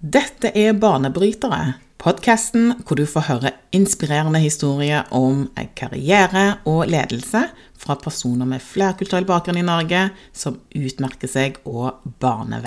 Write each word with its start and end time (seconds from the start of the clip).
Dette 0.00 0.48
er 0.56 0.72
Banebrytere, 0.80 1.74
podkasten 2.00 2.70
hvor 2.88 2.96
du 2.96 3.02
får 3.04 3.26
høre 3.26 3.50
inspirerende 3.76 4.40
historier 4.40 5.04
om 5.12 5.42
karriere 5.76 6.54
og 6.64 6.86
ledelse 6.88 7.42
fra 7.76 7.98
personer 8.00 8.48
med 8.48 8.64
flerkulturell 8.64 9.26
bakgrunn 9.28 9.60
i 9.60 9.66
Norge 9.66 10.06
som 10.32 10.56
utmerker 10.72 11.28
seg 11.28 11.58
og 11.68 12.00
baner. 12.16 12.64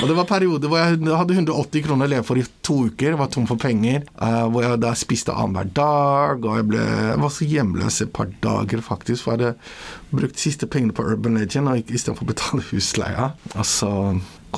Og 0.00 0.08
Det 0.08 0.16
var 0.16 0.26
perioder 0.28 0.72
hvor 0.72 0.80
jeg 0.80 0.96
hadde 1.12 1.36
180 1.36 1.84
kroner 1.84 2.08
å 2.08 2.12
leve 2.14 2.24
for 2.24 2.40
i 2.40 2.44
to 2.64 2.78
uker, 2.88 3.18
var 3.20 3.28
tom 3.32 3.44
for 3.48 3.60
penger. 3.60 4.06
Uh, 4.16 4.46
hvor 4.48 4.64
jeg 4.64 4.80
da 4.80 4.94
spiste 4.96 5.34
annenhver 5.36 5.68
dag, 5.76 6.40
og 6.40 6.56
jeg, 6.56 6.66
ble, 6.72 6.80
jeg 6.80 7.20
var 7.20 7.34
så 7.36 7.50
hjemløs 7.50 8.00
et 8.00 8.14
par 8.16 8.32
dager 8.44 8.80
faktisk. 8.84 9.26
For 9.26 9.36
jeg 9.36 9.52
hadde 9.52 10.16
brukt 10.16 10.40
siste 10.40 10.68
pengene 10.72 10.96
på 10.96 11.04
Urban 11.04 11.36
Legend 11.36 11.84
istedenfor 11.84 12.24
å 12.24 12.30
betale 12.32 12.66
husleia. 12.72 13.28
Og 13.52 13.68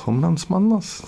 landsmannen, 0.04 0.76
altså. 0.78 1.06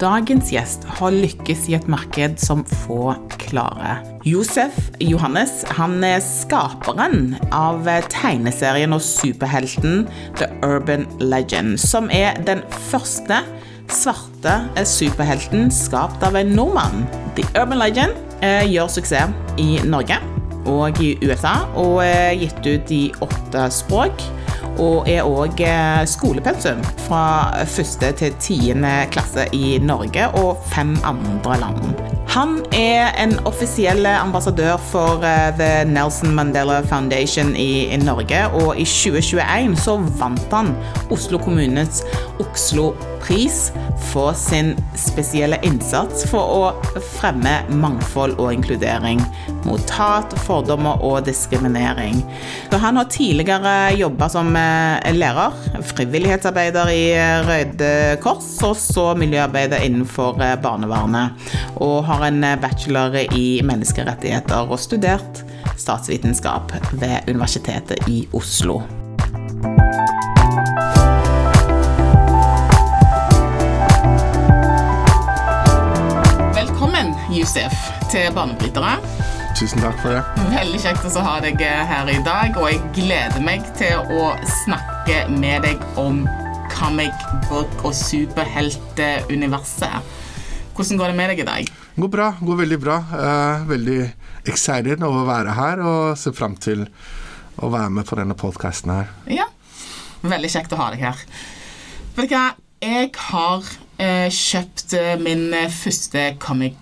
Dagens 0.00 0.48
gjest 0.48 0.86
har 0.96 1.12
lykkes 1.12 1.66
i 1.68 1.74
et 1.76 1.88
marked 1.92 2.38
som 2.40 2.62
få 2.64 3.12
klarer. 3.42 4.00
Josef 4.24 4.78
Johannes 5.04 5.60
han 5.76 5.98
er 6.06 6.22
skaperen 6.24 7.34
av 7.52 7.84
tegneserien 8.08 8.96
og 8.96 9.04
superhelten 9.04 10.06
The 10.40 10.48
Urban 10.64 11.04
Legend, 11.20 11.76
som 11.76 12.08
er 12.08 12.40
den 12.48 12.64
første 12.88 13.42
svarte 13.92 14.56
superhelten 14.88 15.68
skapt 15.74 16.24
av 16.24 16.38
en 16.40 16.56
nordmann. 16.56 17.04
The 17.36 17.44
Urban 17.52 17.82
Legend 17.84 18.16
eh, 18.40 18.64
gjør 18.72 18.88
suksess 18.96 19.60
i 19.60 19.74
Norge 19.84 20.16
og 20.68 21.00
i 21.02 21.14
USA, 21.24 21.62
og 21.78 22.02
er 22.04 22.36
gitt 22.40 22.64
ut 22.66 22.94
i 22.94 23.04
åtte 23.24 23.68
språk 23.72 24.26
og 24.80 25.08
er 25.10 25.26
òg 25.26 25.60
eh, 25.64 26.04
skolepensum 26.08 26.80
fra 27.06 27.64
første 27.68 28.12
til 28.20 28.36
tiende 28.40 28.92
klasse 29.12 29.46
i 29.56 29.78
Norge 29.82 30.28
og 30.40 30.62
fem 30.72 30.96
andre 31.06 31.58
land. 31.60 31.82
Han 32.30 32.60
er 32.76 33.10
en 33.18 33.34
offisiell 33.48 34.06
ambassadør 34.06 34.76
for 34.90 35.24
eh, 35.26 35.50
The 35.58 35.84
Nelson 35.90 36.34
Mandela 36.34 36.80
Foundation 36.86 37.54
i 37.56 37.96
Norge, 38.04 38.46
og 38.54 38.78
i 38.78 38.86
2021 38.86 39.76
så 39.84 39.96
vant 40.20 40.54
han 40.54 40.72
Oslo 41.10 41.40
kommunes 41.42 42.04
Oslo-pris 42.40 43.70
for 44.10 44.32
sin 44.38 44.72
spesielle 44.98 45.58
innsats 45.66 46.24
for 46.30 46.54
å 46.54 47.02
fremme 47.18 47.60
mangfold 47.82 48.38
og 48.38 48.54
inkludering 48.54 49.20
mot 49.66 49.92
hat, 49.96 50.34
fordommer 50.46 51.02
og 51.04 51.24
diskriminering. 51.26 52.22
Så 52.70 52.80
han 52.82 52.96
har 53.00 53.10
tidligere 53.12 53.74
jobba 53.98 54.30
som 54.32 54.54
eh, 54.56 55.10
lærer, 55.16 55.56
frivillighetsarbeider 55.92 56.92
i 56.94 57.04
Røde 57.48 57.92
Kors 58.24 58.50
og 58.66 58.76
så 58.78 59.10
miljøarbeider 59.18 59.84
innenfor 59.86 60.40
eh, 60.44 60.56
barnevernet. 60.62 61.50
Og 61.80 62.04
har 62.08 62.26
en 62.28 62.44
bachelor 62.62 63.16
i 63.36 63.60
menneskerettigheter 63.66 64.70
og 64.70 64.80
studert 64.80 65.44
statsvitenskap 65.80 66.72
ved 66.92 67.28
Universitetet 67.28 68.08
i 68.08 68.28
Oslo. 68.32 68.80
Velkommen, 76.54 77.14
Yusef, 77.32 77.72
til 78.10 78.32
Banebrytere. 78.34 79.29
Tusen 79.60 79.82
takk 79.84 79.98
for 80.00 80.08
det. 80.14 80.20
Veldig 80.54 80.78
kjekt 80.80 81.02
å 81.04 81.20
ha 81.20 81.34
deg 81.44 81.60
her 81.60 82.08
i 82.08 82.16
dag, 82.24 82.56
og 82.56 82.64
jeg 82.70 82.80
gleder 82.96 83.42
meg 83.44 83.60
til 83.76 84.00
å 84.16 84.32
snakke 84.62 85.28
med 85.34 85.60
deg 85.66 85.76
om 86.00 86.24
comic 86.72 87.12
book 87.50 87.68
og 87.84 87.92
superheltuniverset. 87.92 90.00
Hvordan 90.72 90.96
går 90.96 91.12
det 91.12 91.16
med 91.18 91.28
deg 91.34 91.44
i 91.44 91.48
dag? 91.50 91.68
Det 91.68 92.00
går 92.06 92.12
bra. 92.16 92.32
Går 92.40 92.56
veldig 92.62 92.80
bra. 92.80 92.96
Uh, 93.12 93.68
veldig 93.68 94.00
excited 94.48 95.04
over 95.04 95.20
å 95.26 95.28
være 95.28 95.52
her 95.60 95.76
og 95.84 96.16
ser 96.16 96.32
fram 96.40 96.56
til 96.56 96.88
å 97.60 97.68
være 97.68 97.92
med 98.00 98.08
på 98.08 98.16
denne 98.16 98.32
podkasten 98.40 98.96
her. 98.96 99.12
Ja. 99.28 99.44
Veldig 100.24 100.48
kjekt 100.56 100.72
å 100.72 100.80
ha 100.80 100.88
deg 100.94 101.04
her. 101.04 101.20
Vet 102.16 102.32
du 102.32 102.32
hva, 102.32 102.56
jeg 102.80 103.12
har 103.28 103.60
uh, 103.60 104.28
kjøpt 104.32 104.96
min 105.20 105.52
første 105.82 106.40
comic 106.40 106.80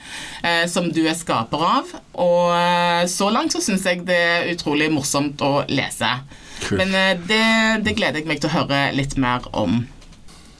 eh, 0.45 0.65
som 0.69 0.91
du 0.93 1.03
er 1.05 1.17
skaper 1.17 1.63
av. 1.65 1.93
Og 2.13 2.51
eh, 2.53 3.05
så 3.11 3.29
langt 3.33 3.55
så 3.55 3.61
syns 3.63 3.85
jeg 3.87 4.05
det 4.07 4.17
er 4.17 4.51
utrolig 4.53 4.91
morsomt 4.93 5.41
å 5.45 5.63
lese. 5.71 6.11
Cool. 6.65 6.77
Men 6.81 6.89
eh, 6.95 7.19
det, 7.29 7.45
det, 7.85 7.93
gleder 7.97 8.17
jeg 8.21 8.27
meg 8.29 8.39
til 8.41 8.49
å 8.49 8.55
høre 8.59 8.77
litt 8.97 9.13
mer 9.21 9.41
om. 9.57 9.73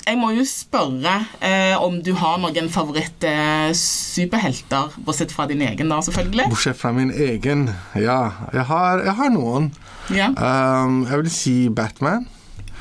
Jeg 0.08 0.18
må 0.22 0.28
jo 0.31 0.44
spørre 0.47 1.16
eh, 1.44 1.75
om 1.84 2.02
du 2.03 2.13
har 2.16 2.38
noen 2.40 2.69
favoritt-superhelter, 2.72 4.86
eh, 4.94 5.00
bortsett 5.03 5.31
fra 5.36 5.46
din 5.50 5.62
egen, 5.68 5.90
da, 5.91 5.97
selvfølgelig? 6.06 6.46
Bortsett 6.53 6.80
fra 6.80 6.91
min 6.96 7.12
egen? 7.12 7.68
Ja, 8.00 8.31
jeg 8.56 8.66
har, 8.69 9.03
jeg 9.03 9.16
har 9.19 9.30
noen. 9.36 9.66
Ja. 10.13 10.28
Um, 10.31 11.03
jeg 11.09 11.18
vil 11.25 11.31
si 11.34 11.68
Batman. 11.68 12.28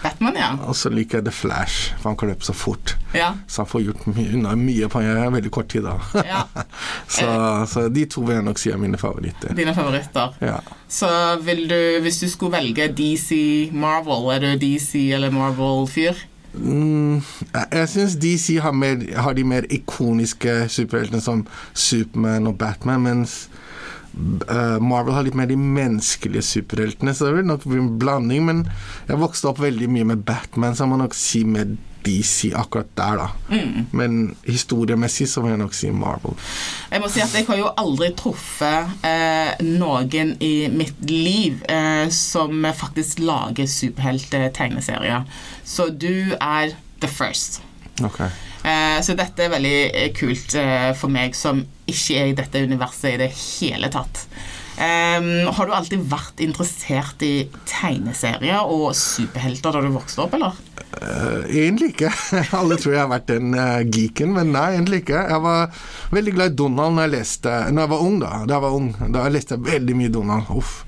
Batman, 0.02 0.36
ja. 0.36 0.50
Og 0.68 0.76
så 0.76 0.90
liker 0.92 1.18
jeg 1.18 1.26
The 1.26 1.32
Flash, 1.34 1.94
for 2.00 2.10
han 2.10 2.18
kan 2.20 2.30
løpe 2.30 2.46
så 2.46 2.54
fort. 2.56 2.96
Ja. 3.14 3.32
Så 3.48 3.62
han 3.62 3.70
får 3.70 3.84
gjort 3.86 4.06
unna 4.12 4.54
mye 4.60 4.88
på 4.92 5.00
en 5.00 5.32
veldig 5.34 5.52
kort 5.54 5.70
tid, 5.72 5.86
da. 5.86 5.96
Ja. 6.26 6.44
så, 7.16 7.28
så, 7.70 7.88
de 7.88 8.04
to 8.10 8.26
vil 8.26 8.38
jeg 8.38 8.46
nok 8.46 8.60
si 8.60 8.72
er 8.72 8.80
mine 8.80 9.00
favoritter. 9.00 9.56
Dine 9.56 9.74
favoritter. 9.74 10.36
Ja. 10.44 10.60
Så 10.88 11.10
vil 11.46 11.66
du, 11.70 11.78
hvis 12.04 12.20
du 12.22 12.28
skulle 12.30 12.58
velge 12.58 12.88
DC 12.92 13.70
Marvel, 13.72 14.30
er 14.36 14.44
du 14.44 14.66
DC 14.66 15.08
eller 15.16 15.34
Marvel-fyr? 15.34 16.26
Mm, 16.56 17.20
jeg 17.52 17.88
syns 17.92 18.16
DC 18.16 18.56
har, 18.64 18.72
mer, 18.72 19.02
har, 19.20 19.34
de 19.36 19.44
mer 19.44 19.66
ikoniske 19.70 20.68
superheltene 20.72 21.20
som 21.20 21.44
Superman 21.74 22.48
og 22.48 22.56
Batman, 22.58 23.04
mens 23.04 23.46
uh, 24.50 24.78
Marvel 24.82 25.16
har 25.16 25.26
litt 25.26 25.36
mer 25.38 25.50
de 25.50 25.58
menneskelige 25.60 26.44
superheltene, 26.46 27.14
så 27.14 27.28
det 27.28 27.38
vil 27.38 27.50
nok 27.50 27.66
bli 27.66 27.82
en 27.82 27.92
blanding. 28.00 28.46
Men 28.48 28.64
jeg 29.08 29.20
vokste 29.20 29.50
opp 29.50 29.60
veldig 29.64 29.90
mye 29.92 30.08
med 30.12 30.24
Batman, 30.28 30.76
så 30.76 30.84
jeg 30.84 30.92
må 30.94 31.00
nok 31.02 31.16
si 31.16 31.44
med 31.48 31.76
DC 32.06 32.52
akkurat 32.54 32.86
der, 32.94 33.16
da. 33.16 33.28
Mm. 33.50 33.86
Men 33.90 34.36
historiemessig 34.46 35.26
så 35.28 35.42
må 35.42 35.50
jeg 35.50 35.60
nok 35.60 35.74
si 35.74 35.90
Marvel. 35.90 36.36
Jeg 36.92 37.02
må 37.02 37.10
si 37.10 37.22
at 37.24 37.34
jeg 37.34 37.48
har 37.48 37.58
jo 37.58 37.72
aldri 37.82 38.12
truffet 38.18 39.06
eh, 39.06 39.64
noen 39.66 40.36
i 40.38 40.54
mitt 40.70 41.02
liv 41.10 41.64
eh, 41.72 42.06
som 42.14 42.66
faktisk 42.78 43.24
lager 43.26 43.66
superhelttegneserier. 43.70 45.26
Så 45.64 45.90
du 45.90 46.36
er 46.38 46.76
the 47.02 47.10
first. 47.10 47.60
Okay. 48.04 48.30
Eh, 48.96 49.02
så 49.04 49.16
dette 49.16 49.46
er 49.46 49.52
veldig 49.52 49.78
eh, 49.90 50.12
kult 50.16 50.56
eh, 50.58 50.92
for 50.96 51.12
meg 51.12 51.36
som 51.36 51.62
ikke 51.86 52.20
er 52.20 52.30
i 52.30 52.36
dette 52.36 52.62
universet 52.66 53.14
i 53.14 53.18
det 53.26 53.32
hele 53.34 53.90
tatt. 53.92 54.26
Um, 54.76 55.46
har 55.56 55.64
du 55.64 55.70
alltid 55.72 56.02
vært 56.04 56.40
interessert 56.44 57.22
i 57.24 57.46
tegneserier 57.64 58.68
og 58.68 58.90
superhelter 58.98 59.72
da 59.72 59.80
du 59.80 59.94
vokste 59.94 60.26
opp, 60.26 60.36
eller? 60.36 60.58
Egentlig 61.48 61.94
ikke. 61.94 62.10
Alle 62.58 62.76
tror 62.76 62.92
jeg 62.92 63.00
har 63.00 63.08
vært 63.08 63.30
den 63.30 63.56
geeken, 63.88 64.34
men 64.36 64.52
nei, 64.52 64.66
egentlig 64.74 65.00
ikke. 65.06 65.22
Jeg 65.32 65.44
var 65.46 65.80
veldig 66.12 66.36
glad 66.36 66.52
i 66.52 66.58
Donald 66.60 66.96
når 66.98 67.06
jeg 67.06 67.14
leste 67.14 67.54
Når 67.70 67.86
jeg 67.86 67.92
var 67.94 68.04
ung, 68.04 68.20
da. 68.20 68.32
Da 68.44 68.58
jeg 68.58 68.64
var 68.66 68.76
ung, 68.76 68.90
da 69.00 69.24
jeg 69.24 69.36
leste 69.38 69.56
jeg 69.56 69.68
veldig 69.70 69.96
mye 70.02 70.12
Donald. 70.18 70.52
Uff. 70.60 70.82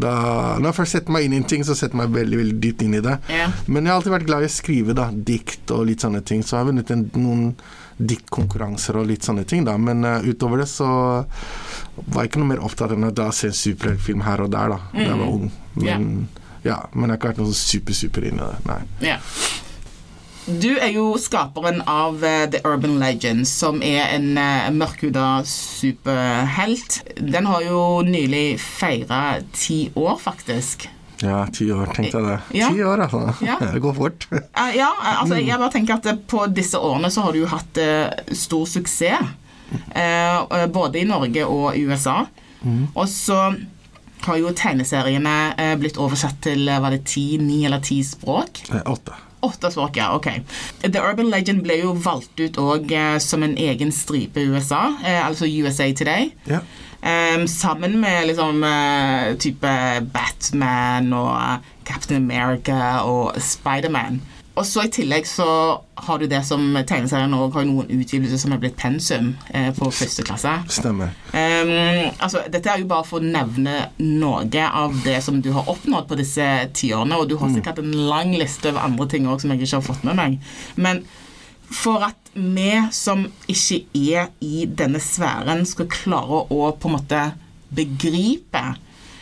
Da, 0.00 0.12
når 0.58 0.68
jeg 0.68 0.76
først 0.80 0.96
setter 0.96 1.14
meg 1.14 1.26
inn 1.26 1.36
i 1.36 1.38
en 1.38 1.46
ting, 1.48 1.62
så 1.66 1.76
setter 1.78 1.94
jeg 1.94 2.02
meg 2.02 2.16
veldig 2.16 2.40
veldig 2.40 2.58
dypt 2.64 2.82
inn 2.82 2.96
i 2.98 3.02
det. 3.04 3.14
Yeah. 3.30 3.54
Men 3.68 3.84
jeg 3.84 3.92
har 3.92 4.00
alltid 4.00 4.14
vært 4.16 4.28
glad 4.28 4.44
i 4.44 4.50
å 4.50 4.54
skrive 4.54 4.96
da, 4.98 5.08
dikt 5.14 5.72
og 5.74 5.86
litt 5.90 6.04
sånne 6.04 6.22
ting, 6.26 6.42
så 6.42 6.56
jeg 6.56 6.62
har 6.62 6.70
vunnet 6.72 6.94
en, 6.94 7.04
noen 7.14 7.44
diktkonkurranser 7.94 8.98
og 8.98 9.06
litt 9.06 9.26
sånne 9.26 9.44
ting, 9.46 9.62
da. 9.68 9.76
Men 9.78 10.02
uh, 10.06 10.24
utover 10.26 10.64
det 10.64 10.68
så 10.70 10.88
var 11.94 12.24
jeg 12.24 12.32
ikke 12.32 12.42
noe 12.42 12.52
mer 12.54 12.64
opptatt 12.66 12.96
enn 12.96 13.06
å 13.06 13.12
da 13.14 13.28
se 13.34 13.52
en 13.52 13.58
superheltfilm 13.58 14.24
her 14.26 14.42
og 14.42 14.50
der, 14.54 14.74
da 14.74 14.80
mm. 14.82 14.96
da 14.98 15.06
jeg 15.06 15.20
var 15.20 15.28
ung. 15.28 15.52
Men, 15.78 15.86
yeah. 15.86 16.48
ja, 16.66 16.80
men 16.94 17.06
jeg 17.06 17.14
har 17.14 17.20
ikke 17.20 17.30
vært 17.34 17.44
noe 17.44 17.60
super-super 17.60 18.26
inn 18.30 18.40
i 18.40 18.48
det. 18.48 18.64
Nei. 18.66 18.80
Yeah. 19.12 19.36
Du 20.46 20.74
er 20.76 20.90
jo 20.92 21.14
skaperen 21.16 21.78
av 21.88 22.18
uh, 22.20 22.44
The 22.52 22.60
Urban 22.68 22.98
Legend, 23.00 23.46
som 23.48 23.78
er 23.84 24.10
en 24.12 24.34
uh, 24.36 24.66
mørkhuda 24.76 25.40
superhelt. 25.48 26.98
Den 27.16 27.46
har 27.48 27.64
jo 27.64 27.78
nylig 28.04 28.58
feira 28.60 29.38
ti 29.56 29.86
år, 29.96 30.18
faktisk. 30.20 30.88
Ja, 31.24 31.46
ti 31.54 31.70
år, 31.72 31.88
tenkte 31.96 32.20
jeg 32.20 32.26
det. 32.28 32.38
Ja. 32.58 32.68
Ti 32.74 32.84
år, 32.84 33.04
altså. 33.06 33.22
Ja. 33.46 33.56
Det 33.72 33.80
går 33.80 33.94
fort. 33.96 34.26
Eh, 34.34 34.74
Ja, 34.76 34.90
altså 35.14 35.38
jeg 35.40 35.56
bare 35.56 35.72
tenker 35.72 35.96
at 35.96 36.08
eh, 36.12 36.18
på 36.28 36.44
disse 36.52 36.76
årene 36.76 37.08
så 37.14 37.24
har 37.24 37.32
du 37.32 37.40
jo 37.44 37.48
hatt 37.48 37.80
eh, 37.80 38.34
stor 38.36 38.66
suksess. 38.68 39.30
eh, 39.94 40.36
eh, 40.42 40.66
både 40.74 41.00
i 41.00 41.06
Norge 41.08 41.46
og 41.48 41.78
USA. 41.78 42.18
USA. 42.26 42.74
Og 42.96 43.08
så 43.08 43.38
har 44.24 44.38
jo 44.40 44.52
tegneseriene 44.56 45.36
eh, 45.60 45.74
blitt 45.80 45.96
oversatt 46.00 46.42
til 46.44 46.68
eh, 46.68 46.80
var 46.84 46.92
det 46.96 47.06
ti, 47.08 47.30
ni 47.40 47.62
eller 47.68 47.80
ti 47.84 48.02
språk. 48.04 48.66
Eh, 48.74 48.82
Åtte. 48.92 49.16
Åtte 49.44 49.70
språk, 49.70 49.98
ja. 50.00 50.10
Ok. 50.16 50.30
The 50.84 51.02
Urban 51.02 51.28
Legend 51.32 51.64
ble 51.66 51.80
jo 51.82 51.92
valgt 52.06 52.40
ut 52.40 52.58
òg 52.60 52.92
eh, 52.94 53.18
som 53.22 53.44
en 53.44 53.56
egen 53.60 53.92
stripe 53.92 54.40
i 54.40 54.48
USA, 54.48 54.86
eh, 55.04 55.20
altså 55.20 55.48
USA 55.50 55.90
Today. 55.92 56.32
Ja. 56.48 56.62
Um, 57.04 57.48
sammen 57.48 57.98
med 58.00 58.26
liksom 58.26 58.62
uh, 58.64 59.34
type 59.36 59.72
Batman 60.14 61.12
og 61.12 61.34
eh, 61.36 61.58
Captain 61.84 62.16
America 62.16 63.02
og 63.04 63.36
Spiderman. 63.36 64.22
Og 64.54 64.66
så 64.66 64.84
I 64.86 64.90
tillegg 64.92 65.26
så 65.26 65.46
har 66.06 66.20
du 66.20 66.28
det 66.30 66.40
som 66.46 66.62
tegneserien 66.86 67.32
òg 67.34 67.56
har 67.58 67.66
noen 67.66 67.88
utgivelser 67.90 68.38
som 68.38 68.54
er 68.54 68.60
blitt 68.62 68.76
pensum 68.78 69.32
eh, 69.50 69.72
på 69.74 69.88
første 69.90 70.22
klasse. 70.26 70.52
Stemmer. 70.70 71.10
Um, 71.34 71.72
altså, 72.22 72.44
dette 72.52 72.70
er 72.70 72.82
jo 72.82 72.88
bare 72.90 73.06
for 73.08 73.18
å 73.18 73.32
nevne 73.34 73.88
noe 73.98 74.68
av 74.68 74.94
det 75.02 75.18
som 75.26 75.40
du 75.42 75.50
har 75.56 75.70
oppnådd 75.70 76.06
på 76.10 76.18
disse 76.20 76.46
tiårene, 76.76 77.18
og 77.18 77.30
du 77.30 77.34
har 77.40 77.50
sikkert 77.50 77.82
en 77.82 77.94
lang 78.06 78.30
liste 78.38 78.70
over 78.70 78.86
andre 78.86 79.08
ting 79.10 79.26
òg 79.26 79.42
som 79.42 79.54
jeg 79.54 79.64
ikke 79.64 79.80
har 79.80 79.88
fått 79.88 80.06
med 80.06 80.18
meg. 80.20 80.38
Men 80.78 81.02
for 81.74 82.04
at 82.06 82.30
vi 82.34 82.70
som 82.94 83.24
ikke 83.50 83.80
er 84.14 84.30
i 84.44 84.68
denne 84.70 85.02
sfæren, 85.02 85.64
skal 85.66 85.90
klare 85.90 86.44
å 86.46 86.70
på 86.78 86.90
en 86.90 86.94
måte 86.94 87.24
begripe 87.74 88.62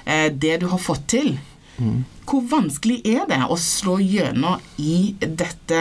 eh, 0.04 0.28
det 0.28 0.58
du 0.60 0.68
har 0.72 0.82
fått 0.82 1.08
til, 1.14 1.34
hvor 2.28 2.42
vanskelig 2.50 3.00
er 3.08 3.24
det 3.30 3.40
å 3.50 3.56
slå 3.58 3.96
gjennom 4.02 4.60
i 4.78 5.14
dette 5.20 5.80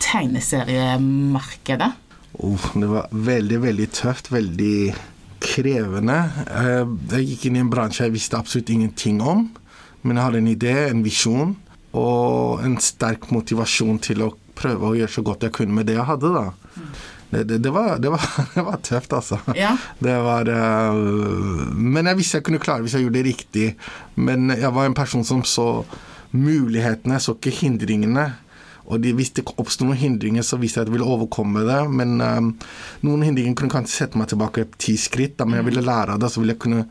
tegneseriemarkedet? 0.00 1.92
Oh, 2.44 2.66
det 2.76 2.88
var 2.90 3.06
veldig, 3.12 3.58
veldig 3.64 3.88
tøft. 3.96 4.30
Veldig 4.32 4.94
krevende. 5.40 6.18
Eh, 6.50 6.84
Jeg 7.16 7.28
gikk 7.30 7.46
inn 7.48 7.56
i 7.56 7.62
en 7.64 7.70
bransje 7.72 8.04
jeg 8.06 8.12
visste 8.16 8.38
absolutt 8.38 8.70
ingenting 8.70 9.20
om. 9.24 9.46
Men 10.02 10.16
jeg 10.16 10.24
hadde 10.28 10.38
en 10.42 10.52
idé, 10.52 10.74
en 10.90 11.02
visjon 11.04 11.56
og 11.96 12.60
en 12.64 12.76
sterk 12.82 13.30
motivasjon 13.32 13.98
til 14.04 14.22
å 14.26 14.34
prøve 14.56 14.90
å 14.90 14.96
gjøre 14.96 15.12
så 15.12 15.22
godt 15.24 15.46
jeg 15.46 15.52
kunne 15.56 15.74
med 15.76 15.86
det 15.88 15.96
jeg 15.96 16.04
hadde. 16.08 16.32
da. 16.32 16.52
Det, 17.30 17.42
det, 17.44 17.58
det, 17.58 17.70
var, 17.74 17.98
det, 17.98 18.10
var, 18.10 18.22
det 18.54 18.64
var 18.66 18.80
tøft, 18.82 19.12
altså. 19.12 19.38
Ja. 19.58 19.74
Det 19.98 20.16
var 20.22 20.48
øh, 20.48 21.74
Men 21.74 22.06
jeg 22.06 22.20
visste 22.20 22.38
jeg 22.38 22.46
kunne 22.46 22.62
klare 22.62 22.80
det 22.80 22.88
hvis 22.88 22.98
jeg 22.98 23.06
gjorde 23.06 23.18
det 23.18 23.26
riktig. 23.26 23.68
Men 24.14 24.50
jeg 24.50 24.74
var 24.74 24.86
en 24.86 24.94
person 24.94 25.24
som 25.24 25.44
så 25.44 25.84
mulighetene, 26.36 27.20
så 27.20 27.34
ikke 27.36 27.54
hindringene. 27.62 28.30
Og 28.86 29.02
de, 29.02 29.10
hvis 29.18 29.32
det 29.34 29.46
oppsto 29.58 29.86
noen 29.86 29.98
hindringer, 29.98 30.44
så 30.46 30.58
visste 30.62 30.78
jeg 30.78 30.86
at 30.86 30.90
jeg 30.92 30.98
ville 30.98 31.10
overkomme 31.10 31.64
det. 31.66 31.80
Men 31.90 32.20
um, 32.22 32.52
noen 33.06 33.24
hindringer 33.26 33.56
kunne 33.58 33.74
kanskje 33.74 34.04
sette 34.04 34.20
meg 34.20 34.30
tilbake 34.30 34.68
ti 34.78 34.94
skritt. 35.00 35.34
Da, 35.40 35.46
men 35.48 35.58
jeg 35.60 35.70
ville 35.72 35.86
lære 35.86 36.14
av 36.14 36.22
det, 36.22 36.30
så 36.30 36.42
ville 36.42 36.54
jeg 36.54 36.62
kunne 36.62 36.84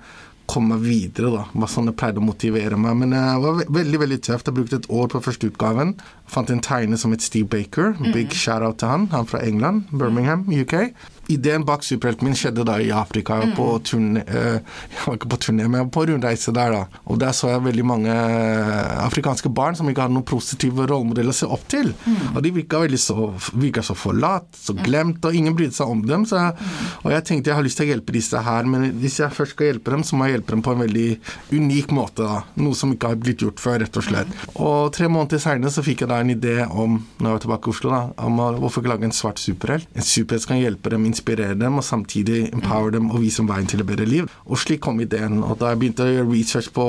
komme 0.47 0.77
videre. 0.81 1.31
da. 1.33 1.43
Hva 1.53 1.69
sånn 1.69 1.89
det 1.89 1.95
pleide 1.99 2.21
å 2.21 2.25
motivere 2.25 2.77
meg. 2.79 2.97
Men 3.01 3.15
det 3.15 3.23
var 3.43 3.59
ve 3.59 3.65
veldig 3.79 4.01
veldig 4.03 4.19
tøft. 4.27 4.49
Jeg 4.49 4.57
brukte 4.57 4.79
et 4.81 4.89
år 4.89 5.09
på 5.11 5.23
første 5.25 5.49
utgaven. 5.51 5.95
Fant 6.31 6.49
en 6.49 6.63
tegner 6.63 6.97
som 7.01 7.11
het 7.15 7.25
Steve 7.25 7.49
Baker. 7.51 7.95
Big 8.13 8.33
shout-out 8.33 8.79
til 8.81 8.91
han. 8.91 9.07
Han 9.13 9.29
fra 9.29 9.41
England, 9.45 9.89
Birmingham, 9.91 10.45
UK. 10.49 10.91
Ideen 11.31 11.65
bak 11.65 11.83
superhelten 11.85 12.27
min 12.27 12.37
skjedde 12.37 12.65
da 12.67 12.77
i 12.81 12.91
Afrika. 12.93 13.39
Var 13.41 13.53
på 13.57 13.67
turné 13.85 14.21
eh, 14.25 14.59
Jeg 14.91 15.05
var 15.05 15.17
ikke 15.17 15.31
på 15.33 15.39
turné, 15.47 15.65
men 15.65 15.79
jeg 15.79 15.87
var 15.87 15.93
på 15.95 16.05
rundreise 16.09 16.53
der, 16.55 16.75
da. 16.75 17.01
Og 17.09 17.19
der 17.21 17.33
så 17.35 17.49
jeg 17.51 17.63
veldig 17.65 17.85
mange 17.87 18.13
eh, 18.13 18.91
afrikanske 19.05 19.49
barn 19.49 19.77
som 19.77 19.89
ikke 19.89 20.05
hadde 20.05 20.17
noen 20.17 20.27
positive 20.27 20.85
rollemodeller 20.89 21.33
å 21.33 21.37
se 21.37 21.49
opp 21.49 21.65
til. 21.71 21.91
Og 22.33 22.41
de 22.45 22.53
virka 22.55 22.83
så, 23.01 23.31
virka 23.53 23.83
så 23.85 23.95
forlatt, 23.97 24.51
så 24.57 24.75
glemt, 24.77 25.25
og 25.25 25.35
ingen 25.35 25.55
brydde 25.57 25.77
seg 25.79 25.91
om 25.91 26.03
dem. 26.05 26.27
Så 26.29 26.39
jeg, 26.39 26.69
og 27.03 27.11
jeg 27.15 27.27
tenkte 27.29 27.51
jeg 27.51 27.59
har 27.59 27.65
lyst 27.65 27.81
til 27.81 27.87
å 27.87 27.93
hjelpe 27.93 28.15
disse 28.15 28.43
her, 28.45 28.69
men 28.69 28.87
hvis 29.01 29.19
jeg 29.21 29.33
først 29.33 29.55
skal 29.55 29.71
hjelpe 29.71 29.93
dem, 29.95 30.05
så 30.05 30.17
må 30.17 30.27
jeg 30.27 30.37
hjelpe 30.37 30.55
dem 30.55 30.63
på 30.65 30.75
en 30.75 30.83
veldig 30.85 31.07
unik 31.55 31.95
måte. 31.95 32.25
da. 32.25 32.43
Noe 32.61 32.77
som 32.77 32.93
ikke 32.93 33.13
har 33.13 33.21
blitt 33.21 33.45
gjort 33.45 33.61
før, 33.63 33.79
rett 33.83 33.99
og 33.99 34.05
slett. 34.05 34.37
Og 34.55 34.93
tre 34.95 35.09
måneder 35.11 35.41
seinere 35.41 35.73
så 35.73 35.83
fikk 35.85 36.05
jeg 36.05 36.11
da 36.11 36.21
en 36.21 36.33
idé 36.33 36.57
om 36.65 36.99
når 37.19 37.27
jeg 37.27 37.35
var 37.35 37.43
tilbake 37.45 37.69
i 37.71 37.75
Oslo, 37.75 37.93
da, 37.93 38.01
om 38.27 38.41
å, 38.43 38.49
hvorfor 38.61 38.83
ikke 38.83 38.93
lage 38.93 39.09
en 39.09 39.15
svart 39.15 39.41
superhelt. 39.41 39.89
En 39.95 40.05
superhelt 40.05 40.45
som 40.45 40.53
kan 40.53 40.61
hjelpe 40.61 40.93
dem, 40.93 41.07
inspirere 41.15 41.55
dem, 41.57 41.79
og 41.79 41.85
samtidig 41.87 42.49
empower 42.51 42.91
dem 42.95 43.09
og 43.09 43.23
vise 43.23 43.41
dem 43.41 43.49
veien 43.49 43.69
til 43.71 43.81
et 43.81 43.87
bedre 43.87 44.07
liv. 44.09 44.29
Og 44.45 44.59
slik 44.61 44.83
kom 44.85 44.99
ideen. 45.01 45.41
Og 45.43 45.57
da 45.61 45.71
jeg 45.71 45.81
begynte 45.81 46.05
å 46.05 46.11
gjøre 46.11 46.29
research 46.29 46.71
på 46.75 46.85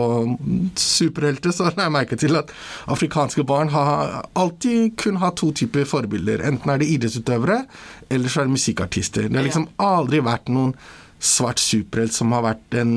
superhelter, 0.81 1.55
så 1.55 1.71
la 1.71 1.87
jeg 1.87 1.95
merke 1.95 2.19
til 2.21 2.39
at 2.41 2.53
afrikanske 2.93 3.47
barn 3.47 3.73
har 3.75 4.21
alltid 4.37 4.97
kun 5.01 5.23
har 5.23 5.37
to 5.39 5.53
typer 5.57 5.89
forbilder. 5.89 6.45
Enten 6.47 6.73
er 6.73 6.83
det 6.83 6.91
idrettsutøvere, 6.97 7.63
eller 8.11 8.33
så 8.33 8.43
er 8.43 8.51
det 8.51 8.57
musikkartister. 8.59 9.31
Det 9.31 9.41
har 9.41 9.47
liksom 9.47 9.71
aldri 9.83 10.23
vært 10.27 10.51
noen 10.53 10.75
svart 11.23 11.61
superhelt 11.63 12.13
som 12.13 12.35
har 12.37 12.45
vært 12.45 12.77
en, 12.83 12.91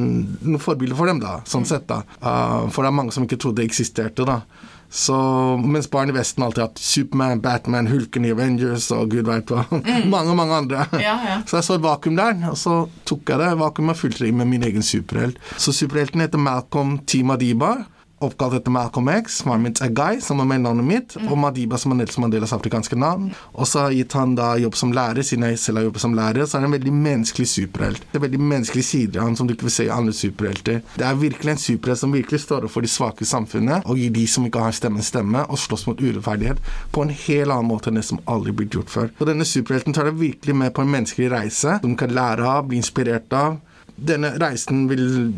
noe 0.44 0.62
forbilde 0.62 0.98
for 0.98 1.08
dem, 1.08 1.22
da, 1.24 1.40
sånn 1.48 1.68
sett. 1.68 1.88
da. 1.88 2.02
Uh, 2.20 2.68
for 2.68 2.84
det 2.84 2.92
er 2.92 2.98
mange 2.98 3.16
som 3.16 3.25
ikke 3.25 3.40
trodde 3.40 3.62
det 3.62 3.70
eksisterte. 3.70 4.28
da. 4.28 4.42
Så, 4.89 5.15
mens 5.62 5.89
barn 5.91 6.09
i 6.09 6.13
Vesten 6.15 6.44
alltid 6.44 6.63
har 6.63 6.69
hatt 6.71 6.81
Superman, 6.81 7.41
Batman, 7.41 7.88
Hulken 7.88 8.25
i 8.25 8.31
Avengers 8.33 8.88
og 8.95 9.12
gud 9.13 9.27
veit 9.30 9.51
hva. 9.53 9.68
mange, 10.15 10.33
mange 10.38 10.56
andre. 10.63 10.88
Ja, 10.97 11.13
ja. 11.27 11.38
Så 11.45 11.59
jeg 11.59 11.68
så 11.68 11.77
et 11.77 11.86
vakuum 11.86 12.18
der, 12.18 12.39
og 12.50 12.57
så 12.57 12.80
tok 13.09 13.30
jeg 13.30 13.41
det 13.44 13.51
vakuumet 13.62 13.94
og 13.94 14.01
fulgte 14.01 14.25
det 14.25 14.31
inn 14.33 14.41
med 14.41 14.50
min 14.50 14.65
egen 14.65 14.86
superhelt. 14.86 15.38
Så 15.62 15.75
superhelten 15.77 16.25
heter 16.25 16.41
Malcolm 16.41 16.97
T. 17.06 17.21
Madiba. 17.24 17.75
Oppkalt 18.19 18.57
etter 18.57 18.74
Malcolm 18.74 19.07
X, 19.13 19.45
Marmint 19.48 19.80
Agai, 19.81 20.19
som 20.19 20.42
er 20.44 20.48
mellomnavnet 20.50 20.88
mitt, 20.88 21.13
og 21.30 21.38
Madiba, 21.39 21.77
som 21.80 21.94
er 21.94 22.01
Nelson 22.01 22.25
Mandelas 22.25 22.51
afrikanske 22.51 22.98
navn. 23.00 23.30
Og 23.54 23.68
så 23.69 23.86
har 23.86 23.94
jeg 23.94 24.04
gitt 24.04 24.16
han 24.19 24.33
da 24.36 24.50
jobb 24.60 24.75
som 24.75 24.92
lærer, 24.95 25.24
siden 25.24 25.45
jeg 25.48 25.62
selv 25.63 25.80
har 25.80 25.88
jobbet 25.88 26.04
som 26.04 26.18
lærer. 26.18 26.44
Så 26.44 26.57
er 26.57 26.66
han 26.66 26.68
en 26.68 26.75
veldig 26.75 26.94
menneskelig 26.98 27.48
superhelt. 27.48 28.04
Det 28.12 28.19
er 28.19 28.25
veldig 28.25 28.42
menneskelig 28.44 28.83
sider 28.83 29.21
av 29.21 29.30
han 29.30 29.39
som 29.39 29.48
du 29.48 29.56
ikke 29.56 29.69
vil 29.69 29.75
se 29.77 29.88
i 29.88 29.94
andre 29.95 30.16
superhelter. 30.18 30.81
Det 31.00 31.07
er 31.07 31.21
virkelig 31.21 31.54
en 31.54 31.63
superhelt 31.63 32.04
som 32.04 32.18
virkelig 32.18 32.42
står 32.44 32.68
opp 32.68 32.75
for 32.75 32.83
de 32.83 32.92
svake 32.92 33.24
i 33.24 33.30
samfunnet, 33.31 33.88
og 33.88 34.04
gir 34.04 34.12
de 34.19 34.27
som 34.27 34.50
ikke 34.50 34.65
har 34.68 34.75
stemme, 34.75 35.06
stemme, 35.06 35.45
og 35.48 35.63
slåss 35.63 35.88
mot 35.88 36.04
urettferdighet 36.04 36.60
på 36.92 37.06
en 37.06 37.15
helt 37.15 37.56
annen 37.56 37.72
måte 37.72 37.94
enn 37.94 38.01
det 38.01 38.07
som 38.10 38.19
aldri 38.27 38.51
blitt 38.60 38.75
gjort 38.75 38.92
før. 38.92 39.10
Og 39.15 39.31
denne 39.31 39.48
superhelten 39.48 39.95
tar 39.95 40.12
deg 40.12 40.19
virkelig 40.19 40.60
med 40.60 40.75
på 40.75 40.83
en 40.83 40.92
menneskelig 40.92 41.31
reise, 41.31 41.80
som 41.80 41.95
du 41.95 42.00
kan 42.00 42.12
lære 42.12 42.44
av, 42.44 42.68
bli 42.68 42.83
inspirert 42.83 43.31
av 43.31 43.62
denne 44.06 44.31
reisen 44.42 44.86
vil 44.90 45.34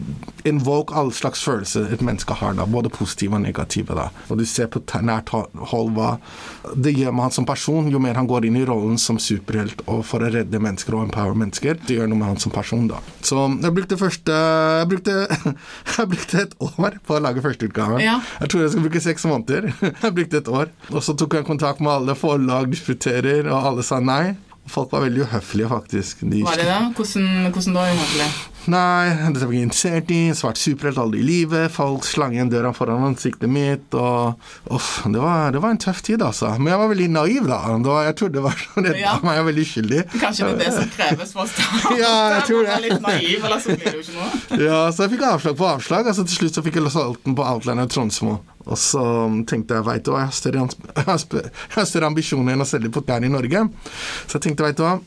invoke 0.48 0.96
all 0.98 1.12
slags 1.16 1.44
følelser 1.46 1.92
et 1.94 2.04
menneske 2.06 2.36
har, 2.38 2.56
da, 2.58 2.66
både 2.66 2.92
positive 2.94 3.38
og 3.38 3.44
negative. 3.46 3.96
da. 3.98 4.10
Og 4.30 4.42
du 4.42 4.46
ser 4.46 4.69
på 4.72 4.81
nært 5.02 5.31
hold 5.31 5.94
hva 5.96 6.12
det 6.75 6.94
gjør 6.96 7.13
med 7.16 7.28
han 7.28 7.36
som 7.36 7.48
person, 7.48 7.90
jo 7.92 8.02
mer 8.02 8.18
han 8.19 8.30
går 8.30 8.48
inn 8.48 8.60
i 8.62 8.66
rollen 8.68 9.00
som 9.02 9.19
superhelt 9.22 9.81
og 9.88 10.04
for 10.08 10.24
å 10.24 10.31
redde 10.34 10.62
mennesker 10.62 10.98
og 10.98 11.08
empower 11.08 11.38
mennesker. 11.38 11.80
Det 11.88 11.98
gjør 11.98 12.12
noe 12.12 12.22
med 12.22 12.34
han 12.34 12.42
som 12.42 12.54
person, 12.54 12.88
da. 12.91 13.01
Så 13.25 13.38
jeg 13.62 13.75
brukte 13.75 14.00
første 14.00 14.38
Jeg 14.82 14.88
brukte, 14.91 15.15
jeg 15.98 16.12
brukte 16.12 16.44
et 16.46 16.56
år 16.68 17.00
på 17.06 17.18
å 17.18 17.24
lage 17.24 17.44
førsteutgaven. 17.44 18.01
Ja. 18.03 18.20
Jeg 18.41 18.53
tror 18.53 18.63
jeg 18.65 18.74
skal 18.75 18.86
bruke 18.88 19.03
seks 19.03 19.27
måneder. 19.30 19.72
Jeg 20.01 20.15
brukte 20.15 20.39
et 20.41 20.50
år. 20.51 20.72
Og 20.91 21.03
så 21.06 21.13
tok 21.18 21.36
jeg 21.38 21.46
kontakt 21.48 21.82
med 21.84 21.91
alle 21.94 22.15
forlag, 22.18 22.70
disputerer, 22.72 23.48
og 23.51 23.68
alle 23.72 23.86
sa 23.86 24.00
nei. 24.03 24.34
Folk 24.70 24.91
var 24.94 25.06
veldig 25.06 25.24
uhøflige, 25.25 25.68
faktisk. 25.70 26.22
De 26.22 26.44
Var 26.46 26.62
det 26.62 26.68
det? 26.70 26.80
Hvordan, 26.96 27.51
hvordan 27.51 27.77
da? 27.77 27.86
Egentlig? 27.91 28.27
Nei, 28.70 29.10
dette 29.34 29.48
var 29.48 29.56
jeg 29.56 29.65
interessert 29.65 30.12
i. 30.13 30.20
Svart 30.38 30.60
superhelt 30.62 31.00
aldri 31.01 31.22
i 31.24 31.25
livet. 31.25 31.72
Folk 31.74 32.06
slang 32.06 32.36
igjen 32.36 32.51
døra 32.51 32.70
foran 32.77 33.01
ansiktet 33.08 33.50
mitt. 33.50 33.88
Og 33.98 34.38
uff, 34.75 34.91
det 35.10 35.22
var, 35.24 35.50
det 35.56 35.62
var 35.63 35.74
en 35.74 35.80
tøff 35.82 36.03
tid, 36.06 36.22
altså. 36.22 36.51
Men 36.60 36.70
jeg 36.74 36.82
var 36.84 36.91
veldig 36.91 37.08
naiv, 37.15 37.48
da. 37.50 37.60
Var, 37.88 38.03
jeg 38.12 38.18
trodde 38.22 38.38
det 38.38 38.44
var 38.46 38.60
så 38.62 38.84
redd 38.86 39.00
Ja. 39.01 39.15
meg. 39.24 39.34
Jeg 39.39 39.44
var 39.44 39.50
veldig 39.50 39.65
uskyldig. 39.65 40.01
Kanskje 40.22 40.50
det 40.51 40.53
er 40.53 40.62
det 40.62 40.74
som 40.77 40.91
kreves 40.98 41.34
for 41.34 41.44
å 41.44 41.50
starte? 41.50 41.96
Ja, 41.98 42.13
jeg 42.36 42.44
tror 42.51 42.70
det. 42.70 42.77
Litt 42.86 43.06
naiv, 43.08 43.46
eller 43.50 43.63
så 43.63 43.75
blir 43.75 43.86
det 43.88 43.96
jo 43.98 44.03
ikke 44.06 44.20
noe. 44.20 44.62
Ja, 44.68 44.82
så 44.94 45.06
jeg 45.08 45.13
fikk 45.15 45.25
avslag 45.32 45.58
på 45.58 45.70
avslag. 45.72 46.12
Altså 46.13 46.27
Til 46.30 46.38
slutt 46.44 46.60
så 46.60 46.65
fikk 46.68 46.77
jeg 46.82 46.94
solgt 46.94 47.25
den 47.25 47.38
på 47.39 47.48
Outlander 47.48 47.89
Tronsmo. 47.89 48.38
Og 48.68 48.77
så 48.77 49.01
tenkte 49.50 49.80
jeg, 49.80 49.88
veit 49.88 50.06
du 50.06 50.12
hva, 50.13 50.27
jeg 50.30 51.08
har 51.08 51.88
større, 51.89 52.06
ambisjoner 52.12 52.53
enn 52.53 52.62
å 52.62 52.70
selge 52.70 52.94
på 52.94 53.01
i 53.10 53.32
Norge. 53.32 53.65
Så 54.27 54.38
jeg 54.38 54.46
tenkte, 54.51 54.68
veit 54.70 54.77
du 54.77 54.86
hva. 54.86 55.00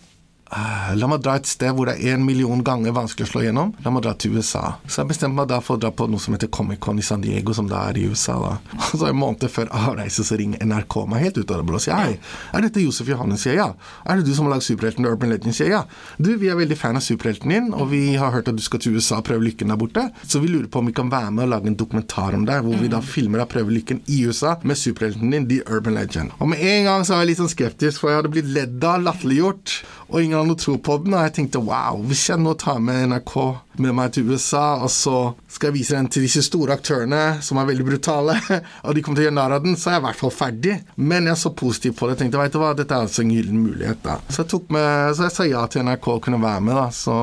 Eh, 0.53 0.91
La 0.99 1.09
meg 1.11 1.23
dra 1.25 1.37
et 1.39 1.49
sted 1.49 1.73
hvor 1.75 1.89
det 1.89 1.97
er 2.01 2.17
en 2.17 2.25
million 2.27 2.61
ganger 2.65 2.95
vanskelig 2.97 3.29
å 3.29 3.31
slå 3.33 3.45
gjennom. 3.47 3.73
La 3.85 3.93
meg 3.95 4.05
dra 4.05 4.15
til 4.19 4.37
USA. 4.37 4.77
Så 4.87 5.03
jeg 5.03 5.11
bestemte 5.13 5.39
meg 5.39 5.49
da 5.51 5.61
for 5.65 5.79
å 5.79 5.83
dra 5.83 5.93
på 5.95 6.07
noe 6.11 6.23
som 6.23 6.37
heter 6.37 6.51
Comic-Con 6.55 7.01
i 7.01 7.07
San 7.07 7.25
Diego, 7.25 7.55
som 7.57 7.69
da 7.71 7.87
er 7.91 8.01
i 8.01 8.07
USA. 8.11 8.37
da. 8.43 8.55
Og 8.91 8.99
så 9.01 9.09
en 9.11 9.19
måned 9.19 9.47
før 9.53 9.73
avreise 9.75 10.27
så 10.27 10.39
ringer 10.41 10.63
NRK 10.65 10.99
meg 11.11 11.25
helt 11.27 11.41
ut 11.41 11.55
av 11.55 11.63
det 11.63 11.69
blå 11.69 11.81
og 11.81 11.85
sier 11.85 11.99
hei, 11.99 12.19
er 12.55 12.65
dette 12.65 12.83
Josef 12.83 13.09
Johannes? 13.11 13.43
Sier 13.45 13.59
ja. 13.59 13.69
Er 14.09 14.21
det 14.21 14.29
du 14.29 14.35
som 14.37 14.47
har 14.49 14.55
lagd 14.55 14.67
superhelten 14.67 15.07
Urban 15.09 15.33
Legend? 15.33 15.57
Sier 15.57 15.73
ja. 15.73 15.83
Du, 16.19 16.31
vi 16.41 16.51
er 16.53 16.59
veldig 16.59 16.79
fan 16.79 16.99
av 16.99 17.05
superhelten 17.05 17.51
din, 17.53 17.73
og 17.75 17.91
vi 17.93 18.03
har 18.21 18.33
hørt 18.35 18.49
at 18.51 18.59
du 18.59 18.63
skal 18.65 18.83
til 18.83 18.97
USA 18.99 19.19
og 19.21 19.27
prøve 19.29 19.45
lykken 19.49 19.73
der 19.73 19.81
borte. 19.81 20.07
Så 20.23 20.41
vi 20.43 20.53
lurer 20.53 20.69
på 20.71 20.81
om 20.81 20.91
vi 20.91 20.97
kan 20.97 21.11
være 21.13 21.33
med 21.35 21.47
og 21.47 21.53
lage 21.55 21.71
en 21.73 21.79
dokumentar 21.79 22.37
om 22.37 22.47
deg, 22.49 22.63
hvor 22.65 22.81
vi 22.81 22.91
da 22.93 23.03
filmer 23.05 23.43
deg 23.43 23.51
prøve 23.53 23.75
lykken 23.75 24.03
i 24.13 24.23
USA 24.29 24.55
med 24.63 24.79
superhelten 24.81 25.35
din, 25.35 25.49
The 25.51 25.61
Urban 25.67 25.99
Legend. 25.99 26.35
Og 26.39 26.51
med 26.53 26.63
en 26.63 26.89
gang 26.89 27.05
så 27.05 27.17
var 27.17 27.25
jeg 27.25 27.33
litt 27.33 27.43
sånn 27.43 27.53
skeptisk, 27.53 28.03
for 28.03 28.13
jeg 28.13 28.23
hadde 28.23 28.33
blitt 28.35 28.51
ledd 28.55 28.87
av, 28.89 29.03
latterliggjort, 29.05 29.77
og 30.11 30.19
ingen 30.21 30.34
ingen 30.35 30.55
og 30.55 30.59
tro 30.61 30.77
på 30.83 30.99
den, 31.05 31.15
og 31.15 31.27
jeg 31.27 31.35
tenkte 31.39 31.63
wow, 31.65 32.01
hvis 32.09 32.29
jeg 32.31 32.43
nå 32.43 32.55
tar 32.61 32.81
med 32.83 33.09
NRK 33.13 33.35
med 33.83 33.95
meg 33.97 34.13
til 34.15 34.31
USA, 34.31 34.81
og 34.85 34.91
så 34.93 35.35
skal 35.51 35.71
jeg 35.71 35.77
vise 35.79 35.97
den 35.97 36.09
til 36.13 36.25
disse 36.27 36.45
store 36.47 36.77
aktørene 36.77 37.41
som 37.45 37.59
er 37.59 37.69
veldig 37.71 37.87
brutale, 37.87 38.37
og 38.87 38.95
de 38.95 39.03
kommer 39.05 39.21
til 39.21 39.25
å 39.25 39.29
gjøre 39.29 39.39
narr 39.39 39.57
av 39.59 39.65
den, 39.67 39.79
så 39.79 39.91
er 39.91 39.97
jeg 39.97 40.03
i 40.03 40.07
hvert 40.09 40.21
fall 40.21 40.35
ferdig. 40.35 40.77
Men 40.97 41.31
jeg 41.31 41.41
så 41.41 41.55
positivt 41.55 41.99
på 41.99 42.11
det. 42.11 42.19
tenkte, 42.21 42.41
vet 42.41 42.55
du 42.55 42.61
hva, 42.63 42.73
dette 42.79 42.95
er 42.95 43.07
altså 43.07 43.25
en 43.25 43.33
gyllen 43.35 43.63
mulighet, 43.65 44.03
da. 44.05 44.19
Så 44.29 44.43
jeg, 44.43 44.51
tok 44.55 44.69
med, 44.75 45.15
så 45.17 45.29
jeg 45.29 45.37
sa 45.37 45.49
ja 45.49 45.65
til 45.71 45.87
NRK 45.87 46.11
og 46.17 46.21
kunne 46.27 46.43
være 46.43 46.67
med, 46.67 46.79
da. 46.79 46.89
Så, 46.95 47.17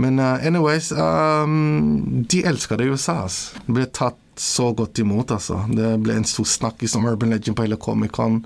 men 0.00 0.20
uh, 0.22 0.34
anyways, 0.46 0.92
um, 0.94 2.24
de 2.30 2.44
elska 2.46 2.78
det 2.78 2.88
i 2.88 2.94
USA. 2.94 3.24
Altså. 3.26 3.64
Det 3.66 3.78
ble 3.78 3.88
tatt 3.94 4.20
så 4.40 4.70
godt 4.76 4.98
imot, 4.98 5.30
altså. 5.34 5.60
Det 5.70 5.90
ble 6.04 6.16
en 6.18 6.26
stor 6.28 6.46
snakkis 6.48 6.96
om 6.98 7.06
Urban 7.10 7.34
Legend 7.34 7.56
på 7.56 7.66
hele 7.66 7.78
Comic-Con. 7.80 8.40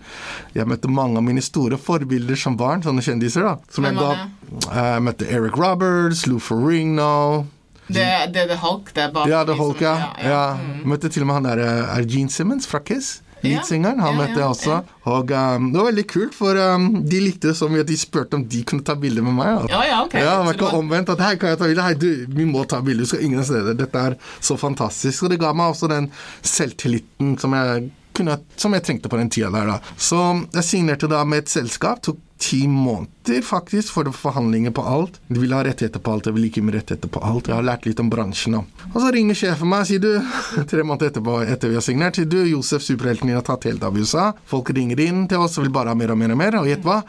Jeg 0.56 0.68
møtte 0.68 0.90
mange 0.92 1.20
av 1.20 1.26
mine 1.26 1.42
store 1.44 1.78
forbilder 1.80 2.38
som 2.38 2.56
barn, 2.60 2.82
sånne 2.84 3.04
kjendiser, 3.04 3.46
da. 3.46 3.54
Som 3.72 3.88
jeg, 3.88 3.96
da, 3.98 4.28
jeg 4.68 5.06
møtte 5.06 5.28
Eric 5.30 5.56
Roberts, 5.60 6.26
Lou 6.28 6.40
Ferrigno. 6.42 7.46
Det, 7.88 8.04
det 8.34 8.44
er 8.44 8.50
The 8.50 8.58
Hulk, 8.60 8.92
det 8.92 9.06
er 9.06 9.12
bare 9.14 9.30
Ja, 9.30 9.44
The 9.48 9.56
Hulk, 9.56 9.80
ja. 9.80 9.94
ja, 10.20 10.28
ja. 10.28 10.42
Mm. 10.60 10.82
Møtte 10.92 11.08
til 11.08 11.24
og 11.24 11.30
med 11.30 11.38
han 11.38 11.46
der 11.48 11.62
Er 11.64 12.04
Gene 12.04 12.28
Simmons 12.28 12.68
fra 12.68 12.82
Kiss? 12.84 13.22
Leadsingeren. 13.44 14.00
Han 14.02 14.18
møtte 14.18 14.38
jeg 14.38 14.46
også. 14.48 14.80
Og 15.08 15.32
um, 15.32 15.68
det 15.72 15.80
var 15.80 15.88
veldig 15.90 16.06
kult, 16.10 16.34
for 16.36 16.58
um, 16.74 16.88
de 17.08 17.20
likte 17.22 17.50
det 17.50 17.56
så 17.58 17.68
mye 17.70 17.84
at 17.84 17.90
de 17.90 17.98
spurte 18.00 18.38
om 18.38 18.44
de 18.48 18.62
kunne 18.68 18.84
ta 18.86 18.96
bilde 18.98 19.24
med 19.24 19.36
meg. 19.38 19.52
Altså. 19.54 19.72
Ja, 19.72 19.84
ja, 19.88 20.00
ok. 20.04 20.16
Ja, 20.18 20.34
det 20.38 20.48
var 20.48 20.58
ikke 20.58 20.72
omvendt 20.80 21.12
at 21.14 21.22
hei, 21.24 21.34
kan 21.40 21.54
jeg 21.54 21.60
ta 21.60 21.70
bilde? 21.70 21.86
Hei, 21.86 21.94
du, 21.98 22.10
vi 22.40 22.48
må 22.48 22.64
ta 22.68 22.82
bilde, 22.84 23.06
du 23.06 23.12
skal 23.12 23.24
ingen 23.28 23.46
steder. 23.46 23.78
Dette 23.78 24.04
er 24.10 24.18
så 24.40 24.58
fantastisk. 24.60 25.24
Og 25.24 25.34
det 25.34 25.40
ga 25.42 25.54
meg 25.56 25.74
også 25.74 25.90
den 25.92 26.10
selvtilliten 26.46 27.36
som 27.40 27.56
jeg 27.56 27.88
kunne, 28.18 28.38
som 28.58 28.74
jeg 28.76 28.86
trengte 28.86 29.10
på 29.10 29.20
den 29.20 29.30
tida 29.32 29.50
der, 29.54 29.74
da. 29.74 29.96
Så 29.96 30.22
jeg 30.54 30.66
signerte 30.66 31.10
da 31.10 31.24
med 31.24 31.46
et 31.46 31.52
selskap. 31.52 32.02
tok 32.04 32.24
ti 32.38 32.68
måneder 32.68 33.42
faktisk 33.42 33.92
for 33.92 34.10
forhandlinger 34.14 34.70
på 34.70 34.82
alt. 34.82 35.18
De 35.28 35.40
ville 35.40 35.56
ha 35.56 35.64
rettigheter 35.66 36.00
på 36.00 36.12
alt, 36.12 36.28
jeg 36.28 36.36
ville 36.36 36.50
ikke 36.50 36.62
med 36.62 36.76
rettigheter 36.78 37.10
på 37.10 37.22
alt. 37.26 37.50
Jeg 37.50 37.58
har 37.58 37.66
lært 37.66 37.88
litt 37.88 38.00
om 38.00 38.10
bransjen 38.12 38.54
nå. 38.54 38.62
Og 38.92 39.00
så 39.02 39.10
ringer 39.14 39.38
sjefen 39.38 39.70
meg 39.70 39.88
sier 39.88 40.02
du, 40.02 40.12
tre 40.70 40.84
måneder 40.86 41.12
etterpå 41.12 41.40
etter 41.44 41.72
vi 41.72 41.80
har 41.80 41.84
signert, 41.84 42.18
sier 42.18 42.30
du 42.30 42.38
Josef, 42.46 42.84
superhelten 42.86 43.30
din 43.30 43.38
har 43.38 43.46
tatt 43.46 43.66
helt 43.68 43.82
av 43.84 43.98
i 43.98 44.06
USA. 44.06 44.30
Folk 44.48 44.70
ringer 44.76 45.02
inn 45.02 45.26
til 45.30 45.42
oss 45.42 45.58
og 45.58 45.66
vil 45.66 45.74
bare 45.74 45.94
ha 45.94 45.98
mer 45.98 46.14
og 46.14 46.20
mer 46.22 46.34
og 46.34 46.40
mer, 46.40 46.60
og 46.62 46.70
gjett 46.70 46.86
hva? 46.86 47.02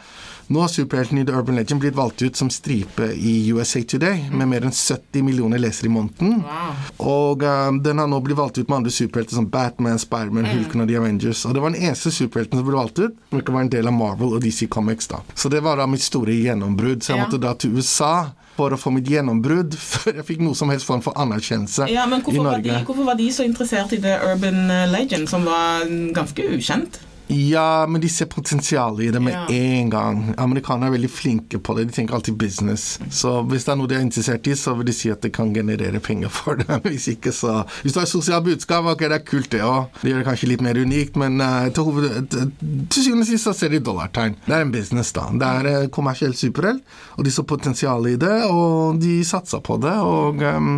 Nå 0.50 0.60
har 0.60 0.68
superhelten 0.68 1.18
i 1.18 1.24
The 1.26 1.32
Urban 1.32 1.56
Legend 1.56 1.80
blitt 1.80 1.94
valgt 1.94 2.22
ut 2.22 2.36
som 2.36 2.48
stripe 2.50 3.12
i 3.12 3.48
USA 3.50 3.82
Today, 3.82 4.24
med 4.32 4.48
mer 4.50 4.64
enn 4.66 4.72
70 4.74 5.22
millioner 5.22 5.60
lesere 5.62 5.86
i 5.86 5.92
måneden. 5.94 6.40
Wow. 6.42 6.80
Og 7.06 7.42
um, 7.46 7.76
den 7.84 8.00
har 8.02 8.08
nå 8.10 8.18
blitt 8.24 8.38
valgt 8.38 8.58
ut 8.58 8.66
med 8.66 8.80
andre 8.80 8.90
superhelter 8.90 9.38
som 9.38 9.46
Batman, 9.46 10.00
Spiderman, 10.02 10.48
mm. 10.48 10.56
Hulken 10.56 10.82
og 10.82 10.88
The 10.90 10.96
Avengers. 10.98 11.44
Og 11.46 11.54
det 11.54 11.62
var 11.62 11.70
den 11.70 11.84
eneste 11.86 12.10
superhelten 12.10 12.58
som 12.58 12.66
ble 12.66 12.74
valgt 12.74 12.98
ut, 12.98 13.20
som 13.30 13.38
ikke 13.44 13.54
var 13.54 13.62
en 13.62 13.70
del 13.70 13.90
av 13.92 13.94
Marvel 13.94 14.34
og 14.34 14.42
DC 14.42 14.66
Comics. 14.74 15.06
da. 15.12 15.20
Så 15.38 15.52
det 15.54 15.60
var 15.62 15.78
da 15.78 15.86
mitt 15.86 16.02
store 16.02 16.34
gjennombrudd. 16.34 17.04
Så 17.06 17.12
jeg 17.12 17.20
ja. 17.20 17.28
måtte 17.28 17.38
da 17.44 17.52
til 17.54 17.76
USA 17.78 18.14
for 18.56 18.74
å 18.74 18.78
få 18.80 18.90
mitt 18.96 19.06
gjennombrudd 19.06 19.76
før 19.92 20.18
jeg 20.18 20.26
fikk 20.32 20.42
noe 20.48 20.58
som 20.58 20.74
helst 20.74 20.88
form 20.88 21.04
for 21.04 21.14
anerkjennelse 21.14 21.86
ja, 21.94 22.08
men 22.10 22.26
i 22.26 22.34
Norge. 22.40 22.66
Var 22.66 22.66
de, 22.66 22.82
hvorfor 22.90 23.06
var 23.06 23.22
de 23.22 23.30
så 23.38 23.46
interessert 23.46 23.94
i 23.94 24.00
The 24.02 24.18
Urban 24.32 24.66
Legend, 24.90 25.30
som 25.30 25.46
var 25.46 25.86
ganske 26.18 26.50
ukjent? 26.58 26.98
Ja, 27.30 27.86
men 27.86 28.00
de 28.02 28.08
ser 28.08 28.26
potensialet 28.26 29.04
i 29.06 29.10
det 29.14 29.20
med 29.22 29.34
ja. 29.34 29.46
en 29.48 29.90
gang. 29.90 30.22
Amerikanere 30.40 30.90
er 30.90 30.96
veldig 30.96 31.10
flinke 31.10 31.60
på 31.62 31.76
det. 31.76 31.86
De 31.90 31.94
tenker 31.94 32.16
alltid 32.16 32.34
business. 32.40 32.98
Så 33.10 33.36
hvis 33.50 33.66
det 33.66 33.74
er 33.74 33.78
noe 33.78 33.90
de 33.90 33.96
er 33.98 34.04
interessert 34.04 34.48
i, 34.50 34.56
så 34.58 34.74
vil 34.78 34.88
de 34.88 34.94
si 34.96 35.12
at 35.12 35.22
det 35.22 35.32
kan 35.36 35.52
generere 35.54 36.00
penger 36.02 36.32
for 36.32 36.58
dem. 36.58 36.82
Hvis 36.90 37.06
ikke, 37.12 37.32
så 37.32 37.62
Hvis 37.82 37.94
du 37.94 38.00
har 38.00 38.08
sosialt 38.10 38.44
budskap, 38.44 38.86
ok, 38.90 39.04
det 39.06 39.18
er 39.20 39.26
kult, 39.26 39.50
det 39.52 39.62
òg. 39.64 39.92
Det 40.00 40.10
gjør 40.10 40.22
det 40.22 40.26
kanskje 40.26 40.50
litt 40.50 40.64
mer 40.64 40.78
unikt, 40.80 41.18
men 41.20 41.38
uh, 41.42 41.68
til, 41.70 41.86
hoved, 41.86 42.34
til 42.34 43.04
syvende 43.04 43.26
og 43.26 43.30
sist 43.30 43.46
så 43.46 43.54
ser 43.56 43.74
de 43.74 43.82
dollartegn. 43.84 44.36
Det 44.46 44.56
er 44.56 44.66
en 44.66 44.74
business, 44.74 45.12
da. 45.16 45.28
Det 45.30 45.50
er 45.60 45.70
uh, 45.84 45.88
kommersiell 45.94 46.34
superhelt, 46.36 46.82
og 47.16 47.26
de 47.26 47.34
så 47.34 47.44
potensialet 47.46 48.16
i 48.16 48.20
det, 48.20 48.36
og 48.50 49.00
de 49.02 49.20
satsa 49.26 49.60
på 49.64 49.78
det. 49.82 49.94
Og, 50.02 50.42
um, 50.42 50.72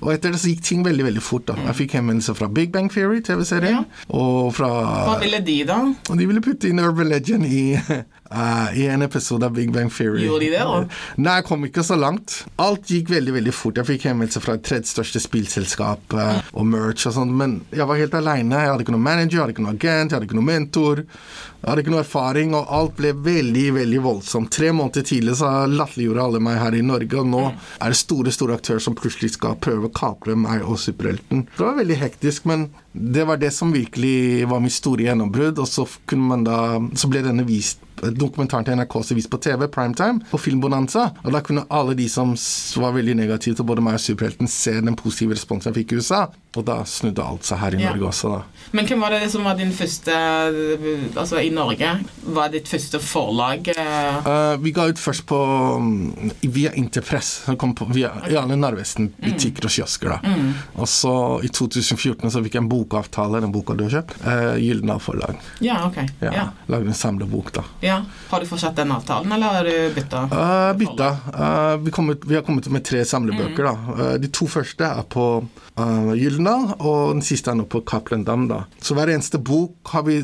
og 0.00 0.12
etter 0.14 0.34
det 0.34 0.40
så 0.40 0.52
gikk 0.52 0.64
ting 0.64 0.84
veldig, 0.86 1.08
veldig 1.10 1.24
fort. 1.24 1.48
da. 1.50 1.58
Jeg 1.68 1.80
fikk 1.82 1.98
henvendelser 1.98 2.38
fra 2.38 2.48
Big 2.48 2.72
Bang 2.72 2.90
Theory, 2.92 3.20
TV-serien, 3.24 3.84
ja. 3.84 4.06
og 4.14 4.54
fra 4.56 4.70
Hva 5.10 5.18
ville 5.22 5.42
de, 5.44 5.60
da? 5.68 5.73
Da? 5.74 6.12
Og 6.12 6.18
de 6.20 6.26
ville 6.30 6.42
putte 6.44 6.70
inn 6.70 6.82
Urban 6.82 7.10
Legend 7.10 7.46
i, 7.46 7.62
uh, 8.34 8.74
i 8.76 8.86
en 8.90 9.06
episode 9.06 9.46
av 9.46 9.54
Big 9.56 9.72
Bang 9.72 9.90
Theory. 9.92 10.26
Gjorde 10.26 10.44
de 10.44 10.50
det, 10.52 10.64
da? 10.66 10.82
Nei, 11.22 11.38
jeg 11.38 11.46
kom 11.48 11.64
ikke 11.68 11.84
så 11.86 11.96
langt. 11.98 12.40
Alt 12.60 12.90
gikk 12.90 13.12
veldig 13.14 13.36
veldig 13.38 13.54
fort. 13.54 13.80
Jeg 13.80 13.88
fikk 13.92 14.08
henvendelse 14.10 14.42
fra 14.44 14.58
tredje 14.58 14.90
største 14.92 15.22
spillselskap 15.22 16.18
uh, 16.18 16.42
og 16.52 16.68
merch 16.68 17.08
og 17.10 17.16
sånt, 17.18 17.34
men 17.38 17.60
jeg 17.74 17.88
var 17.88 18.00
helt 18.00 18.18
aleine. 18.18 18.60
Jeg 18.64 18.74
hadde 18.74 18.86
ikke 18.86 18.96
noen 18.96 19.08
manager, 19.08 19.38
jeg 19.38 19.44
hadde 19.44 19.56
ikke 19.56 19.66
noen 19.66 19.78
agent, 19.78 20.10
jeg 20.10 20.18
hadde 20.18 20.30
ikke 20.30 20.40
noen 20.40 20.50
mentor. 20.50 21.04
Jeg 21.64 21.70
hadde 21.70 21.80
ikke 21.80 21.92
noe 21.94 22.02
erfaring, 22.04 22.50
og 22.58 22.72
alt 22.76 22.96
ble 22.98 23.14
veldig 23.24 23.64
veldig 23.78 24.00
voldsomt. 24.04 24.50
Tre 24.52 24.68
måneder 24.76 25.06
tidligere 25.08 25.38
så 25.38 25.52
latterliggjorde 25.72 26.26
alle 26.28 26.42
meg 26.44 26.58
her 26.60 26.76
i 26.76 26.82
Norge, 26.84 27.22
og 27.22 27.30
nå 27.30 27.44
er 27.48 27.94
det 27.94 28.00
store 28.02 28.34
store 28.34 28.58
aktører 28.58 28.84
som 28.84 28.96
plutselig 28.98 29.32
skal 29.38 29.56
prøve 29.64 29.88
å 29.88 29.94
kapre 29.94 30.36
meg 30.36 30.66
og 30.66 30.76
superhelten. 30.82 31.46
Det 31.54 31.64
var 31.64 31.78
veldig 31.78 31.96
hektisk, 32.02 32.44
men 32.50 32.68
det 32.92 33.24
var 33.26 33.40
det 33.40 33.50
som 33.56 33.72
virkelig 33.74 34.44
var 34.50 34.60
mitt 34.60 34.76
store 34.76 35.08
gjennombrudd. 35.08 35.62
Og 35.62 35.70
så, 35.70 35.86
da, 36.44 36.58
så 37.00 37.10
ble 37.10 37.24
denne 37.24 37.46
vist 37.48 37.80
dokumentaren 38.12 38.66
til 38.66 38.78
NRK 38.78 38.98
som 39.04 39.18
vist 39.18 39.30
på 39.32 39.40
TV, 39.42 39.66
primetime, 39.72 40.22
på 40.30 40.40
Filmbonanza. 40.40 41.10
Og 41.24 41.32
da 41.34 41.42
kunne 41.44 41.66
alle 41.72 41.96
de 41.98 42.08
som 42.10 42.34
var 42.82 42.96
veldig 42.96 43.16
negative 43.22 43.58
til 43.58 43.68
både 43.68 43.84
meg 43.84 43.98
og 43.98 44.04
superhelten, 44.04 44.50
se 44.50 44.76
den 44.80 44.98
positive 44.98 45.36
responsen 45.36 45.72
jeg 45.72 45.82
fikk 45.82 45.94
i 45.94 46.02
USA. 46.02 46.26
Og 46.54 46.66
da 46.66 46.80
snudde 46.86 47.24
alt 47.24 47.46
seg 47.46 47.58
her 47.58 47.74
i 47.74 47.80
Norge 47.82 48.06
også, 48.10 48.30
da. 48.30 48.68
Men 48.74 48.86
hvem 48.88 49.02
var 49.02 49.14
det 49.14 49.26
som 49.32 49.44
var 49.46 49.56
din 49.58 49.72
første 49.74 50.14
Altså 50.14 51.40
i 51.42 51.50
Norge? 51.54 51.90
Var 52.36 52.52
ditt 52.52 52.70
første 52.70 53.00
forlag? 53.02 53.68
Uh, 53.74 54.54
vi 54.62 54.72
ga 54.74 54.86
ut 54.90 55.00
først 55.00 55.26
på 55.30 55.38
um, 55.78 56.30
via 56.40 56.72
Interpress. 56.78 57.44
Kom 57.60 57.74
på, 57.76 57.88
via 57.94 58.12
okay. 58.14 58.34
i 58.34 58.38
alle 58.38 58.58
Narvesen-butikker 58.58 59.66
mm. 59.66 59.68
og 59.68 59.74
kiosker, 59.76 60.14
da. 60.14 60.34
Mm. 60.34 60.52
Og 60.82 60.90
så 60.90 61.14
i 61.46 61.50
2014 61.50 62.30
så 62.30 62.42
fikk 62.44 62.58
jeg 62.58 62.64
en 62.64 62.70
bokavtale, 62.70 63.42
den 63.44 63.54
boka 63.54 63.76
du 63.78 63.86
har 63.86 63.98
kjøpt. 63.98 64.16
Uh, 64.24 64.54
Gyldendal 64.62 65.02
Forlag. 65.02 65.42
Ja, 65.64 65.82
ok. 65.88 66.00
Ja, 66.22 66.34
ja. 66.34 66.46
Lagde 66.70 66.90
en 66.94 66.98
samlebok, 66.98 67.52
da. 67.58 67.66
Ja. 67.84 67.93
Har 68.30 68.40
du 68.40 68.48
fortsatt 68.50 68.76
den 68.76 68.92
avtalen, 68.94 69.32
eller 69.32 69.58
har 69.58 69.68
du 69.68 69.94
bytta? 69.94 70.24
Uh, 70.32 70.70
bytta. 70.78 71.10
Uh, 71.34 71.76
vi, 71.84 71.90
kommet, 71.94 72.24
vi, 72.24 72.38
har 72.38 72.42
kommet 72.46 72.68
med 72.72 72.84
tre 72.84 73.04
samlebøker, 73.04 73.68
mm. 73.68 73.92
Uh, 73.94 74.14
de 74.20 74.30
to 74.32 74.48
første 74.50 74.86
er 74.86 75.06
på 75.10 75.26
uh, 75.78 76.12
Gyldendal, 76.14 76.74
og 76.78 77.14
den 77.14 77.22
siste 77.26 77.52
er 77.52 77.58
nå 77.58 77.66
på 77.70 77.82
Cappelen 77.86 78.24
Dam, 78.26 78.46
da. 78.50 78.64
Så 78.82 78.96
hver 78.96 79.12
eneste 79.12 79.38
bok 79.38 79.92
har 79.94 80.06
vi 80.06 80.20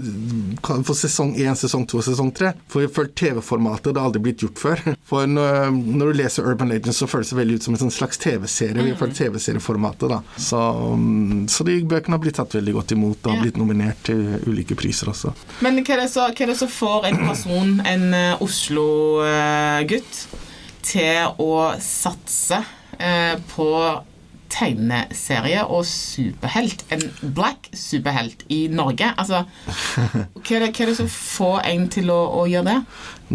for 0.63 0.97
sesong 0.97 1.35
én, 1.39 1.57
sesong 1.59 1.87
to 1.91 2.01
og 2.01 2.07
sesong 2.07 2.33
tre. 2.37 2.53
For 2.71 2.83
vi 2.83 2.89
har 2.89 2.95
fulgt 2.95 3.17
TV-formatet, 3.21 3.93
det 3.93 4.01
har 4.01 4.11
aldri 4.11 4.25
blitt 4.29 4.45
gjort 4.45 4.61
før. 4.61 4.85
For 5.11 5.27
når, 5.27 5.71
når, 5.75 6.13
du 6.13 6.19
leser 6.21 6.47
Urban 6.47 6.71
Legends, 6.71 7.01
så 7.01 7.09
føles 7.11 7.33
det 7.33 7.39
veldig 7.41 7.59
ut 7.59 7.67
som 7.67 7.75
en 7.75 7.83
sånn 7.85 7.95
slags 7.95 8.21
TV-serie. 8.23 8.79
Vi 8.79 8.93
har 8.93 9.01
fulgt 9.01 9.17
mm. 9.17 9.21
TV-serieformatet, 9.25 10.07
da. 10.13 10.21
Så, 10.41 10.61
um, 10.61 11.47
så, 11.51 11.67
de 11.67 11.81
bøkene 11.89 12.17
har 12.17 12.23
blitt 12.23 12.39
tatt 12.39 12.55
veldig 12.59 12.77
godt 12.79 12.95
imot 12.97 13.25
og 13.25 13.35
har 13.35 13.43
blitt 13.45 13.59
nominert 13.61 14.03
til 14.07 14.23
ulike 14.47 14.79
priser 14.79 15.11
også. 15.11 15.35
Men 15.65 15.81
hva 15.83 15.97
er 15.97 16.05
det 16.05 16.11
så, 16.13 16.29
hva 16.31 16.47
er 16.47 16.53
det 16.53 16.59
så 16.61 16.69
får 16.71 17.09
en 17.11 17.21
person, 17.25 17.50
en 17.51 18.07
uh, 18.15 18.43
Oslo-gutt, 18.45 20.21
til 20.87 21.43
å 21.43 21.51
satse 21.85 22.61
uh, 22.63 23.35
på 23.53 23.69
tegneserie 24.51 25.63
og 25.67 25.85
superhelt. 25.87 26.85
En 26.91 27.03
black 27.35 27.71
superhelt 27.77 28.45
i 28.51 28.65
Norge. 28.73 29.13
Altså, 29.17 29.45
hva 30.43 30.57
er 30.57 30.65
det, 30.67 30.71
hva 30.75 30.87
er 30.87 30.93
det 30.93 30.97
som 30.99 31.11
får 31.11 31.61
en 31.71 31.91
til 31.93 32.11
å, 32.15 32.21
å 32.43 32.47
gjøre 32.51 32.73
det? 32.73 32.79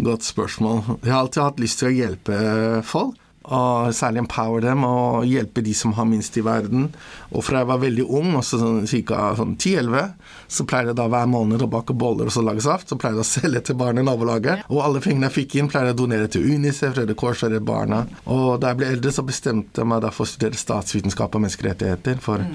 Godt 0.08 0.26
spørsmål. 0.28 0.82
Jeg 1.00 1.12
har 1.12 1.22
alltid 1.22 1.46
hatt 1.46 1.62
lyst 1.62 1.80
til 1.82 1.90
å 1.90 1.96
hjelpe 1.96 2.40
folk 2.86 3.22
og 3.46 3.92
særlig 3.94 4.24
empower 4.24 4.62
dem 4.64 4.82
og 4.86 5.26
hjelpe 5.30 5.62
de 5.62 5.74
som 5.76 5.92
har 5.94 6.06
minst 6.08 6.34
i 6.38 6.42
verden. 6.42 6.88
Og 7.30 7.44
fra 7.46 7.62
jeg 7.62 7.70
var 7.70 7.82
veldig 7.82 8.06
ung, 8.18 8.32
også 8.40 8.58
sånn 8.58 8.80
ca. 9.06 9.28
Sånn 9.38 9.54
10-11, 9.54 10.08
så 10.48 10.66
pleier 10.68 10.90
jeg 10.90 10.98
da 10.98 11.06
hver 11.10 11.26
måned 11.30 11.62
å 11.64 11.68
bake 11.70 11.94
boller 11.96 12.30
og 12.30 12.34
så 12.34 12.44
lage 12.44 12.62
saft. 12.64 12.90
Så 12.90 12.98
pleier 13.00 13.18
jeg 13.18 13.24
å 13.24 13.28
selge 13.36 13.62
til 13.68 13.78
barn 13.80 14.00
i 14.00 14.04
nabolaget. 14.06 14.66
Og 14.70 14.82
alle 14.84 15.02
pengene 15.04 15.30
jeg 15.30 15.36
fikk 15.40 15.58
inn, 15.60 15.70
pleier 15.70 15.90
jeg 15.90 15.96
å 15.96 16.00
donere 16.02 16.30
til 16.32 16.46
Unicef, 16.46 16.94
Røde 16.96 17.16
Kors 17.18 17.44
og 17.46 17.54
Redd 17.54 17.66
Barna. 17.66 18.04
Og 18.32 18.60
da 18.62 18.72
jeg 18.72 18.80
ble 18.80 18.90
eldre, 18.96 19.12
så 19.14 19.24
bestemte 19.26 19.82
jeg 19.82 19.90
meg 19.90 20.02
da 20.04 20.12
for 20.14 20.26
å 20.26 20.30
studere 20.30 20.58
statsvitenskap 20.58 21.34
og 21.36 21.44
menneskerettigheter. 21.44 22.20
For 22.22 22.42
mm. 22.42 22.54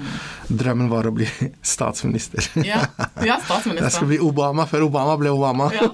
drømmen 0.62 0.90
var 0.92 1.08
å 1.08 1.14
bli 1.14 1.28
statsminister. 1.74 2.48
Ja, 2.64 2.82
ja 3.24 3.38
statsminister. 3.46 3.88
Jeg 3.88 3.96
skulle 3.96 4.14
bli 4.14 4.20
Obama 4.24 4.66
før 4.70 4.86
Obama 4.88 5.18
ble 5.20 5.32
Obama. 5.34 5.68
Ja. 5.76 5.90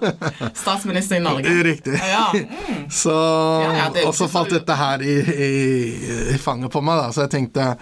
Statsminister 0.57 1.19
i 1.19 1.25
Norge. 1.25 1.57
Riktig. 1.67 1.99
Ja. 1.99 2.29
Mm. 2.35 2.87
Så, 2.93 3.15
og 4.05 4.15
så 4.17 4.29
falt 4.31 4.55
dette 4.55 4.77
her 4.79 5.03
i, 5.03 5.19
i, 5.19 5.51
i, 6.35 6.39
fanget 6.41 6.73
på 6.73 6.83
meg. 6.85 7.03
Da. 7.03 7.13
Så 7.15 7.27
jeg 7.27 7.35
tenkte 7.35 7.73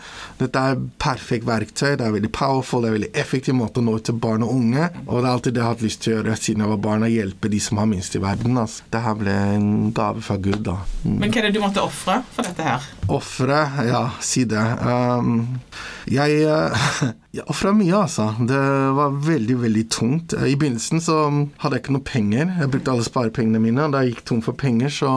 dette 0.41 0.63
er 0.71 0.81
perfekt 1.03 1.47
verktøy. 1.49 1.95
Det 1.99 2.07
er 2.07 2.15
veldig 2.17 2.33
powerful, 2.35 2.85
det 2.85 2.91
er 2.91 2.99
veldig 2.99 3.13
effektiv 3.23 3.57
måte 3.59 3.83
å 3.83 3.87
nå 3.87 3.97
ut 3.99 4.06
til 4.07 4.19
barn 4.23 4.45
og 4.47 4.55
unge. 4.55 4.89
Og 5.07 5.21
det 5.21 5.27
er 5.27 5.33
alltid 5.33 5.57
det 5.57 5.63
jeg 5.63 5.67
har 5.67 5.75
hatt 5.77 5.85
lyst 5.87 6.03
til 6.05 6.15
å 6.15 6.19
gjøre 6.19 6.39
siden 6.41 6.65
jeg 6.65 6.73
var 6.73 6.83
barn, 6.87 7.07
å 7.07 7.11
hjelpe 7.11 7.51
de 7.53 7.61
som 7.63 7.81
har 7.83 7.91
minst 7.91 8.17
i 8.17 8.23
verden. 8.23 8.57
Altså. 8.61 8.87
Det 8.93 9.03
her 9.05 9.19
ble 9.21 9.37
en 9.57 9.69
gave 9.97 10.25
fra 10.25 10.39
Gud, 10.41 10.63
da. 10.67 10.79
Mm. 11.05 11.19
Men 11.21 11.31
hva 11.31 11.43
er 11.43 11.49
det 11.49 11.55
du 11.57 11.63
måtte 11.65 11.85
ofre 11.85 12.21
for 12.35 12.49
dette 12.49 12.67
her? 12.67 12.89
Ofre? 13.13 13.61
Ja, 13.87 14.03
si 14.25 14.47
det. 14.49 14.63
Um, 14.87 15.61
jeg, 16.11 16.39
jeg 17.37 17.47
ofra 17.51 17.73
mye, 17.77 17.95
altså. 18.05 18.29
Det 18.49 18.63
var 18.99 19.17
veldig, 19.27 19.59
veldig 19.65 19.85
tungt. 19.93 20.37
I 20.37 20.57
begynnelsen 20.59 21.03
så 21.03 21.19
hadde 21.63 21.79
jeg 21.79 21.85
ikke 21.85 21.97
noe 21.97 22.07
penger. 22.07 22.53
Jeg 22.61 22.73
brukte 22.75 22.95
alle 22.95 23.07
sparepengene 23.07 23.63
mine, 23.63 23.87
og 23.87 23.95
da 23.97 24.05
jeg 24.05 24.15
gikk 24.15 24.27
tom 24.31 24.43
for 24.45 24.59
penger, 24.59 24.93
så 24.93 25.13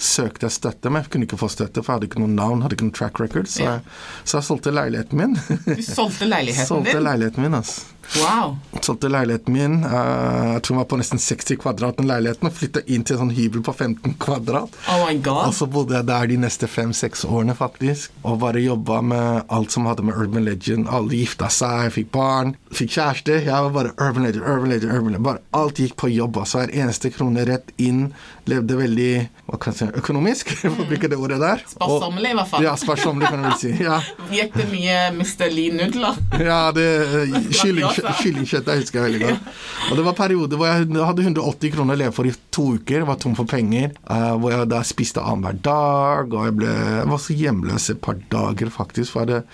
søkte 0.00 0.48
jeg 0.48 0.58
støtte, 0.58 0.92
men 0.92 1.04
jeg 1.04 1.12
kunne 1.14 1.28
ikke 1.28 1.40
få 1.40 1.50
støtte, 1.52 1.82
for 1.84 1.92
jeg 1.92 2.00
hadde 2.00 2.10
ikke 2.10 2.24
noe 2.24 2.34
navn, 2.34 2.64
hadde 2.64 2.76
ikke 2.76 2.90
noe 2.90 2.96
track 2.96 3.22
record, 3.22 3.48
så 3.50 3.64
jeg, 3.66 3.86
så 4.24 4.38
jeg 4.38 4.48
solgte 4.50 4.74
leiligheten 4.74 5.20
min. 5.20 5.38
Du 5.64 5.82
solgte 5.84 6.28
leiligheten 6.28 6.60
din? 6.66 6.70
solgte 6.74 7.00
leiligheten 7.04 7.46
min, 7.46 7.58
altså. 7.60 7.88
Wow. 8.16 8.56
Solgte 8.82 9.08
leiligheten 9.12 9.52
min. 9.54 9.74
eh, 9.84 10.52
jeg 10.54 10.62
tror 10.62 10.74
den 10.74 10.80
var 10.80 10.88
på 10.90 10.98
nesten 11.00 11.18
60 11.22 11.56
kvadrat, 11.62 11.96
den 12.00 12.08
leiligheten, 12.10 12.48
og 12.48 12.54
flytta 12.56 12.80
inn 12.86 13.04
til 13.04 13.16
en 13.16 13.22
sånn 13.24 13.34
hybel 13.36 13.62
på 13.62 13.74
15 13.76 14.14
kvadrat. 14.18 14.74
Oh 14.90 15.04
my 15.06 15.16
Og 15.30 15.54
så 15.54 15.66
bodde 15.70 15.94
jeg 15.94 16.06
der 16.08 16.26
de 16.26 16.36
neste 16.36 16.66
fem-seks 16.68 17.24
årene, 17.24 17.54
faktisk. 17.54 18.10
Og 18.24 18.38
bare 18.40 18.60
jobba 18.62 19.00
med 19.02 19.44
alt 19.48 19.70
som 19.72 19.86
hadde 19.86 20.02
med 20.02 20.14
Urban 20.16 20.44
Legend. 20.44 20.88
Alle 20.88 21.14
gifta 21.20 21.48
seg, 21.52 21.92
fikk 21.92 22.10
barn, 22.12 22.56
fikk 22.72 22.90
kjæreste. 22.96 23.40
Jeg 23.44 23.52
var 23.52 23.70
bare 23.70 23.92
Urban 23.98 24.22
Legend, 24.26 24.42
Urban 24.44 24.68
Legend, 24.74 24.92
Urban 24.92 25.12
Legend. 25.14 25.24
Bare 25.24 25.42
alt 25.52 25.78
gikk 25.78 25.96
på 25.96 26.10
jobb. 26.12 26.36
Altså 26.42 26.58
hver 26.64 26.74
eneste 26.74 27.10
krone 27.14 27.44
rett 27.46 27.70
inn. 27.78 28.12
Levde 28.50 28.74
veldig 28.74 29.28
hva 29.46 29.58
kan 29.60 29.72
jeg 29.74 29.78
si, 29.90 29.98
økonomisk, 30.00 30.50
for 30.60 30.82
å 30.82 30.88
bruke 30.88 31.08
det 31.10 31.18
ordet 31.18 31.38
der. 31.42 31.62
Sparsommelig, 31.70 32.32
i 32.32 32.38
hvert 32.40 32.50
fall. 32.50 32.64
Ja, 32.64 32.74
sparsommelig, 32.80 33.28
kan 33.30 33.42
du 33.44 33.48
vel 33.48 33.58
si. 33.60 33.72
Ja, 33.84 34.00
Gikk 34.34 34.56
det 34.58 34.66
mye 34.72 34.96
Mr. 35.14 35.46
Lee-nudler? 35.54 36.18
ja 36.40 36.60
det 36.74 36.86
eh, 37.04 37.38
kylling- 37.60 37.99
Kyllingkjøttet 38.20 38.80
husker 38.82 39.00
jeg 39.00 39.06
veldig 39.08 39.20
godt. 39.26 39.50
Og 39.90 39.98
det 39.98 40.04
var 40.06 40.16
perioder 40.18 40.60
hvor 40.60 40.70
jeg 40.70 41.04
hadde 41.08 41.26
180 41.26 41.74
kroner 41.74 41.96
å 41.96 42.00
leve 42.00 42.14
for 42.16 42.28
i 42.28 42.32
to 42.54 42.66
uker. 42.78 43.04
Var 43.08 43.20
tom 43.22 43.36
for 43.38 43.50
penger. 43.50 43.92
eh, 44.10 44.30
hvor 44.40 44.54
jeg 44.54 44.70
da 44.72 44.80
spiste 44.86 45.22
annenhver 45.24 45.60
dag. 45.66 46.32
Og 46.34 46.48
jeg, 46.48 46.56
ble, 46.60 46.72
jeg 46.72 47.10
var 47.12 47.22
så 47.26 47.36
hjemløs 47.36 47.90
et 47.94 48.02
par 48.04 48.18
dager, 48.32 48.72
faktisk. 48.74 49.14
For 49.14 49.24
jeg 49.24 49.40
hadde 49.40 49.44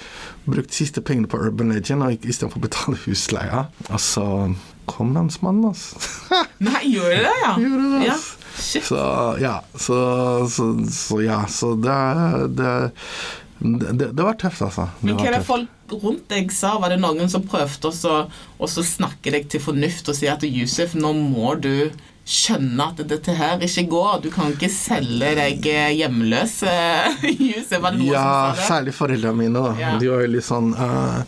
brukt 0.46 0.72
de 0.72 0.78
siste 0.80 1.02
pengene 1.02 1.30
på 1.30 1.40
Urban 1.42 1.74
Legend 1.74 2.06
og 2.06 2.26
istedenfor 2.26 2.62
å 2.62 2.66
betale 2.68 3.02
husleia. 3.06 3.66
Og 3.90 4.00
så 4.02 4.26
kom 4.86 5.14
landsmannen, 5.16 5.72
altså. 5.72 5.98
Nei, 6.66 6.82
gjorde 6.94 7.22
det, 7.24 7.36
ja? 7.42 7.54
Gjorde 7.58 7.86
det, 7.96 8.02
ja. 8.06 8.14
ass. 8.18 8.32
Shit. 8.56 8.86
Så 8.88 8.98
ja, 9.42 9.58
så, 9.76 9.96
så, 10.48 10.70
så 10.88 11.18
ja, 11.20 11.42
så 11.50 11.74
det, 11.76 11.96
det, 12.56 12.70
det, 13.60 14.12
det 14.16 14.22
var 14.24 14.38
tøft, 14.40 14.62
altså. 14.64 14.86
Men 15.02 15.18
hva 15.18 15.26
er 15.28 15.36
det 15.36 15.42
folk 15.44 15.72
rundt 15.92 16.28
deg 16.32 16.52
sa? 16.54 16.76
Var 16.82 16.94
det 16.94 17.00
noen 17.02 17.30
som 17.30 17.46
prøvde 17.46 17.92
å 17.92 18.68
snakke 18.68 19.32
deg 19.34 19.48
til 19.52 19.62
fornuft 19.62 20.10
og 20.10 20.18
si 20.18 20.28
at 20.30 20.44
Yusuf, 20.46 20.94
nå 20.98 21.12
må 21.16 21.54
du 21.60 21.90
skjønne 22.26 22.88
at 22.90 23.00
dette 23.06 23.34
her 23.38 23.62
ikke 23.62 23.84
går. 23.90 24.14
Du 24.24 24.30
kan 24.34 24.50
ikke 24.50 24.70
selge 24.72 25.30
deg 25.38 25.66
eh, 25.70 25.92
hjemløs. 26.00 26.58
Josef 27.22 27.84
Yusuf, 27.94 28.08
Ja, 28.10 28.54
særlig 28.66 28.96
foreldrene 28.96 29.38
mine. 29.38 29.62
da 29.62 29.74
Ja. 29.78 29.92
De 30.00 30.10
var 30.10 30.24
veldig 30.24 30.42
sånn 30.42 30.72
uh, 30.74 31.22